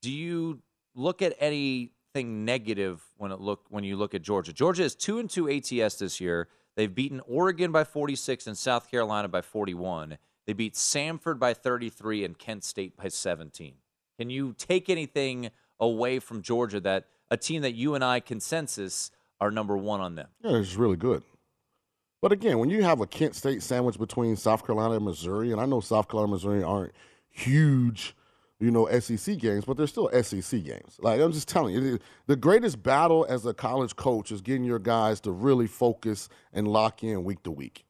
do 0.00 0.10
you 0.10 0.60
look 0.94 1.22
at 1.22 1.34
anything 1.38 2.44
negative 2.44 3.02
when 3.16 3.32
it 3.32 3.40
look 3.40 3.64
when 3.68 3.84
you 3.84 3.96
look 3.96 4.14
at 4.14 4.22
Georgia? 4.22 4.52
Georgia 4.52 4.84
is 4.84 4.94
two 4.94 5.18
and 5.18 5.28
two 5.28 5.48
ATS 5.48 5.96
this 5.96 6.20
year. 6.20 6.48
They've 6.76 6.94
beaten 6.94 7.20
Oregon 7.26 7.72
by 7.72 7.84
46 7.84 8.46
and 8.46 8.56
South 8.56 8.90
Carolina 8.90 9.28
by 9.28 9.42
41. 9.42 10.18
They 10.46 10.52
beat 10.52 10.74
Samford 10.74 11.38
by 11.38 11.54
33 11.54 12.24
and 12.24 12.38
Kent 12.38 12.64
State 12.64 12.96
by 12.96 13.08
17. 13.08 13.74
Can 14.18 14.30
you 14.30 14.54
take 14.56 14.88
anything 14.88 15.50
away 15.78 16.18
from 16.18 16.42
Georgia 16.42 16.80
that 16.80 17.06
a 17.30 17.36
team 17.36 17.62
that 17.62 17.74
you 17.74 17.94
and 17.94 18.04
I 18.04 18.20
consensus 18.20 19.10
are 19.40 19.50
number 19.50 19.76
one 19.76 20.00
on 20.00 20.14
them? 20.14 20.28
Yeah, 20.42 20.56
it's 20.56 20.74
really 20.74 20.96
good. 20.96 21.22
But 22.20 22.32
again, 22.32 22.58
when 22.58 22.70
you 22.70 22.84
have 22.84 23.00
a 23.00 23.06
Kent 23.06 23.34
State 23.34 23.62
sandwich 23.62 23.98
between 23.98 24.36
South 24.36 24.64
Carolina 24.64 24.94
and 24.94 25.04
Missouri, 25.04 25.50
and 25.50 25.60
I 25.60 25.66
know 25.66 25.80
South 25.80 26.08
Carolina 26.08 26.32
and 26.32 26.42
Missouri 26.42 26.62
aren't 26.62 26.92
huge, 27.28 28.14
you 28.62 28.70
know, 28.70 28.88
SEC 29.00 29.38
games, 29.38 29.64
but 29.64 29.76
they're 29.76 29.88
still 29.88 30.08
SEC 30.22 30.62
games. 30.62 30.96
Like 31.00 31.20
I'm 31.20 31.32
just 31.32 31.48
telling 31.48 31.74
you, 31.74 31.98
the 32.28 32.36
greatest 32.36 32.80
battle 32.80 33.26
as 33.28 33.44
a 33.44 33.52
college 33.52 33.96
coach 33.96 34.30
is 34.30 34.40
getting 34.40 34.62
your 34.62 34.78
guys 34.78 35.20
to 35.22 35.32
really 35.32 35.66
focus 35.66 36.28
and 36.52 36.68
lock 36.68 37.02
in 37.02 37.24
week 37.24 37.42
to 37.42 37.50
week. 37.50 37.84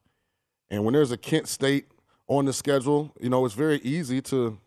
And 0.71 0.83
when 0.83 0.95
there's 0.95 1.13
a 1.13 1.19
Kent 1.19 1.47
State 1.47 1.89
on 2.27 2.47
the 2.47 2.55
schedule, 2.55 3.13
you 3.21 3.29
know, 3.29 3.45
it's 3.45 3.55
very 3.55 3.81
easy 3.81 4.23
to, 4.23 4.59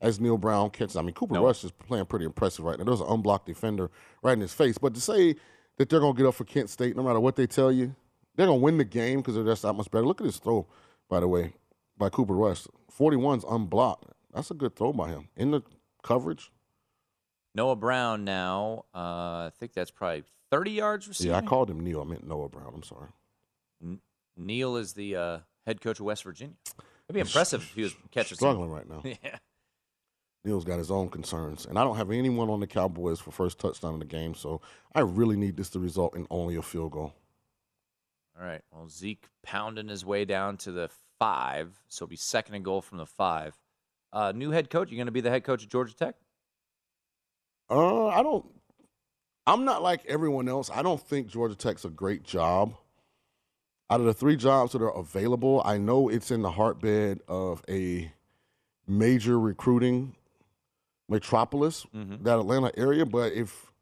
as 0.00 0.18
Neil 0.18 0.38
Brown 0.38 0.70
catches. 0.70 0.96
I 0.96 1.02
mean, 1.02 1.12
Cooper 1.12 1.38
Rush 1.38 1.64
is 1.64 1.70
playing 1.70 2.06
pretty 2.06 2.24
impressive 2.24 2.64
right 2.64 2.78
now. 2.78 2.84
There's 2.84 3.02
an 3.02 3.08
unblocked 3.08 3.44
defender 3.44 3.90
right 4.22 4.32
in 4.32 4.40
his 4.40 4.54
face. 4.54 4.78
But 4.78 4.94
to 4.94 5.02
say 5.02 5.36
that 5.76 5.90
they're 5.90 6.00
going 6.00 6.14
to 6.14 6.18
get 6.18 6.26
up 6.26 6.34
for 6.34 6.44
Kent 6.44 6.70
State, 6.70 6.96
no 6.96 7.02
matter 7.02 7.20
what 7.20 7.36
they 7.36 7.46
tell 7.46 7.70
you, 7.70 7.94
they're 8.36 8.46
going 8.46 8.58
to 8.58 8.64
win 8.64 8.78
the 8.78 8.84
game 8.86 9.18
because 9.18 9.34
they're 9.34 9.44
just 9.44 9.60
that 9.60 9.74
much 9.74 9.90
better. 9.90 10.06
Look 10.06 10.22
at 10.22 10.26
this 10.26 10.38
throw, 10.38 10.66
by 11.10 11.20
the 11.20 11.28
way, 11.28 11.52
by 11.98 12.08
Cooper 12.08 12.34
Rush. 12.34 12.66
41's 12.98 13.44
unblocked. 13.44 14.11
That's 14.32 14.50
a 14.50 14.54
good 14.54 14.74
throw 14.76 14.92
by 14.92 15.10
him 15.10 15.28
in 15.36 15.50
the 15.50 15.62
coverage. 16.02 16.50
Noah 17.54 17.76
Brown 17.76 18.24
now, 18.24 18.84
uh, 18.94 18.98
I 18.98 19.50
think 19.58 19.74
that's 19.74 19.90
probably 19.90 20.24
30 20.50 20.70
yards 20.70 21.08
receiving. 21.08 21.32
Yeah, 21.32 21.38
I 21.38 21.42
called 21.42 21.70
him 21.70 21.80
Neil. 21.80 22.00
I 22.00 22.04
meant 22.04 22.26
Noah 22.26 22.48
Brown. 22.48 22.72
I'm 22.74 22.82
sorry. 22.82 23.08
N- 23.82 24.00
Neil 24.36 24.76
is 24.76 24.94
the 24.94 25.16
uh, 25.16 25.38
head 25.66 25.80
coach 25.80 26.00
of 26.00 26.06
West 26.06 26.24
Virginia. 26.24 26.54
It'd 27.08 27.14
be 27.14 27.20
impressive 27.20 27.62
if 27.62 27.74
he 27.74 27.82
was 27.82 27.94
catching 28.10 28.36
struggling 28.36 28.70
right 28.70 28.88
now. 28.88 29.02
yeah. 29.04 29.36
Neil's 30.44 30.64
got 30.64 30.78
his 30.78 30.90
own 30.90 31.08
concerns, 31.08 31.66
and 31.66 31.78
I 31.78 31.84
don't 31.84 31.96
have 31.96 32.10
anyone 32.10 32.50
on 32.50 32.58
the 32.60 32.66
Cowboys 32.66 33.20
for 33.20 33.30
first 33.30 33.58
touchdown 33.58 33.94
in 33.94 34.00
the 34.00 34.06
game, 34.06 34.34
so 34.34 34.60
I 34.94 35.00
really 35.00 35.36
need 35.36 35.56
this 35.56 35.70
to 35.70 35.78
result 35.78 36.16
in 36.16 36.26
only 36.30 36.56
a 36.56 36.62
field 36.62 36.92
goal. 36.92 37.14
All 38.38 38.44
right. 38.44 38.62
Well, 38.72 38.88
Zeke 38.88 39.28
pounding 39.44 39.88
his 39.88 40.04
way 40.04 40.24
down 40.24 40.56
to 40.58 40.72
the 40.72 40.88
five, 41.18 41.80
so 41.88 42.04
it'll 42.04 42.10
be 42.10 42.16
second 42.16 42.56
and 42.56 42.64
goal 42.64 42.80
from 42.80 42.98
the 42.98 43.06
five. 43.06 43.56
Uh, 44.12 44.32
new 44.32 44.50
head 44.50 44.70
coach. 44.70 44.90
You're 44.90 44.98
going 44.98 45.06
to 45.06 45.12
be 45.12 45.20
the 45.20 45.30
head 45.30 45.44
coach 45.44 45.62
of 45.62 45.68
Georgia 45.68 45.94
Tech? 45.94 46.14
Uh, 47.70 48.08
I 48.08 48.22
don't. 48.22 48.44
I'm 49.46 49.64
not 49.64 49.82
like 49.82 50.04
everyone 50.06 50.48
else. 50.48 50.70
I 50.72 50.82
don't 50.82 51.00
think 51.00 51.28
Georgia 51.28 51.54
Tech's 51.54 51.84
a 51.84 51.90
great 51.90 52.22
job. 52.22 52.74
Out 53.90 54.00
of 54.00 54.06
the 54.06 54.14
three 54.14 54.36
jobs 54.36 54.72
that 54.72 54.82
are 54.82 54.96
available, 54.96 55.62
I 55.64 55.78
know 55.78 56.08
it's 56.08 56.30
in 56.30 56.42
the 56.42 56.50
heartbed 56.50 57.20
of 57.28 57.62
a 57.68 58.10
major 58.86 59.38
recruiting 59.38 60.14
metropolis, 61.08 61.86
that 61.92 62.38
Atlanta 62.38 62.72
area. 62.78 63.04
But 63.04 63.32
if 63.32 63.72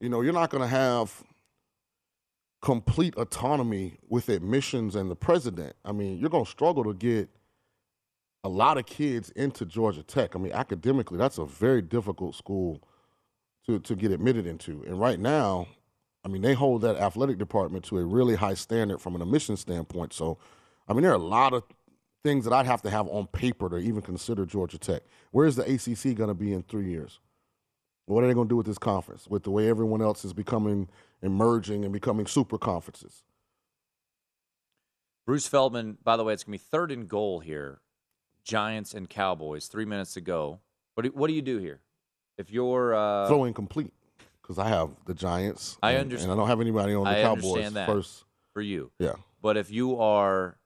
you 0.00 0.08
know, 0.08 0.22
you're 0.22 0.32
not 0.32 0.50
going 0.50 0.62
to 0.62 0.68
have 0.68 1.22
complete 2.62 3.14
autonomy 3.16 3.98
with 4.08 4.28
admissions 4.28 4.94
and 4.94 5.10
the 5.10 5.16
president. 5.16 5.74
I 5.84 5.92
mean, 5.92 6.18
you're 6.18 6.30
going 6.30 6.44
to 6.44 6.50
struggle 6.50 6.84
to 6.84 6.94
get 6.94 7.28
a 8.42 8.48
lot 8.48 8.78
of 8.78 8.86
kids 8.86 9.30
into 9.30 9.66
Georgia 9.66 10.02
Tech. 10.02 10.34
I 10.34 10.38
mean, 10.38 10.52
academically, 10.52 11.18
that's 11.18 11.38
a 11.38 11.44
very 11.44 11.82
difficult 11.82 12.34
school 12.34 12.82
to 13.66 13.78
to 13.80 13.94
get 13.94 14.10
admitted 14.10 14.46
into. 14.46 14.82
And 14.86 14.98
right 14.98 15.18
now, 15.18 15.68
I 16.24 16.28
mean, 16.28 16.42
they 16.42 16.54
hold 16.54 16.82
that 16.82 16.96
athletic 16.96 17.38
department 17.38 17.84
to 17.86 17.98
a 17.98 18.04
really 18.04 18.34
high 18.34 18.54
standard 18.54 18.98
from 19.00 19.14
an 19.14 19.22
admission 19.22 19.56
standpoint. 19.56 20.12
So, 20.12 20.38
I 20.88 20.92
mean, 20.92 21.02
there 21.02 21.12
are 21.12 21.14
a 21.14 21.18
lot 21.18 21.52
of 21.52 21.64
things 22.22 22.44
that 22.44 22.52
I'd 22.52 22.66
have 22.66 22.82
to 22.82 22.90
have 22.90 23.08
on 23.08 23.26
paper 23.28 23.68
to 23.70 23.76
even 23.76 24.02
consider 24.02 24.44
Georgia 24.44 24.78
Tech. 24.78 25.02
Where's 25.30 25.56
the 25.56 25.62
ACC 25.62 26.16
going 26.16 26.28
to 26.28 26.34
be 26.34 26.52
in 26.52 26.62
three 26.62 26.90
years? 26.90 27.20
What 28.06 28.24
are 28.24 28.26
they 28.26 28.34
going 28.34 28.48
to 28.48 28.52
do 28.52 28.56
with 28.56 28.66
this 28.66 28.78
conference? 28.78 29.28
With 29.28 29.44
the 29.44 29.50
way 29.50 29.68
everyone 29.68 30.02
else 30.02 30.24
is 30.24 30.32
becoming 30.32 30.88
emerging 31.22 31.84
and 31.84 31.92
becoming 31.92 32.26
super 32.26 32.58
conferences. 32.58 33.22
Bruce 35.26 35.46
Feldman, 35.46 35.96
by 36.02 36.16
the 36.16 36.24
way, 36.24 36.34
it's 36.34 36.42
going 36.42 36.58
to 36.58 36.64
be 36.64 36.68
third 36.70 36.90
and 36.90 37.08
goal 37.08 37.40
here. 37.40 37.80
Giants 38.44 38.94
and 38.94 39.08
Cowboys, 39.08 39.66
three 39.66 39.84
minutes 39.84 40.16
ago. 40.16 40.60
What 40.94 41.04
do, 41.04 41.10
what 41.10 41.28
do 41.28 41.34
you 41.34 41.42
do 41.42 41.58
here? 41.58 41.80
If 42.38 42.50
you're. 42.50 42.94
Uh, 42.94 43.28
Throw 43.28 43.44
incomplete 43.44 43.92
because 44.42 44.58
I 44.58 44.68
have 44.68 44.90
the 45.06 45.14
Giants. 45.14 45.78
I 45.82 45.92
and- 45.92 46.00
understand. 46.02 46.32
and 46.32 46.38
I 46.38 46.42
don't 46.42 46.48
have 46.48 46.60
anybody 46.60 46.94
on 46.94 47.04
the 47.04 47.10
I 47.10 47.22
Cowboys 47.22 47.44
understand 47.44 47.76
that 47.76 47.86
first. 47.88 48.24
for 48.52 48.62
you. 48.62 48.90
Yeah. 48.98 49.14
But 49.42 49.56
if 49.56 49.70
you 49.70 50.00
are 50.00 50.56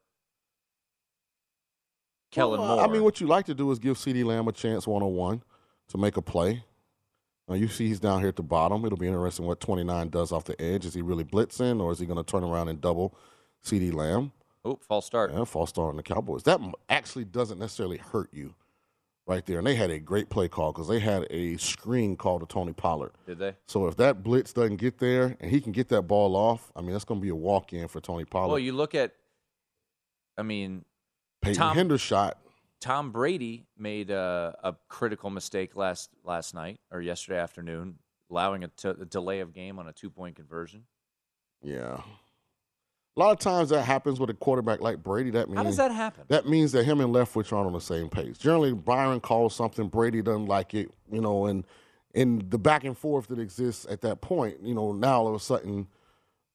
Kellen 2.30 2.60
Well, 2.60 2.76
Moore, 2.76 2.84
I 2.84 2.88
mean, 2.88 3.04
what 3.04 3.20
you 3.20 3.26
like 3.26 3.46
to 3.46 3.54
do 3.54 3.70
is 3.70 3.78
give 3.78 3.96
CeeDee 3.96 4.24
Lamb 4.24 4.48
a 4.48 4.52
chance 4.52 4.86
one 4.86 5.02
on 5.02 5.12
one 5.14 5.42
to 5.88 5.98
make 5.98 6.16
a 6.16 6.22
play. 6.22 6.64
Now, 7.46 7.54
you 7.54 7.68
see 7.68 7.86
he's 7.88 8.00
down 8.00 8.20
here 8.20 8.28
at 8.28 8.36
the 8.36 8.42
bottom. 8.42 8.84
It'll 8.86 8.96
be 8.96 9.06
interesting 9.06 9.44
what 9.46 9.60
29 9.60 10.08
does 10.08 10.32
off 10.32 10.44
the 10.44 10.60
edge. 10.60 10.86
Is 10.86 10.94
he 10.94 11.02
really 11.02 11.24
blitzing 11.24 11.80
or 11.80 11.92
is 11.92 11.98
he 11.98 12.06
going 12.06 12.16
to 12.16 12.24
turn 12.24 12.42
around 12.42 12.68
and 12.68 12.80
double 12.80 13.14
CeeDee 13.64 13.92
Lamb? 13.92 14.32
Oh, 14.64 14.78
false 14.82 15.06
start. 15.06 15.32
Yeah, 15.32 15.44
false 15.44 15.70
start 15.70 15.90
on 15.90 15.96
the 15.96 16.02
Cowboys. 16.02 16.42
That 16.44 16.60
actually 16.88 17.24
doesn't 17.24 17.58
necessarily 17.58 17.98
hurt 17.98 18.30
you 18.32 18.54
right 19.26 19.44
there. 19.46 19.58
And 19.58 19.66
they 19.66 19.74
had 19.74 19.90
a 19.90 19.98
great 19.98 20.28
play 20.28 20.48
call 20.48 20.72
because 20.72 20.88
they 20.88 21.00
had 21.00 21.26
a 21.30 21.56
screen 21.56 22.16
called 22.16 22.40
to 22.40 22.46
Tony 22.46 22.72
Pollard. 22.72 23.12
Did 23.26 23.38
they? 23.38 23.56
So 23.66 23.86
if 23.86 23.96
that 23.96 24.22
blitz 24.22 24.52
doesn't 24.52 24.76
get 24.76 24.98
there 24.98 25.36
and 25.40 25.50
he 25.50 25.60
can 25.60 25.72
get 25.72 25.88
that 25.88 26.02
ball 26.02 26.36
off, 26.36 26.70
I 26.76 26.80
mean, 26.80 26.92
that's 26.92 27.04
going 27.04 27.20
to 27.20 27.22
be 27.22 27.30
a 27.30 27.36
walk 27.36 27.72
in 27.72 27.88
for 27.88 28.00
Tony 28.00 28.24
Pollard. 28.24 28.50
Well, 28.50 28.58
you 28.58 28.72
look 28.72 28.94
at, 28.94 29.12
I 30.36 30.42
mean, 30.42 30.84
Peyton 31.42 31.58
Tom- 31.58 31.76
Hendershot. 31.76 32.34
Tom 32.80 33.12
Brady 33.12 33.64
made 33.78 34.10
a, 34.10 34.56
a 34.62 34.74
critical 34.88 35.30
mistake 35.30 35.74
last 35.74 36.10
last 36.22 36.54
night 36.54 36.80
or 36.90 37.00
yesterday 37.00 37.38
afternoon, 37.38 37.98
allowing 38.30 38.62
a, 38.62 38.68
t- 38.68 38.88
a 38.88 39.06
delay 39.06 39.40
of 39.40 39.54
game 39.54 39.78
on 39.78 39.88
a 39.88 39.92
two 39.92 40.10
point 40.10 40.36
conversion. 40.36 40.84
Yeah. 41.62 42.02
A 43.16 43.20
lot 43.20 43.30
of 43.30 43.38
times 43.38 43.68
that 43.68 43.82
happens 43.82 44.18
with 44.18 44.28
a 44.30 44.34
quarterback 44.34 44.80
like 44.80 45.02
Brady. 45.02 45.30
That 45.30 45.48
means 45.48 45.58
How 45.58 45.62
does 45.62 45.76
that 45.76 45.92
happen? 45.92 46.24
That 46.28 46.48
means 46.48 46.72
that 46.72 46.84
him 46.84 47.00
and 47.00 47.14
Leftwich 47.14 47.52
aren't 47.52 47.68
on 47.68 47.72
the 47.72 47.80
same 47.80 48.08
page. 48.08 48.38
Generally, 48.40 48.74
Byron 48.74 49.20
calls 49.20 49.54
something, 49.54 49.86
Brady 49.88 50.20
doesn't 50.20 50.46
like 50.46 50.74
it, 50.74 50.90
you 51.12 51.20
know, 51.20 51.46
and 51.46 51.64
in 52.12 52.44
the 52.48 52.58
back 52.58 52.84
and 52.84 52.96
forth 52.96 53.28
that 53.28 53.38
exists 53.38 53.86
at 53.88 54.00
that 54.00 54.20
point, 54.20 54.58
you 54.62 54.74
know, 54.74 54.92
now 54.92 55.20
all 55.20 55.28
of 55.28 55.34
a 55.34 55.40
sudden, 55.40 55.86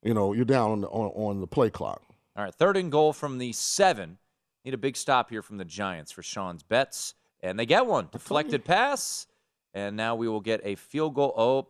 you 0.03 0.13
know, 0.13 0.33
you're 0.33 0.45
down 0.45 0.71
on 0.71 0.81
the, 0.81 0.87
on, 0.87 1.11
on 1.11 1.41
the 1.41 1.47
play 1.47 1.69
clock. 1.69 2.01
All 2.35 2.43
right, 2.43 2.53
third 2.53 2.77
and 2.77 2.91
goal 2.91 3.13
from 3.13 3.37
the 3.37 3.53
seven. 3.53 4.17
Need 4.65 4.73
a 4.73 4.77
big 4.77 4.97
stop 4.97 5.29
here 5.29 5.41
from 5.41 5.57
the 5.57 5.65
Giants 5.65 6.11
for 6.11 6.21
Sean's 6.21 6.63
bets, 6.63 7.13
and 7.41 7.57
they 7.57 7.65
get 7.65 7.85
one 7.85 8.09
deflected 8.11 8.65
pass, 8.65 9.27
and 9.73 9.95
now 9.95 10.15
we 10.15 10.27
will 10.27 10.41
get 10.41 10.59
a 10.65 10.75
field 10.75 11.15
goal. 11.15 11.33
Oh, 11.37 11.67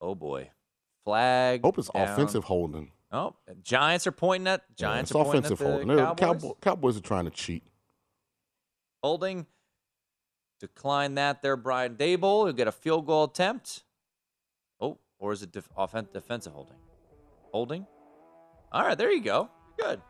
oh 0.00 0.14
boy, 0.16 0.50
flag. 1.04 1.62
Hope 1.62 1.78
it's 1.78 1.88
down. 1.90 2.08
offensive 2.08 2.44
holding. 2.44 2.90
Oh, 3.14 3.36
Giants 3.62 4.06
are 4.08 4.12
pointing 4.12 4.48
at 4.48 4.62
Yeah, 4.70 4.74
Giants 4.88 5.10
it's 5.12 5.16
are 5.16 5.24
pointing 5.24 5.44
offensive 5.44 5.60
at 5.60 5.86
the 5.86 5.86
holding. 5.94 6.16
Cowboys. 6.16 6.18
Cowboy- 6.18 6.54
Cowboys 6.60 6.96
are 6.96 7.00
trying 7.00 7.24
to 7.26 7.30
cheat. 7.30 7.62
Holding. 9.04 9.46
Decline 10.60 11.14
that 11.14 11.40
there, 11.40 11.56
Brian 11.56 11.94
Daboll. 11.96 12.46
He'll 12.46 12.52
get 12.52 12.66
a 12.66 12.72
field 12.72 13.06
goal 13.06 13.24
attempt. 13.24 13.84
Oh, 14.80 14.98
or 15.18 15.32
is 15.32 15.42
it 15.42 15.52
def- 15.52 15.68
offen- 15.76 16.08
defensive 16.12 16.52
holding? 16.54 16.76
Holding. 17.52 17.86
All 18.72 18.82
right, 18.84 18.98
there 18.98 19.12
you 19.12 19.20
go. 19.20 19.48
Good. 19.78 20.00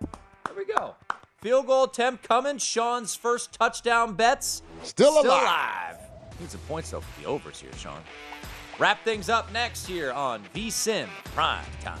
There 0.00 0.54
we 0.56 0.64
go. 0.64 0.94
Field 1.42 1.66
goal 1.66 1.84
attempt 1.84 2.26
coming. 2.26 2.56
Sean's 2.58 3.14
first 3.14 3.52
touchdown 3.52 4.14
bets. 4.14 4.62
Still 4.82 5.12
Still 5.18 5.26
alive. 5.26 5.42
alive. 5.42 6.40
Need 6.40 6.50
some 6.50 6.60
points 6.62 6.90
though 6.92 7.00
for 7.00 7.20
the 7.20 7.26
overs 7.26 7.60
here, 7.60 7.72
Sean. 7.76 8.00
Wrap 8.78 9.04
things 9.04 9.28
up 9.28 9.52
next 9.52 9.86
here 9.86 10.12
on 10.12 10.42
VSIN 10.54 11.08
Prime 11.34 11.64
Time. 11.82 12.00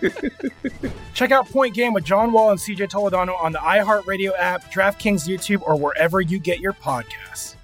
Check 1.14 1.30
out 1.30 1.48
Point 1.48 1.74
Game 1.74 1.92
with 1.92 2.04
John 2.04 2.32
Wall 2.32 2.50
and 2.50 2.58
CJ 2.58 2.90
Toledano 2.90 3.40
on 3.40 3.52
the 3.52 3.58
iHeartRadio 3.58 4.32
app, 4.38 4.70
DraftKings 4.72 5.28
YouTube, 5.28 5.62
or 5.62 5.76
wherever 5.76 6.20
you 6.20 6.38
get 6.38 6.60
your 6.60 6.72
podcasts. 6.72 7.56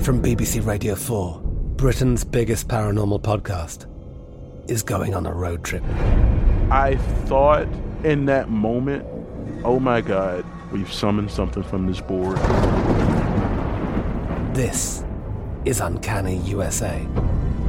From 0.00 0.22
BBC 0.22 0.64
Radio 0.66 0.94
4, 0.94 1.40
Britain's 1.76 2.24
biggest 2.24 2.68
paranormal 2.68 3.22
podcast 3.22 3.86
is 4.70 4.82
going 4.82 5.14
on 5.14 5.26
a 5.26 5.32
road 5.32 5.64
trip. 5.64 5.82
I 6.70 6.96
thought 7.26 7.66
in 8.04 8.26
that 8.26 8.48
moment, 8.48 9.06
oh 9.64 9.78
my 9.78 10.00
God, 10.00 10.44
we've 10.72 10.92
summoned 10.92 11.30
something 11.30 11.62
from 11.62 11.86
this 11.86 12.00
board. 12.00 12.36
This 14.54 15.04
is 15.64 15.80
Uncanny 15.80 16.38
USA. 16.38 17.06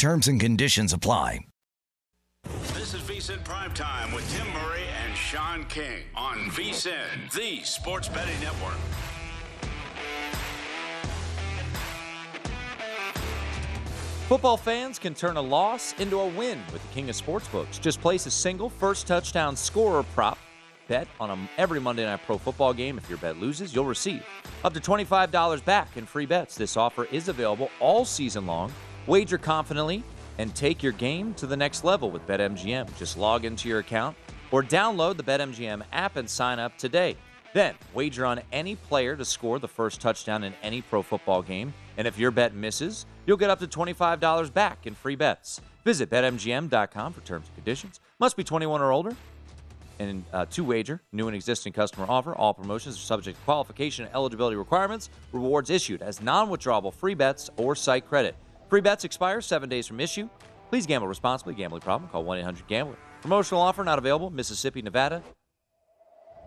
Terms 0.00 0.28
and 0.28 0.40
conditions 0.40 0.94
apply. 0.94 1.40
This 2.72 2.94
is 2.94 3.02
VSIN 3.02 3.44
Primetime 3.44 4.14
with 4.14 4.26
Tim 4.34 4.50
Murray 4.54 4.84
and 5.04 5.14
Sean 5.14 5.66
King 5.66 6.04
on 6.16 6.38
VSIN, 6.48 7.30
the 7.34 7.62
sports 7.64 8.08
betting 8.08 8.40
network. 8.40 8.78
Football 14.26 14.56
fans 14.56 14.98
can 14.98 15.12
turn 15.14 15.36
a 15.36 15.42
loss 15.42 15.92
into 15.98 16.18
a 16.18 16.28
win 16.28 16.58
with 16.72 16.80
the 16.80 16.94
king 16.94 17.10
of 17.10 17.14
sportsbooks. 17.14 17.78
Just 17.78 18.00
place 18.00 18.24
a 18.24 18.30
single 18.30 18.70
first 18.70 19.06
touchdown 19.06 19.54
scorer 19.54 20.02
prop 20.14 20.38
bet 20.88 21.08
on 21.20 21.28
a, 21.28 21.38
every 21.58 21.78
Monday 21.78 22.06
Night 22.06 22.20
Pro 22.24 22.38
football 22.38 22.72
game. 22.72 22.96
If 22.96 23.06
your 23.10 23.18
bet 23.18 23.36
loses, 23.36 23.74
you'll 23.74 23.84
receive 23.84 24.24
up 24.64 24.72
to 24.72 24.80
$25 24.80 25.62
back 25.66 25.94
in 25.98 26.06
free 26.06 26.24
bets. 26.24 26.54
This 26.54 26.78
offer 26.78 27.04
is 27.12 27.28
available 27.28 27.70
all 27.80 28.06
season 28.06 28.46
long. 28.46 28.72
Wager 29.06 29.38
confidently 29.38 30.02
and 30.38 30.54
take 30.54 30.82
your 30.82 30.92
game 30.92 31.34
to 31.34 31.46
the 31.46 31.56
next 31.56 31.84
level 31.84 32.10
with 32.10 32.26
BetMGM. 32.26 32.96
Just 32.98 33.18
log 33.18 33.44
into 33.44 33.68
your 33.68 33.80
account 33.80 34.16
or 34.50 34.62
download 34.62 35.16
the 35.16 35.22
BetMGM 35.22 35.82
app 35.92 36.16
and 36.16 36.28
sign 36.28 36.58
up 36.58 36.76
today. 36.78 37.16
Then 37.52 37.74
wager 37.94 38.24
on 38.26 38.40
any 38.52 38.76
player 38.76 39.16
to 39.16 39.24
score 39.24 39.58
the 39.58 39.68
first 39.68 40.00
touchdown 40.00 40.44
in 40.44 40.54
any 40.62 40.82
pro 40.82 41.02
football 41.02 41.42
game. 41.42 41.74
And 41.96 42.06
if 42.06 42.18
your 42.18 42.30
bet 42.30 42.54
misses, 42.54 43.06
you'll 43.26 43.36
get 43.36 43.50
up 43.50 43.58
to 43.60 43.66
$25 43.66 44.52
back 44.52 44.86
in 44.86 44.94
free 44.94 45.16
bets. 45.16 45.60
Visit 45.84 46.10
BetMGM.com 46.10 47.12
for 47.12 47.20
terms 47.22 47.46
and 47.48 47.54
conditions. 47.56 48.00
Must 48.18 48.36
be 48.36 48.44
21 48.44 48.80
or 48.80 48.92
older. 48.92 49.16
And 49.98 50.24
uh, 50.32 50.46
to 50.46 50.64
wager, 50.64 51.02
new 51.12 51.26
and 51.26 51.34
existing 51.34 51.74
customer 51.74 52.06
offer. 52.08 52.34
All 52.34 52.54
promotions 52.54 52.96
are 52.96 53.00
subject 53.00 53.38
to 53.38 53.44
qualification 53.44 54.06
and 54.06 54.14
eligibility 54.14 54.56
requirements. 54.56 55.10
Rewards 55.32 55.68
issued 55.68 56.00
as 56.00 56.22
non 56.22 56.48
withdrawable 56.48 56.94
free 56.94 57.14
bets 57.14 57.50
or 57.56 57.74
site 57.74 58.08
credit. 58.08 58.34
Free 58.70 58.80
bets 58.80 59.04
expire 59.04 59.40
seven 59.40 59.68
days 59.68 59.88
from 59.88 59.98
issue. 59.98 60.28
Please 60.68 60.86
gamble 60.86 61.08
responsibly. 61.08 61.54
Gambling 61.54 61.82
problem? 61.82 62.08
Call 62.08 62.22
1 62.22 62.38
800 62.38 62.66
Gambler. 62.68 62.96
Promotional 63.20 63.60
offer 63.60 63.82
not 63.82 63.98
available. 63.98 64.30
Mississippi, 64.30 64.80
Nevada, 64.80 65.22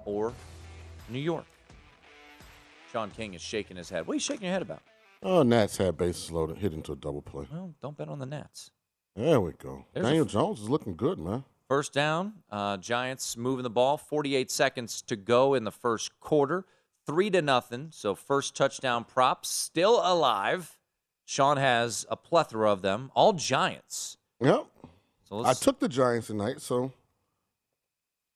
or 0.05 0.32
New 1.09 1.19
York. 1.19 1.43
Sean 2.93 3.11
King 3.11 3.34
is 3.34 3.41
shaking 3.41 3.76
his 3.76 3.89
head. 3.89 4.07
What 4.07 4.13
are 4.13 4.15
you 4.15 4.19
shaking 4.21 4.43
your 4.45 4.53
head 4.53 4.61
about? 4.61 4.82
Oh, 5.21 5.43
Nats 5.43 5.76
had 5.78 5.97
bases 5.97 6.32
loaded, 6.32 6.57
hit 6.59 6.74
into 6.74 6.93
a 6.93 6.95
double 6.95 7.21
play. 7.21 7.45
Well, 7.51 7.74
don't 7.82 7.97
bet 7.97 8.07
on 8.07 8.19
the 8.19 8.26
Nats. 8.26 8.71
There 9.17 9.41
we 9.41 9.51
go. 9.51 9.86
There's 9.93 10.05
Daniel 10.05 10.26
f- 10.26 10.32
Jones 10.32 10.61
is 10.61 10.69
looking 10.69 10.95
good, 10.95 11.19
man. 11.19 11.43
First 11.67 11.91
down, 11.91 12.34
uh, 12.49 12.78
Giants 12.78 13.36
moving 13.36 13.63
the 13.63 13.69
ball. 13.69 13.97
48 13.97 14.49
seconds 14.49 15.01
to 15.03 15.17
go 15.17 15.55
in 15.55 15.65
the 15.65 15.71
first 15.71 16.17
quarter. 16.21 16.65
Three 17.05 17.30
to 17.32 17.41
nothing. 17.41 17.89
So 17.91 18.15
first 18.15 18.55
touchdown 18.55 19.03
prop 19.03 19.45
still 19.45 19.99
alive. 20.03 20.78
Sean 21.26 21.57
has 21.57 22.05
a 22.09 22.15
plethora 22.17 22.71
of 22.71 22.82
them, 22.82 23.11
all 23.15 23.34
Giants. 23.34 24.17
Yep. 24.41 24.65
So 25.30 25.45
I 25.45 25.53
took 25.53 25.80
the 25.80 25.88
Giants 25.89 26.28
tonight, 26.28 26.61
so 26.61 26.91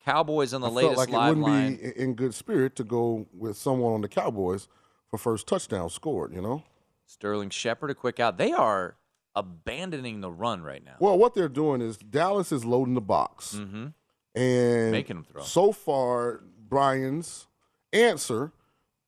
Cowboys 0.03 0.53
on 0.53 0.61
the 0.61 0.67
I 0.69 0.71
latest 0.71 0.95
felt 0.95 1.09
like 1.09 1.09
it 1.09 1.27
wouldn't 1.29 1.45
line. 1.45 1.75
be 1.75 2.01
in 2.01 2.13
good 2.13 2.33
spirit 2.33 2.75
to 2.77 2.83
go 2.83 3.27
with 3.33 3.57
someone 3.57 3.93
on 3.93 4.01
the 4.01 4.07
Cowboys 4.07 4.67
for 5.09 5.17
first 5.17 5.47
touchdown 5.47 5.89
scored. 5.89 6.33
You 6.33 6.41
know. 6.41 6.63
Sterling 7.05 7.49
Shepard, 7.49 7.89
a 7.91 7.95
quick 7.95 8.19
out. 8.19 8.38
They 8.38 8.51
are 8.53 8.95
abandoning 9.35 10.21
the 10.21 10.31
run 10.31 10.61
right 10.63 10.83
now. 10.83 10.95
Well, 10.99 11.17
what 11.17 11.35
they're 11.35 11.49
doing 11.49 11.81
is 11.81 11.97
Dallas 11.97 12.51
is 12.51 12.63
loading 12.65 12.93
the 12.95 13.01
box, 13.01 13.55
Mm-hmm. 13.55 13.88
and 14.35 14.91
Making 14.91 15.17
'em 15.17 15.23
throw. 15.23 15.41
So 15.43 15.71
far, 15.71 16.41
Brian's 16.69 17.47
answer 17.93 18.51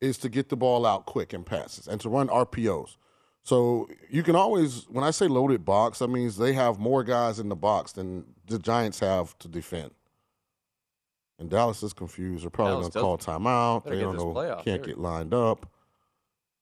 is 0.00 0.16
to 0.18 0.28
get 0.28 0.48
the 0.48 0.56
ball 0.56 0.86
out 0.86 1.04
quick 1.06 1.34
in 1.34 1.44
passes 1.44 1.86
and 1.88 2.00
to 2.02 2.08
run 2.08 2.28
RPOs. 2.28 2.96
So 3.42 3.88
you 4.08 4.22
can 4.22 4.36
always, 4.36 4.86
when 4.88 5.02
I 5.02 5.10
say 5.10 5.26
loaded 5.26 5.64
box, 5.64 6.00
that 6.00 6.08
means 6.08 6.36
they 6.36 6.52
have 6.52 6.78
more 6.78 7.02
guys 7.02 7.38
in 7.38 7.48
the 7.48 7.56
box 7.56 7.92
than 7.92 8.24
the 8.46 8.58
Giants 8.58 9.00
have 9.00 9.38
to 9.38 9.48
defend. 9.48 9.92
And 11.38 11.48
Dallas 11.48 11.82
is 11.82 11.94
confused. 11.94 12.44
They're 12.44 12.50
probably 12.50 12.82
going 12.82 12.92
to 12.92 13.00
call 13.00 13.16
timeout. 13.16 13.84
They 13.84 13.98
don't 13.98 14.16
know, 14.16 14.34
playoff 14.34 14.64
can't 14.64 14.84
here. 14.84 14.94
get 14.94 14.98
lined 14.98 15.32
up. 15.32 15.66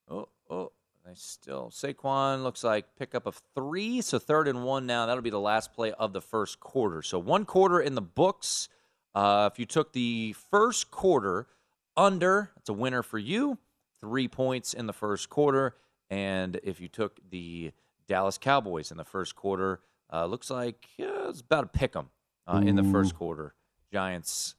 Oh, 0.08 0.28
oh, 0.48 0.70
they 1.04 1.14
still. 1.14 1.70
Saquon 1.70 2.44
looks 2.44 2.62
like 2.62 2.86
pickup 2.96 3.26
of 3.26 3.42
three, 3.56 4.00
so 4.00 4.20
third 4.20 4.46
and 4.46 4.62
one 4.64 4.86
now. 4.86 5.06
That'll 5.06 5.22
be 5.22 5.30
the 5.30 5.40
last 5.40 5.74
play 5.74 5.92
of 5.92 6.12
the 6.12 6.20
first 6.20 6.60
quarter. 6.60 7.02
So 7.02 7.18
one 7.18 7.44
quarter 7.44 7.80
in 7.80 7.96
the 7.96 8.02
books. 8.02 8.68
Uh, 9.14 9.48
if 9.52 9.58
you 9.58 9.66
took 9.66 9.94
the 9.94 10.36
first 10.48 10.92
quarter 10.92 11.48
under, 11.96 12.52
it's 12.56 12.68
a 12.68 12.72
winner 12.72 13.02
for 13.02 13.18
you. 13.18 13.58
Three 14.00 14.28
points 14.28 14.74
in 14.74 14.86
the 14.86 14.92
first 14.92 15.28
quarter. 15.28 15.74
And 16.10 16.58
if 16.62 16.80
you 16.80 16.88
took 16.88 17.18
the 17.30 17.72
Dallas 18.06 18.38
Cowboys 18.38 18.90
in 18.90 18.96
the 18.96 19.04
first 19.04 19.36
quarter, 19.36 19.80
uh, 20.12 20.24
looks 20.26 20.50
like 20.50 20.88
yeah, 20.96 21.28
it's 21.28 21.40
about 21.40 21.64
a 21.64 21.68
pick 21.68 21.94
'em 21.94 22.08
uh, 22.46 22.62
in 22.64 22.76
the 22.76 22.84
first 22.84 23.14
quarter. 23.14 23.54
Giants 23.92 24.54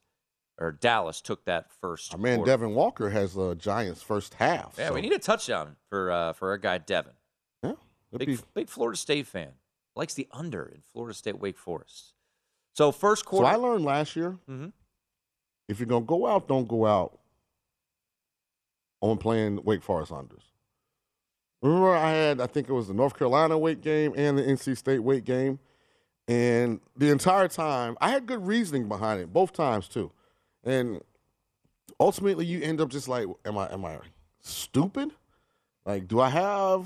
or 0.59 0.71
Dallas 0.71 1.21
took 1.21 1.45
that 1.45 1.71
first. 1.71 2.13
Our 2.13 2.19
man 2.19 2.37
quarter. 2.37 2.51
Devin 2.51 2.75
Walker 2.75 3.09
has 3.09 3.35
a 3.37 3.55
Giants 3.55 4.01
first 4.01 4.35
half. 4.35 4.75
Yeah, 4.77 4.89
so- 4.89 4.93
we 4.93 5.01
need 5.01 5.13
a 5.13 5.19
touchdown 5.19 5.75
for 5.89 6.11
uh, 6.11 6.33
for 6.33 6.49
our 6.49 6.57
guy 6.57 6.77
Devin. 6.77 7.13
Yeah, 7.63 7.73
Big 8.15 8.27
be- 8.27 8.39
big 8.53 8.69
Florida 8.69 8.97
State 8.97 9.25
fan. 9.27 9.53
Likes 9.95 10.13
the 10.13 10.27
under 10.31 10.63
in 10.65 10.81
Florida 10.93 11.13
State 11.13 11.39
Wake 11.39 11.57
Forest. 11.57 12.13
So 12.73 12.91
first 12.91 13.25
quarter. 13.25 13.45
So. 13.45 13.51
I 13.51 13.55
learned 13.55 13.83
last 13.83 14.15
year, 14.15 14.37
Mhm. 14.47 14.71
if 15.67 15.79
you're 15.79 15.87
gonna 15.87 16.05
go 16.05 16.27
out, 16.27 16.47
don't 16.47 16.67
go 16.67 16.85
out 16.85 17.19
on 19.01 19.17
playing 19.17 19.63
Wake 19.63 19.81
Forest 19.81 20.11
unders. 20.11 20.43
Remember, 21.61 21.91
I 21.95 22.11
had 22.11 22.39
I 22.41 22.47
think 22.47 22.69
it 22.69 22.73
was 22.73 22.87
the 22.87 22.93
North 22.93 23.17
Carolina 23.17 23.57
weight 23.57 23.81
game 23.81 24.13
and 24.15 24.37
the 24.37 24.43
NC 24.43 24.77
State 24.77 24.99
weight 24.99 25.25
game, 25.25 25.59
and 26.27 26.79
the 26.95 27.09
entire 27.09 27.47
time 27.47 27.97
I 27.99 28.09
had 28.09 28.25
good 28.25 28.45
reasoning 28.45 28.87
behind 28.87 29.19
it, 29.21 29.33
both 29.33 29.51
times 29.51 29.87
too, 29.87 30.11
and 30.63 31.01
ultimately 31.99 32.45
you 32.45 32.61
end 32.61 32.79
up 32.79 32.89
just 32.89 33.07
like, 33.07 33.27
am 33.45 33.57
I 33.57 33.71
am 33.73 33.83
I 33.83 33.97
stupid? 34.41 35.11
Like, 35.85 36.07
do 36.07 36.19
I 36.19 36.29
have 36.29 36.85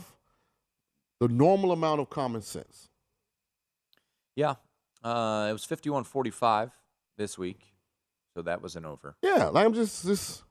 the 1.20 1.28
normal 1.28 1.72
amount 1.72 2.02
of 2.02 2.10
common 2.10 2.42
sense? 2.42 2.90
yeah, 4.36 4.56
uh, 5.04 5.48
it 5.50 5.54
was 5.54 5.66
51-45 5.66 6.72
this 7.18 7.38
week, 7.38 7.60
so 8.34 8.42
that 8.42 8.62
was 8.62 8.76
an 8.76 8.86
over. 8.86 9.16
Yeah, 9.22 9.46
like 9.46 9.66
I'm 9.66 9.74
just 9.74 10.06
just 10.06 10.44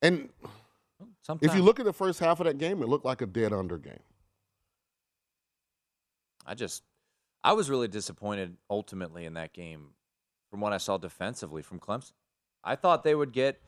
and 0.00 0.28
Sometimes 1.28 1.52
if 1.52 1.56
you 1.56 1.62
look 1.62 1.78
at 1.78 1.84
the 1.84 1.92
first 1.92 2.20
half 2.20 2.40
of 2.40 2.46
that 2.46 2.56
game, 2.58 2.82
it 2.82 2.88
looked 2.88 3.04
like 3.04 3.20
a 3.20 3.26
dead 3.26 3.52
under 3.52 3.76
game. 3.76 4.00
I 6.46 6.54
just 6.54 6.82
I 7.44 7.52
was 7.52 7.68
really 7.70 7.88
disappointed 7.88 8.56
ultimately 8.70 9.24
in 9.26 9.34
that 9.34 9.52
game 9.52 9.88
from 10.50 10.60
what 10.60 10.72
I 10.72 10.78
saw 10.78 10.96
defensively 10.96 11.62
from 11.62 11.78
Clemson. 11.78 12.12
I 12.64 12.76
thought 12.76 13.04
they 13.04 13.14
would 13.14 13.32
get 13.32 13.60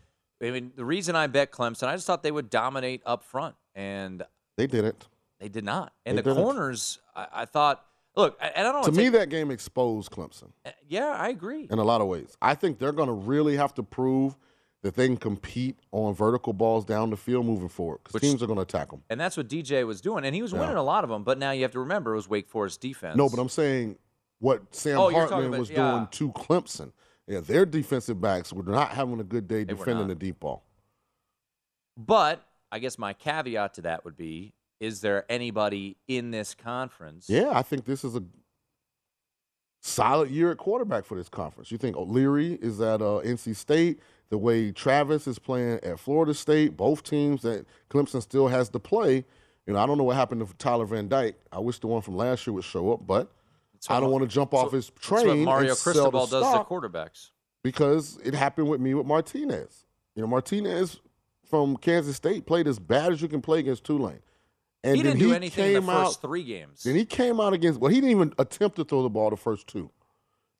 I 0.43 0.51
mean 0.51 0.73
the 0.75 0.85
reason 0.87 1.15
I 1.17 1.27
bet 1.27 1.51
Clemson, 1.53 1.87
I 1.89 1.95
just 1.95 2.07
thought 2.07 2.23
they 2.23 2.33
would 2.33 2.49
dominate 2.49 3.03
up 3.05 3.23
front 3.23 3.55
and 3.75 4.23
They 4.57 4.67
didn't. 4.67 5.09
They 5.39 5.49
did 5.49 5.65
not. 5.65 5.93
And 6.07 6.17
They 6.19 6.23
the 6.23 6.31
didn't. 6.31 6.45
corners, 6.45 6.99
I, 7.15 7.27
I 7.33 7.45
thought, 7.45 7.85
Look, 8.17 8.37
and 8.41 8.67
I 8.67 8.73
don't 8.73 8.85
To 8.85 8.93
me, 8.93 9.05
take- 9.05 9.13
that 9.13 9.29
game 9.29 9.51
exposed 9.51 10.11
Clemson 10.11 10.51
eh, 10.65 10.73
Yeah, 10.89 11.09
I 11.11 11.29
agree. 11.29 11.69
in 11.71 11.79
a 11.79 11.85
lot 11.85 12.01
of 12.01 12.09
ways. 12.09 12.37
I 12.43 12.55
think 12.55 12.79
they're 12.79 12.93
going 12.93 13.07
to 13.09 13.13
really 13.15 13.57
have 13.57 13.75
to 13.75 13.83
prove 13.83 14.37
that 14.83 14.95
they 14.97 15.07
can 15.07 15.17
compete 15.17 15.79
on 15.93 16.15
vertical 16.15 16.53
balls 16.53 16.85
down 16.85 17.11
the 17.11 17.17
field 17.17 17.45
moving 17.45 17.69
forward 17.69 18.01
because 18.03 18.21
teams 18.21 18.43
are 18.43 18.47
going 18.47 18.57
to 18.57 18.63
attack 18.63 18.91
them. 18.91 19.03
And 19.11 19.21
that's 19.21 19.37
what 19.37 19.49
DJ 19.49 19.87
was 19.87 20.01
doing, 20.01 20.25
and 20.25 20.35
he 20.35 20.41
was 20.43 20.53
Yeah. 20.53 20.61
winning 20.61 20.77
a 20.77 20.83
lot 20.83 21.05
of 21.05 21.11
them. 21.11 21.23
But 21.23 21.39
now 21.39 21.51
you 21.51 21.63
have 21.63 21.73
to 21.73 21.81
remember 21.81 22.13
it 22.13 22.17
was 22.17 22.29
Wake 22.29 22.49
Forest 22.49 22.81
defense. 22.81 23.17
No, 23.17 23.29
but 23.29 23.39
I'm 23.39 23.49
saying 23.51 23.99
what 24.39 24.75
Sam 24.75 24.99
Oh, 24.99 25.11
Hartman 25.11 25.47
about- 25.47 25.59
was 25.61 25.71
yeah. 25.71 25.91
doing 25.93 26.07
to 26.13 26.33
Clemson. 26.33 26.93
Yeah, 27.27 27.41
their 27.41 27.67
defensive 27.67 28.21
backs 28.21 28.53
were 28.53 28.63
not 28.63 28.91
having 28.93 29.21
a 29.21 29.25
good 29.25 29.47
day 29.47 29.65
They 29.65 29.75
defending 29.75 30.09
the 30.09 30.15
deep 30.15 30.41
ball. 30.41 30.65
But 31.97 32.43
I 32.73 32.79
guess 32.79 32.99
my 32.99 33.13
caveat 33.13 33.75
to 33.75 33.83
that 33.83 34.05
would 34.05 34.17
be: 34.17 34.55
Is 34.81 35.03
there 35.03 35.27
anybody 35.31 35.99
in 36.09 36.31
this 36.31 36.55
conference? 36.55 37.29
Yeah, 37.29 37.51
I 37.53 37.61
think 37.63 37.85
this 37.85 38.03
is 38.03 38.17
a 38.17 38.25
solid 39.83 40.31
year 40.31 40.51
at 40.51 40.57
quarterback 40.59 41.05
for 41.05 41.17
this 41.17 41.29
conference. 41.29 41.71
You 41.71 41.79
think 41.79 41.97
O'Leary 41.97 42.55
is 42.55 42.81
at 42.81 43.01
uh, 43.03 43.21
NC 43.23 43.55
State, 43.55 44.01
the 44.31 44.39
way 44.39 44.71
Travis 44.73 45.27
is 45.27 45.39
playing 45.39 45.81
at 45.83 45.99
Florida 46.01 46.33
State, 46.35 46.77
both 46.77 47.03
teams 47.03 47.43
that 47.43 47.67
Clemson 47.91 48.23
still 48.23 48.49
has 48.49 48.69
to 48.71 48.79
play. 48.79 49.25
You 49.67 49.75
know, 49.75 49.79
I 49.81 49.87
don't 49.87 49.99
know 49.99 50.05
what 50.05 50.17
happened 50.17 50.47
to 50.47 50.55
Tyler 50.57 50.87
Van 50.87 51.09
Dyke. 51.09 51.37
I 51.53 51.59
wish 51.59 51.79
the 51.81 51.89
one 51.89 52.01
from 52.03 52.17
last 52.17 52.47
year 52.47 52.55
would 52.55 52.65
show 52.65 52.93
up, 52.93 53.07
but 53.07 53.31
I 53.89 54.01
don't 54.01 54.11
want 54.11 54.23
to 54.23 54.29
jump 54.29 54.55
off 54.55 54.73
his 54.73 54.91
That's 54.91 55.11
what 55.11 55.25
train. 55.25 55.45
Mario 55.45 55.71
and 55.71 55.79
sell 55.79 55.93
the 56.11 56.21
Cristobal 56.21 56.27
does 56.27 56.55
to 56.55 56.65
quarterbacks. 56.65 57.31
because 57.63 58.19
it 58.25 58.35
happened 58.35 58.69
with 58.69 58.81
me 58.81 58.95
with 58.95 59.07
Martinez. 59.07 59.85
You 60.15 60.23
know, 60.23 60.29
Martinez 60.29 61.01
from 61.45 61.77
Kansas 61.77 62.17
State 62.17 62.47
played 62.47 62.67
as 62.69 62.79
bad 62.79 63.13
as 63.13 63.21
you 63.23 63.29
can 63.29 63.41
play 63.43 63.59
against 63.59 63.85
Tulane. 63.85 64.21
And 64.83 64.97
he 64.97 65.03
didn't 65.03 65.19
do 65.19 65.35
anything 65.35 65.75
in 65.77 65.87
the 65.87 65.93
first 65.93 66.19
out, 66.19 66.23
three 66.23 66.43
games. 66.43 66.85
Then 66.85 66.95
he 66.95 67.05
came 67.05 67.39
out 67.41 67.53
against. 67.53 67.81
Well, 67.81 67.91
he 67.91 67.97
didn't 68.01 68.11
even 68.13 68.33
attempt 68.39 68.77
to 68.77 68.85
throw 68.85 69.03
the 69.03 69.11
ball 69.11 69.29
the 69.31 69.37
first 69.37 69.67
two. 69.67 69.91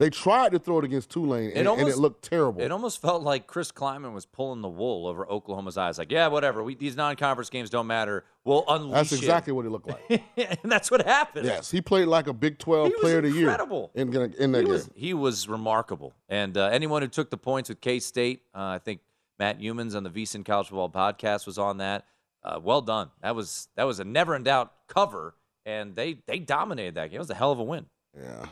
They 0.01 0.09
tried 0.09 0.53
to 0.53 0.59
throw 0.59 0.79
it 0.79 0.85
against 0.87 1.11
Tulane, 1.11 1.51
and, 1.51 1.59
and 1.59 1.69
almost- 1.69 1.97
it 1.97 2.01
looked 2.01 2.25
terrible. 2.25 2.63
It 2.63 2.73
almost 2.73 3.03
felt 3.03 3.23
like 3.23 3.47
Chris 3.47 3.71
Klieman 3.71 4.15
was 4.15 4.25
pulling 4.25 4.63
the 4.63 4.69
wool 4.69 5.07
over 5.07 5.31
Oklahoma's 5.31 5.77
eyes. 5.77 5.99
Like, 5.99 6.11
yeah, 6.11 6.27
whatever. 6.29 6.63
We, 6.65 6.75
these 6.75 6.97
non-conference 6.97 7.51
games 7.51 7.69
don't 7.69 7.87
matter. 7.87 8.25
We'll 8.45 8.65
unleash. 8.67 8.95
That's 8.95 9.13
him." 9.13 9.19
exactly 9.19 9.53
what 9.53 9.67
it 9.67 9.71
looked 9.71 9.89
like. 9.89 10.23
and 10.39 10.73
that's 10.73 10.91
what 10.91 11.07
happened. 11.07 11.45
yes, 11.45 11.71
he 11.71 11.83
played 11.83 12.07
like 12.07 12.29
a 12.29 12.33
Big 12.33 12.59
Twelve 12.59 12.89
He 12.89 12.95
Player 12.99 13.19
of 13.19 13.25
the 13.25 13.31
Year 13.31 13.51
incredible. 13.51 13.91
in, 13.95 14.09
in 14.39 14.53
that 14.53 14.61
he 14.61 14.65
game. 14.65 14.73
was, 14.73 14.91
he 14.95 15.13
was 15.13 15.49
remarkable. 15.49 16.15
And 16.31 16.57
uh, 16.57 16.69
anyone 16.69 17.03
who 17.03 17.09
took 17.09 17.29
the 17.29 17.37
points 17.37 17.69
with 17.69 17.83
K 17.83 18.01
State, 18.01 18.41
uh, 18.55 18.59
I 18.63 18.79
think 18.79 19.01
Matt 19.39 19.61
Youmans 19.61 19.95
on 19.95 20.03
the 20.03 20.11
VSiN 20.11 20.47
College 20.47 20.69
Football 20.69 20.89
podcast 20.89 21.45
was 21.45 21.59
on 21.59 21.77
that. 21.77 22.07
Uh, 22.43 22.59
well 22.63 22.81
done. 22.81 23.11
That 23.21 23.37
was 23.37 23.69
that 23.77 23.85
was 23.85 24.01
a 24.01 24.05
never 24.05 24.35
in 24.35 24.45
doubt 24.45 24.73
cover, 24.89 25.35
and 25.67 25.95
they 25.95 26.21
they 26.27 26.39
dominated 26.39 26.95
that 26.95 27.11
game. 27.11 27.17
It 27.17 27.19
was 27.19 27.29
a 27.29 27.35
hell 27.35 27.53
of 27.53 27.59
a 27.59 27.63
win. 27.63 27.85
Yeah, 28.19 28.47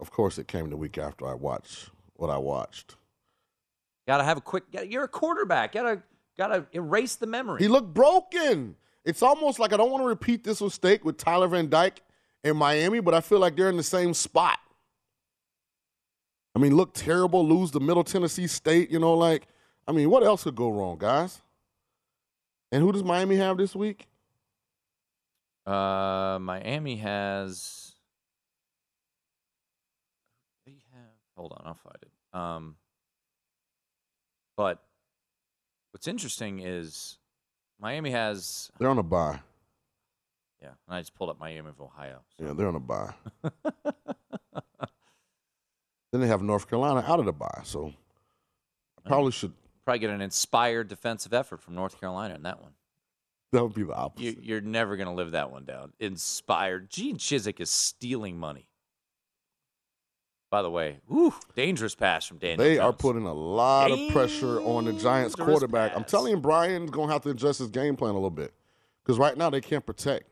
of 0.00 0.10
course 0.10 0.38
it 0.38 0.48
came 0.48 0.70
the 0.70 0.76
week 0.76 0.98
after 0.98 1.26
I 1.26 1.34
watched 1.34 1.90
what 2.14 2.30
I 2.30 2.38
watched. 2.38 2.96
Got 4.06 4.18
to 4.18 4.24
have 4.24 4.36
a 4.36 4.40
quick. 4.40 4.70
gotta- 4.70 4.86
You're 4.90 5.04
a 5.04 5.08
quarterback. 5.08 5.72
Got 5.72 5.82
to 5.84 6.02
got 6.36 6.48
to 6.48 6.66
erase 6.72 7.16
the 7.16 7.26
memory. 7.26 7.60
He 7.62 7.68
looked 7.68 7.94
broken. 7.94 8.76
It's 9.04 9.22
almost 9.22 9.58
like 9.58 9.72
I 9.72 9.76
don't 9.76 9.90
want 9.90 10.02
to 10.02 10.08
repeat 10.08 10.44
this 10.44 10.60
mistake 10.60 11.04
with 11.04 11.16
Tyler 11.16 11.46
Van 11.48 11.68
Dyke 11.68 12.00
in 12.42 12.56
Miami, 12.56 13.00
but 13.00 13.14
I 13.14 13.20
feel 13.20 13.38
like 13.38 13.56
they're 13.56 13.68
in 13.70 13.76
the 13.76 13.82
same 13.82 14.14
spot. 14.14 14.58
I 16.54 16.58
mean, 16.58 16.76
look 16.76 16.94
terrible, 16.94 17.46
lose 17.46 17.70
to 17.72 17.80
Middle 17.80 18.04
Tennessee 18.04 18.46
State, 18.46 18.90
you 18.90 18.98
know, 19.00 19.14
like, 19.14 19.46
I 19.88 19.92
mean, 19.92 20.08
what 20.08 20.22
else 20.22 20.44
could 20.44 20.54
go 20.54 20.70
wrong, 20.70 20.98
guys? 20.98 21.40
And 22.70 22.82
who 22.82 22.92
does 22.92 23.02
Miami 23.04 23.36
have 23.36 23.56
this 23.56 23.74
week? 23.74 24.06
Uh, 25.66 26.38
Miami 26.40 26.96
has. 26.96 27.92
They 30.66 30.76
have. 30.92 31.10
Hold 31.36 31.52
on, 31.52 31.62
I'll 31.64 31.74
find 31.74 31.96
it. 32.02 32.38
Um, 32.38 32.76
but 34.56 34.82
what's 35.90 36.06
interesting 36.06 36.60
is 36.60 37.18
Miami 37.80 38.10
has. 38.10 38.70
They're 38.78 38.88
on 38.88 38.98
a 38.98 39.02
bye. 39.02 39.40
Yeah, 40.62 40.70
and 40.86 40.96
I 40.96 41.00
just 41.00 41.14
pulled 41.14 41.30
up 41.30 41.38
Miami 41.38 41.68
of 41.68 41.80
Ohio. 41.80 42.22
Yeah, 42.38 42.52
they're 42.52 42.68
on 42.68 42.76
a 42.76 42.80
bye. 42.80 43.12
then 46.12 46.20
they 46.20 46.26
have 46.26 46.42
North 46.42 46.68
Carolina 46.68 47.04
out 47.06 47.18
of 47.18 47.26
the 47.26 47.32
bye, 47.32 47.60
so 47.64 47.92
I 49.04 49.08
probably 49.08 49.32
should. 49.32 49.52
Probably 49.84 49.98
get 49.98 50.10
an 50.10 50.22
inspired 50.22 50.88
defensive 50.88 51.34
effort 51.34 51.60
from 51.60 51.74
North 51.74 52.00
Carolina 52.00 52.34
in 52.34 52.44
that 52.44 52.62
one. 52.62 52.72
That 53.52 53.62
would 53.62 53.74
be 53.74 53.82
the 53.82 53.92
opposite. 53.92 54.24
You, 54.24 54.36
you're 54.40 54.60
never 54.62 54.96
going 54.96 55.08
to 55.08 55.12
live 55.12 55.32
that 55.32 55.50
one 55.50 55.64
down. 55.64 55.92
Inspired. 56.00 56.88
Gene 56.88 57.18
Chizik 57.18 57.60
is 57.60 57.70
stealing 57.70 58.38
money. 58.38 58.70
By 60.54 60.62
the 60.62 60.70
way, 60.70 61.00
whew, 61.08 61.34
dangerous 61.56 61.96
pass 61.96 62.28
from 62.28 62.38
Daniel. 62.38 62.58
They 62.64 62.78
are 62.78 62.92
putting 62.92 63.26
a 63.26 63.32
lot 63.32 63.90
of 63.90 63.98
pressure 64.12 64.60
on 64.60 64.84
the 64.84 64.92
Giants 64.92 65.34
Dangerous 65.34 65.58
quarterback. 65.58 65.96
I'm 65.96 66.04
telling 66.04 66.30
you, 66.30 66.36
Brian's 66.36 66.92
going 66.92 67.08
to 67.08 67.12
have 67.12 67.22
to 67.22 67.30
adjust 67.30 67.58
his 67.58 67.70
game 67.72 67.96
plan 67.96 68.12
a 68.12 68.14
little 68.14 68.30
bit 68.30 68.54
because 69.02 69.18
right 69.18 69.36
now 69.36 69.50
they 69.50 69.60
can't 69.60 69.84
protect. 69.84 70.28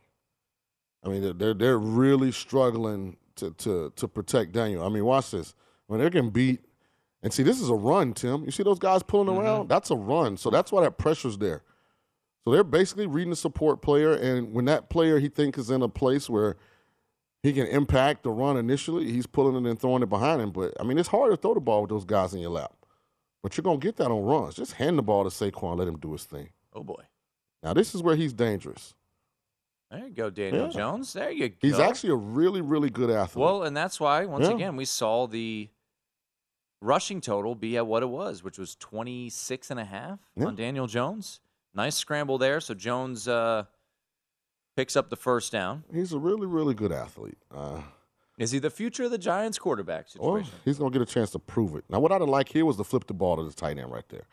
I 1.05 1.09
mean, 1.09 1.37
they're 1.37 1.55
they're, 1.55 1.77
really 1.77 2.31
struggling 2.31 3.17
to, 3.35 3.51
to 3.51 3.93
to 3.97 4.07
protect 4.07 4.53
Daniel. 4.53 4.87
I 4.87 4.91
mean, 4.91 5.05
watch 5.05 5.33
this. 5.33 5.57
When 5.89 5.99
they're 5.99 6.09
getting 6.09 6.31
beat, 6.31 6.61
and 7.25 7.33
see, 7.33 7.43
this 7.43 7.61
is 7.61 7.69
a 7.69 7.75
run, 7.75 8.13
Tim. 8.13 8.45
You 8.45 8.53
see 8.53 8.63
those 8.63 8.79
guys 8.79 9.03
pulling 9.03 9.27
Mm-hmm. 9.27 9.45
around? 9.45 9.69
That's 9.71 9.91
a 9.91 9.97
run. 9.97 10.37
So 10.37 10.51
that's 10.51 10.71
why 10.71 10.83
that 10.83 10.99
pressure's 10.99 11.39
there. 11.39 11.65
So 12.45 12.53
they're 12.53 12.63
basically 12.63 13.09
reading 13.09 13.31
the 13.31 13.35
support 13.35 13.83
player, 13.83 14.13
and 14.13 14.55
when 14.55 14.67
that 14.67 14.89
player 14.89 15.19
he 15.19 15.29
thinks 15.29 15.59
is 15.59 15.69
in 15.69 15.83
a 15.83 15.89
place 15.89 16.31
where 16.31 16.57
he 17.43 17.53
can 17.53 17.67
impact 17.67 18.23
the 18.23 18.31
run 18.31 18.57
initially, 18.57 19.11
he's 19.11 19.27
pulling 19.27 19.65
it 19.65 19.69
and 19.69 19.81
throwing 19.81 20.03
it 20.03 20.09
behind 20.09 20.41
him. 20.41 20.51
But 20.51 20.75
I 20.81 20.85
mean, 20.85 20.99
it's 20.99 21.09
hard 21.09 21.31
to 21.33 21.37
throw 21.37 21.55
the 21.55 21.61
ball 21.61 21.83
with 21.83 21.91
those 21.91 22.05
guys 22.05 22.35
in 22.35 22.41
your 22.41 22.51
lap. 22.51 22.73
But 23.43 23.57
you're 23.57 23.63
gonna 23.63 23.79
get 23.79 23.97
that 23.97 24.11
on 24.11 24.23
runs. 24.23 24.55
Just 24.55 24.73
hand 24.75 24.97
the 24.99 25.03
ball 25.03 25.25
to 25.25 25.31
Saquon, 25.31 25.77
let 25.79 25.89
him 25.89 25.99
do 25.99 26.13
his 26.13 26.25
thing. 26.25 26.51
Oh 26.73 26.83
boy. 26.85 27.03
Now 27.63 27.73
this 27.75 27.95
is 27.95 28.03
where 28.03 28.17
he's 28.17 28.33
dangerous. 28.33 28.95
There 29.91 30.07
you 30.07 30.11
go, 30.11 30.31
Daniel 30.31 30.67
Yeah. 30.67 30.73
Jones. 30.73 31.13
There 31.13 31.31
you 31.31 31.49
go. 31.51 31.55
He's 31.61 31.79
actually 31.79 32.11
a 32.11 32.17
really, 32.17 32.61
really 32.63 32.89
good 32.89 33.11
athlete. 33.11 33.43
Well, 33.45 33.65
and 33.65 33.77
that's 33.77 34.01
why, 34.01 34.25
once 34.25 34.47
Yeah. 34.49 34.55
again, 34.55 34.77
we 34.77 34.85
saw 34.87 35.27
the 35.27 35.69
rushing 36.81 37.21
total 37.21 37.55
be 37.55 37.77
at 37.77 37.87
what 37.87 38.03
it 38.03 38.07
was, 38.07 38.43
which 38.43 38.59
was 38.59 38.75
26 38.77 39.71
and 39.71 39.79
a 39.79 39.85
half 39.85 40.19
Yeah. 40.35 40.47
on 40.47 40.57
Daniel 40.57 40.87
Jones. 40.87 41.41
Nice 41.75 41.97
scramble 41.97 42.39
there. 42.39 42.61
So 42.61 42.75
Jones 42.75 43.29
uh, 43.29 43.65
picks 44.77 44.97
up 44.97 45.11
the 45.11 45.17
first 45.17 45.53
down. 45.53 45.85
he's 45.93 46.13
a 46.13 46.19
really, 46.19 46.47
really 46.47 46.75
good 46.75 46.93
athlete. 46.93 47.39
Uh, 47.55 47.83
Is 48.39 48.51
he 48.51 48.59
the 48.59 48.71
future 48.71 49.05
of 49.05 49.11
the 49.11 49.19
Giants 49.19 49.59
quarterback 49.59 50.07
well, 50.19 50.37
situation? 50.37 50.59
he's 50.65 50.79
gonna 50.79 50.91
get 50.91 51.03
a 51.03 51.07
chance 51.07 51.31
to 51.31 51.39
prove 51.39 51.75
it. 51.75 51.85
Now, 51.89 52.01
what 52.01 52.13
I'd 52.13 52.23
like 52.23 52.49
here 52.49 52.65
was 52.65 52.77
to 52.77 52.85
flip 52.85 53.07
the 53.07 53.15
ball 53.15 53.37
to 53.37 53.45
the 53.45 53.53
tight 53.53 53.79
end 53.79 53.91
right 53.91 54.09
there. 54.09 54.27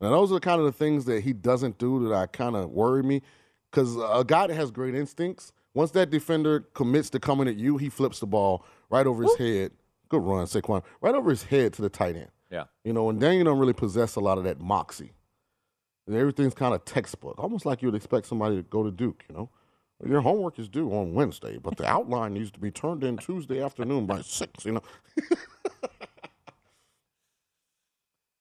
Now, 0.00 0.10
those 0.10 0.30
are 0.32 0.40
kind 0.40 0.60
of 0.60 0.66
the 0.66 0.72
things 0.72 1.06
that 1.06 1.22
he 1.22 1.32
doesn't 1.32 1.78
do 1.78 2.06
that 2.08 2.14
I 2.14 2.26
kind 2.26 2.56
of 2.56 2.70
worry 2.70 3.02
me. 3.02 3.22
Because 3.70 3.96
a 3.96 4.24
guy 4.26 4.46
that 4.46 4.54
has 4.54 4.70
great 4.70 4.94
instincts, 4.94 5.52
once 5.74 5.90
that 5.92 6.10
defender 6.10 6.60
commits 6.74 7.10
to 7.10 7.20
coming 7.20 7.48
at 7.48 7.56
you, 7.56 7.76
he 7.76 7.88
flips 7.88 8.20
the 8.20 8.26
ball 8.26 8.64
right 8.90 9.06
over 9.06 9.22
his 9.24 9.36
head. 9.36 9.72
Good 10.08 10.22
run, 10.22 10.46
Saquon. 10.46 10.82
Right 11.00 11.14
over 11.14 11.30
his 11.30 11.42
head 11.44 11.72
to 11.74 11.82
the 11.82 11.88
tight 11.88 12.16
end. 12.16 12.28
Yeah. 12.50 12.64
You 12.84 12.92
know, 12.92 13.10
and 13.10 13.20
Daniel 13.20 13.44
don't 13.44 13.58
really 13.58 13.72
possess 13.72 14.16
a 14.16 14.20
lot 14.20 14.38
of 14.38 14.44
that 14.44 14.60
moxie. 14.60 15.12
And 16.06 16.14
everything's 16.16 16.54
kind 16.54 16.74
of 16.74 16.84
textbook, 16.84 17.34
almost 17.38 17.66
like 17.66 17.82
you 17.82 17.88
would 17.88 17.96
expect 17.96 18.26
somebody 18.26 18.56
to 18.56 18.62
go 18.62 18.82
to 18.84 18.90
Duke, 18.90 19.24
you 19.28 19.34
know. 19.34 19.50
Your 20.04 20.20
homework 20.20 20.58
is 20.58 20.68
due 20.68 20.90
on 20.90 21.14
Wednesday, 21.14 21.58
but 21.58 21.76
the 21.78 21.86
outline 21.86 22.34
needs 22.34 22.50
to 22.50 22.60
be 22.60 22.70
turned 22.70 23.02
in 23.02 23.16
Tuesday 23.16 23.62
afternoon 23.62 24.04
by 24.04 24.20
six, 24.20 24.64
you 24.64 24.72
know. 24.72 24.82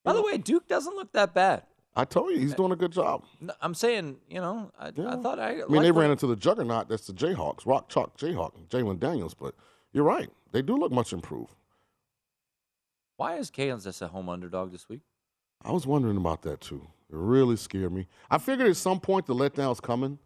By 0.03 0.13
the 0.13 0.21
way, 0.21 0.37
Duke 0.37 0.67
doesn't 0.67 0.95
look 0.95 1.13
that 1.13 1.33
bad. 1.33 1.63
I 1.95 2.05
told 2.05 2.31
you 2.31 2.37
he's 2.37 2.53
uh, 2.53 2.57
doing 2.57 2.73
a 2.73 2.75
good 2.75 2.91
job. 2.91 3.23
No, 3.39 3.53
I'm 3.61 3.73
saying, 3.73 4.17
you 4.29 4.39
know, 4.39 4.71
I, 4.77 4.87
I 4.87 5.15
thought 5.15 5.39
I. 5.39 5.63
I 5.63 5.65
mean, 5.67 5.81
they 5.81 5.91
ran 5.91 6.11
into 6.11 6.27
the 6.27 6.35
juggernaut. 6.35 6.89
That's 6.89 7.07
the 7.07 7.13
Jayhawks, 7.13 7.65
Rock 7.65 7.89
Chalk 7.89 8.17
Jayhawk, 8.17 8.51
Jalon 8.69 8.99
Daniels. 8.99 9.33
But 9.33 9.55
you're 9.93 10.03
right; 10.03 10.29
they 10.51 10.61
do 10.61 10.75
look 10.77 10.91
much 10.91 11.13
improved. 11.13 11.55
Why 13.17 13.37
is 13.37 13.49
Kansas 13.49 14.01
a 14.01 14.09
home 14.09 14.27
underdog 14.27 14.73
this 14.73 14.89
week? 14.89 15.01
I 15.63 15.71
was 15.71 15.87
wondering 15.87 16.17
about 16.17 16.41
that 16.43 16.59
too. 16.59 16.85
It 17.09 17.15
really 17.15 17.55
scared 17.55 17.93
me. 17.93 18.07
I 18.29 18.37
figured 18.39 18.67
at 18.67 18.75
some 18.75 18.99
point 18.99 19.25
the 19.25 19.33
letdown's 19.33 19.79
coming. 19.79 20.19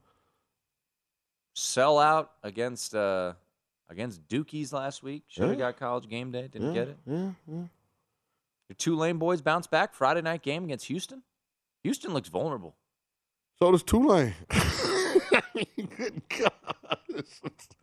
Sell 1.60 2.00
out 2.00 2.32
against 2.44 2.96
uh, 2.96 3.34
against 3.90 4.28
Dukies 4.28 4.72
last 4.74 5.04
week. 5.04 5.24
Should 5.28 5.44
have 5.44 5.52
Yeah. 5.54 5.58
got 5.58 5.78
college 5.78 6.08
game 6.10 6.32
day. 6.32 6.48
Didn't 6.48 6.70
yeah, 6.70 6.74
get 6.74 6.88
it. 6.90 6.98
Yeah, 7.06 7.30
yeah. 7.48 7.56
Your 8.70 8.76
Tulane 8.78 9.18
boys 9.18 9.42
bounce 9.42 9.68
back 9.68 9.94
Friday 9.94 10.22
night 10.22 10.42
game 10.44 10.64
against 10.64 10.86
Houston. 10.86 11.24
Houston 11.84 12.14
looks 12.14 12.30
vulnerable. 12.30 12.76
So 13.58 13.72
does 13.72 13.84
Tulane. 13.84 14.36
I 14.52 15.42
mean, 15.56 15.90
good 15.98 16.22
God. 16.30 16.52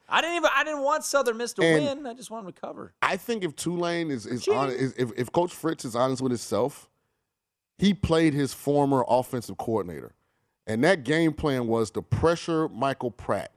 I 0.08 0.20
didn't 0.20 0.36
even. 0.36 0.50
I 0.54 0.64
didn't 0.64 0.82
want 0.82 1.04
Southern 1.04 1.36
Miss 1.36 1.52
to 1.54 1.62
And- 1.62 1.84
win. 2.04 2.06
I 2.06 2.14
just 2.14 2.30
wanted 2.30 2.54
to 2.54 2.60
cover. 2.60 2.94
I 3.02 3.16
think 3.16 3.44
if 3.44 3.54
Tulane 3.56 4.10
is 4.10 4.24
is, 4.26 4.46
on, 4.48 4.70
is 4.70 4.94
if, 4.96 5.10
if 5.16 5.32
Coach 5.32 5.52
Fritz 5.52 5.84
is 5.84 5.94
honest 5.96 6.22
with 6.22 6.30
himself, 6.32 6.88
he 7.78 7.92
played 7.92 8.32
his 8.32 8.54
former 8.54 9.04
offensive 9.08 9.58
coordinator, 9.58 10.14
and 10.66 10.82
that 10.84 11.02
game 11.04 11.32
plan 11.34 11.66
was 11.66 11.90
to 11.92 12.02
pressure 12.02 12.68
Michael 12.68 13.10
Pratt. 13.10 13.50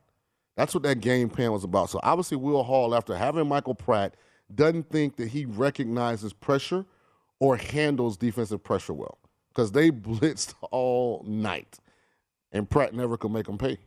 That's 0.60 0.74
what 0.74 0.84
that 0.84 1.00
game 1.00 1.30
plan 1.30 1.54
was 1.54 1.64
about. 1.64 1.90
So 1.90 2.02
obviously, 2.04 2.36
Will 2.36 2.64
Hall, 2.64 2.94
after 2.94 3.16
having 3.16 3.48
Michael 3.48 3.76
Pratt, 3.76 4.16
doesn't 4.54 4.90
think 4.90 5.16
that 5.16 5.30
he 5.30 5.46
recognizes 5.46 6.34
pressure 6.34 6.86
or 7.40 7.56
handles 7.56 8.18
defensive 8.18 8.62
pressure 8.62 8.92
well 8.92 9.20
because 9.48 9.72
they 9.72 9.90
blitzed 9.92 10.56
all 10.70 11.24
night, 11.26 11.80
and 12.52 12.70
Pratt 12.70 12.94
never 12.94 13.16
could 13.16 13.32
make 13.32 13.46
them 13.46 13.58
pay. 13.58 13.78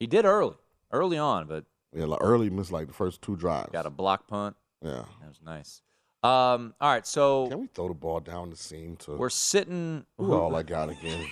He 0.00 0.08
did 0.08 0.24
early, 0.24 0.56
early 0.90 1.16
on, 1.16 1.46
but 1.46 1.64
Yeah, 1.94 2.06
like 2.06 2.18
early 2.20 2.50
missed 2.50 2.72
like 2.72 2.88
the 2.88 2.92
first 2.92 3.22
two 3.22 3.36
drives. 3.36 3.70
got 3.70 3.86
a 3.86 3.90
block 3.90 4.26
punt. 4.26 4.56
Yeah. 4.82 5.04
That 5.20 5.28
was 5.28 5.38
nice. 5.44 5.80
Um, 6.24 6.74
all 6.80 6.90
right, 6.90 7.06
so 7.06 7.46
Can 7.50 7.60
we 7.60 7.66
throw 7.68 7.86
the 7.86 7.94
ball 7.94 8.18
down 8.18 8.50
the 8.50 8.56
seam 8.56 8.96
to? 9.04 9.12
we're 9.12 9.30
sitting. 9.30 10.04
Who 10.18 10.34
all 10.34 10.56
I 10.56 10.64
got 10.64 10.88
again? 10.90 11.28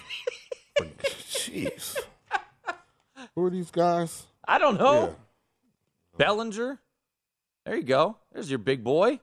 Jeez. 0.79 1.97
Who 3.35 3.45
are 3.45 3.51
these 3.51 3.73
guys? 3.73 4.27
I 4.49 4.59
don't 4.59 4.79
know. 4.79 5.07
Yeah. 5.09 5.15
Bellinger. 6.17 6.81
There 7.65 7.77
you 7.77 7.83
go. 7.83 8.17
There's 8.33 8.49
your 8.51 8.59
big 8.59 8.83
boy. 8.83 9.21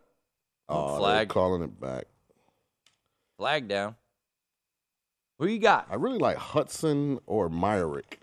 Oh, 0.70 0.98
flag. 0.98 1.30
calling 1.30 1.62
it 1.64 1.80
back. 1.80 2.06
Flag 3.38 3.68
down. 3.68 3.96
Who 5.40 5.48
you 5.48 5.60
got? 5.60 5.88
I 5.92 5.96
really 5.96 6.20
like 6.20 6.38
Hudson 6.38 7.20
or 7.26 7.50
Myarick, 7.50 8.20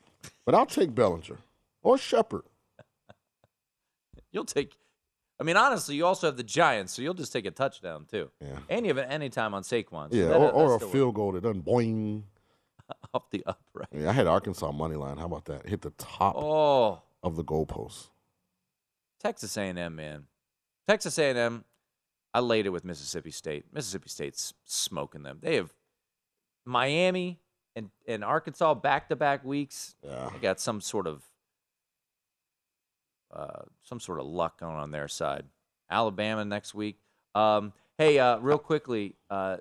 but 0.46 0.54
I'll 0.54 0.64
take 0.64 0.94
Bellinger 0.94 1.36
or 1.82 1.98
Shepard. 1.98 2.44
You'll 4.32 4.44
take. 4.46 4.72
I 5.38 5.44
mean, 5.44 5.56
honestly, 5.56 5.96
you 5.96 6.06
also 6.06 6.28
have 6.28 6.36
the 6.36 6.42
Giants, 6.44 6.92
so 6.92 7.02
you'll 7.02 7.14
just 7.14 7.32
take 7.32 7.46
a 7.46 7.50
touchdown 7.50 8.06
too. 8.08 8.30
Yeah. 8.40 8.46
And 8.70 8.86
you 8.86 8.94
have 8.94 9.04
any 9.10 9.28
time 9.28 9.54
on 9.54 9.62
Saquon. 9.64 10.10
so 10.10 10.16
Yeah, 10.16 10.26
that- 10.28 10.36
or, 10.36 10.50
or 10.52 10.74
a 10.76 10.80
field 10.80 11.16
goal 11.16 11.32
that 11.32 11.42
doesn't 11.42 11.64
boing. 11.64 12.22
off 13.14 13.30
the 13.30 13.42
upright. 13.46 13.88
Yeah, 13.92 14.10
I 14.10 14.12
had 14.12 14.26
Arkansas 14.26 14.72
money 14.72 14.96
line. 14.96 15.16
How 15.18 15.26
about 15.26 15.44
that? 15.46 15.68
Hit 15.68 15.82
the 15.82 15.90
top 15.90 16.34
Oh, 16.36 17.02
of 17.22 17.36
the 17.36 17.44
goalpost. 17.44 18.08
Texas 19.20 19.56
A&M, 19.56 19.94
man. 19.94 20.24
Texas 20.88 21.18
A&M. 21.18 21.64
I 22.34 22.40
laid 22.40 22.66
it 22.66 22.70
with 22.70 22.84
Mississippi 22.84 23.30
State. 23.30 23.66
Mississippi 23.72 24.08
State's 24.08 24.54
smoking 24.64 25.22
them. 25.22 25.38
They 25.42 25.56
have 25.56 25.72
Miami 26.64 27.40
and, 27.76 27.90
and 28.08 28.24
Arkansas 28.24 28.74
back 28.74 29.08
to 29.10 29.16
back 29.16 29.44
weeks. 29.44 29.94
Yeah. 30.02 30.30
They 30.32 30.38
got 30.38 30.58
some 30.60 30.80
sort 30.80 31.06
of 31.06 31.22
uh, 33.34 33.62
some 33.82 33.98
sort 34.00 34.18
of 34.20 34.26
luck 34.26 34.60
going 34.60 34.76
on 34.76 34.90
their 34.90 35.08
side. 35.08 35.44
Alabama 35.90 36.44
next 36.44 36.74
week. 36.74 36.98
Um, 37.34 37.72
hey, 37.98 38.18
uh, 38.18 38.38
real 38.38 38.58
quickly, 38.58 39.14
uh, 39.30 39.58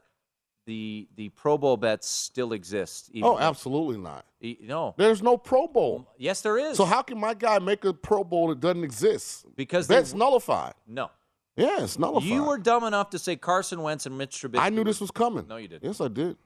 the 0.66 1.08
the 1.16 1.30
Pro 1.30 1.58
Bowl 1.58 1.78
bets 1.78 2.08
still 2.08 2.54
exist. 2.54 3.10
even 3.14 3.28
Oh, 3.30 3.40
absolutely 3.40 3.98
not. 3.98 4.26
E- 4.42 4.58
No. 4.62 4.94
There's 4.98 5.22
no 5.22 5.38
Pro 5.38 5.68
Bowl. 5.68 6.08
Yes, 6.18 6.42
there 6.42 6.58
is. 6.58 6.78
So 6.78 6.86
how 6.86 7.02
can 7.02 7.20
my 7.20 7.34
guy 7.34 7.60
make 7.60 7.84
a 7.86 7.94
Pro 7.94 8.24
Bowl 8.24 8.50
that 8.50 8.60
doesn't 8.60 8.84
exist? 8.84 9.46
Because 9.56 9.88
that's 9.88 10.14
nullified. 10.14 10.74
No. 10.88 11.10
Yeah, 11.58 11.84
it's 11.84 12.00
nullified. 12.00 12.30
You 12.30 12.44
were 12.46 12.58
dumb 12.58 12.84
enough 12.86 13.10
to 13.12 13.20
say 13.20 13.36
Carson 13.36 13.82
Wentz 13.82 14.06
and 14.06 14.18
Mitch 14.18 14.40
Trubisky. 14.42 14.60
I 14.60 14.70
knew 14.70 14.84
this 14.84 15.02
was 15.02 15.12
coming. 15.12 15.46
No, 15.48 15.58
you 15.58 15.68
didn't. 15.68 15.84
Yes, 15.84 16.00
I 16.00 16.08
did. 16.08 16.38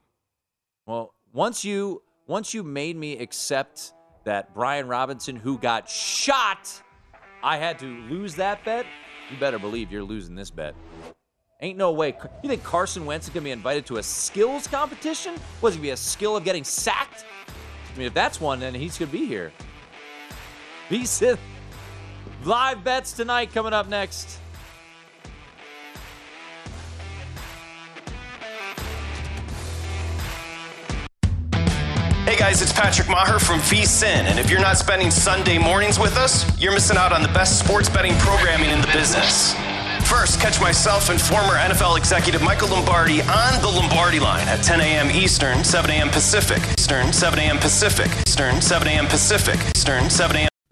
Well, 0.85 1.13
once 1.33 1.63
you 1.63 2.01
once 2.27 2.53
you 2.53 2.63
made 2.63 2.95
me 2.97 3.17
accept 3.19 3.93
that 4.23 4.53
Brian 4.55 4.87
Robinson, 4.87 5.35
who 5.35 5.57
got 5.59 5.87
shot, 5.89 6.71
I 7.43 7.57
had 7.57 7.77
to 7.79 7.85
lose 7.85 8.35
that 8.35 8.65
bet. 8.65 8.85
You 9.31 9.37
better 9.37 9.59
believe 9.59 9.91
you're 9.91 10.03
losing 10.03 10.35
this 10.35 10.49
bet. 10.49 10.73
Ain't 11.61 11.77
no 11.77 11.91
way. 11.91 12.13
You 12.43 12.49
think 12.49 12.63
Carson 12.63 13.05
Wentz 13.05 13.27
is 13.27 13.33
gonna 13.33 13.45
be 13.45 13.51
invited 13.51 13.85
to 13.85 13.97
a 13.97 14.03
skills 14.03 14.67
competition? 14.67 15.35
Was 15.61 15.73
it 15.73 15.77
gonna 15.77 15.83
be 15.83 15.89
a 15.91 15.97
skill 15.97 16.35
of 16.35 16.43
getting 16.43 16.65
sacked? 16.65 17.23
I 17.47 17.97
mean, 17.97 18.07
if 18.07 18.13
that's 18.13 18.41
one, 18.41 18.59
then 18.59 18.73
he's 18.73 18.97
gonna 18.97 19.09
be 19.09 19.25
here. 19.25 19.53
VSIN 20.89 21.37
live 22.43 22.83
bets 22.83 23.13
tonight 23.13 23.53
coming 23.53 23.71
up 23.71 23.87
next. 23.87 24.39
Hey 32.25 32.35
guys, 32.35 32.61
it's 32.61 32.73
Patrick 32.73 33.07
Meagher 33.07 33.39
from 33.39 33.59
VSIN, 33.61 34.25
and 34.25 34.37
if 34.39 34.49
you're 34.49 34.59
not 34.59 34.77
spending 34.77 35.09
Sunday 35.09 35.57
mornings 35.57 35.97
with 35.99 36.17
us, 36.17 36.59
you're 36.59 36.73
missing 36.73 36.97
out 36.97 37.13
on 37.13 37.21
the 37.21 37.29
best 37.29 37.59
sports 37.59 37.87
betting 37.87 38.13
programming 38.17 38.71
in 38.71 38.81
the 38.81 38.87
business. 38.87 39.55
First, 40.05 40.39
catch 40.39 40.61
myself 40.61 41.09
and 41.09 41.19
former 41.19 41.53
NFL 41.55 41.97
executive 41.97 42.41
Michael 42.41 42.69
Lombardi 42.69 43.21
on 43.23 43.61
the 43.61 43.67
Lombardi 43.67 44.19
line 44.19 44.47
at 44.47 44.63
10 44.63 44.79
a.m. 44.79 45.09
Eastern, 45.09 45.63
7 45.63 45.89
a.m. 45.89 46.09
Pacific. 46.09 46.61
Eastern, 46.77 47.11
7 47.11 47.39
a.m. 47.39 47.57
Pacific. 47.57 48.11
Eastern, 48.27 48.61
7 48.61 48.87
a.m. 48.87 49.07
Pacific. 49.07 49.59
Eastern, 49.75 50.09
7 50.09 50.37
a.m. 50.37 50.54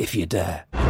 if 0.00 0.14
you 0.14 0.24
dare. 0.24 0.89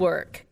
work. 0.00 0.46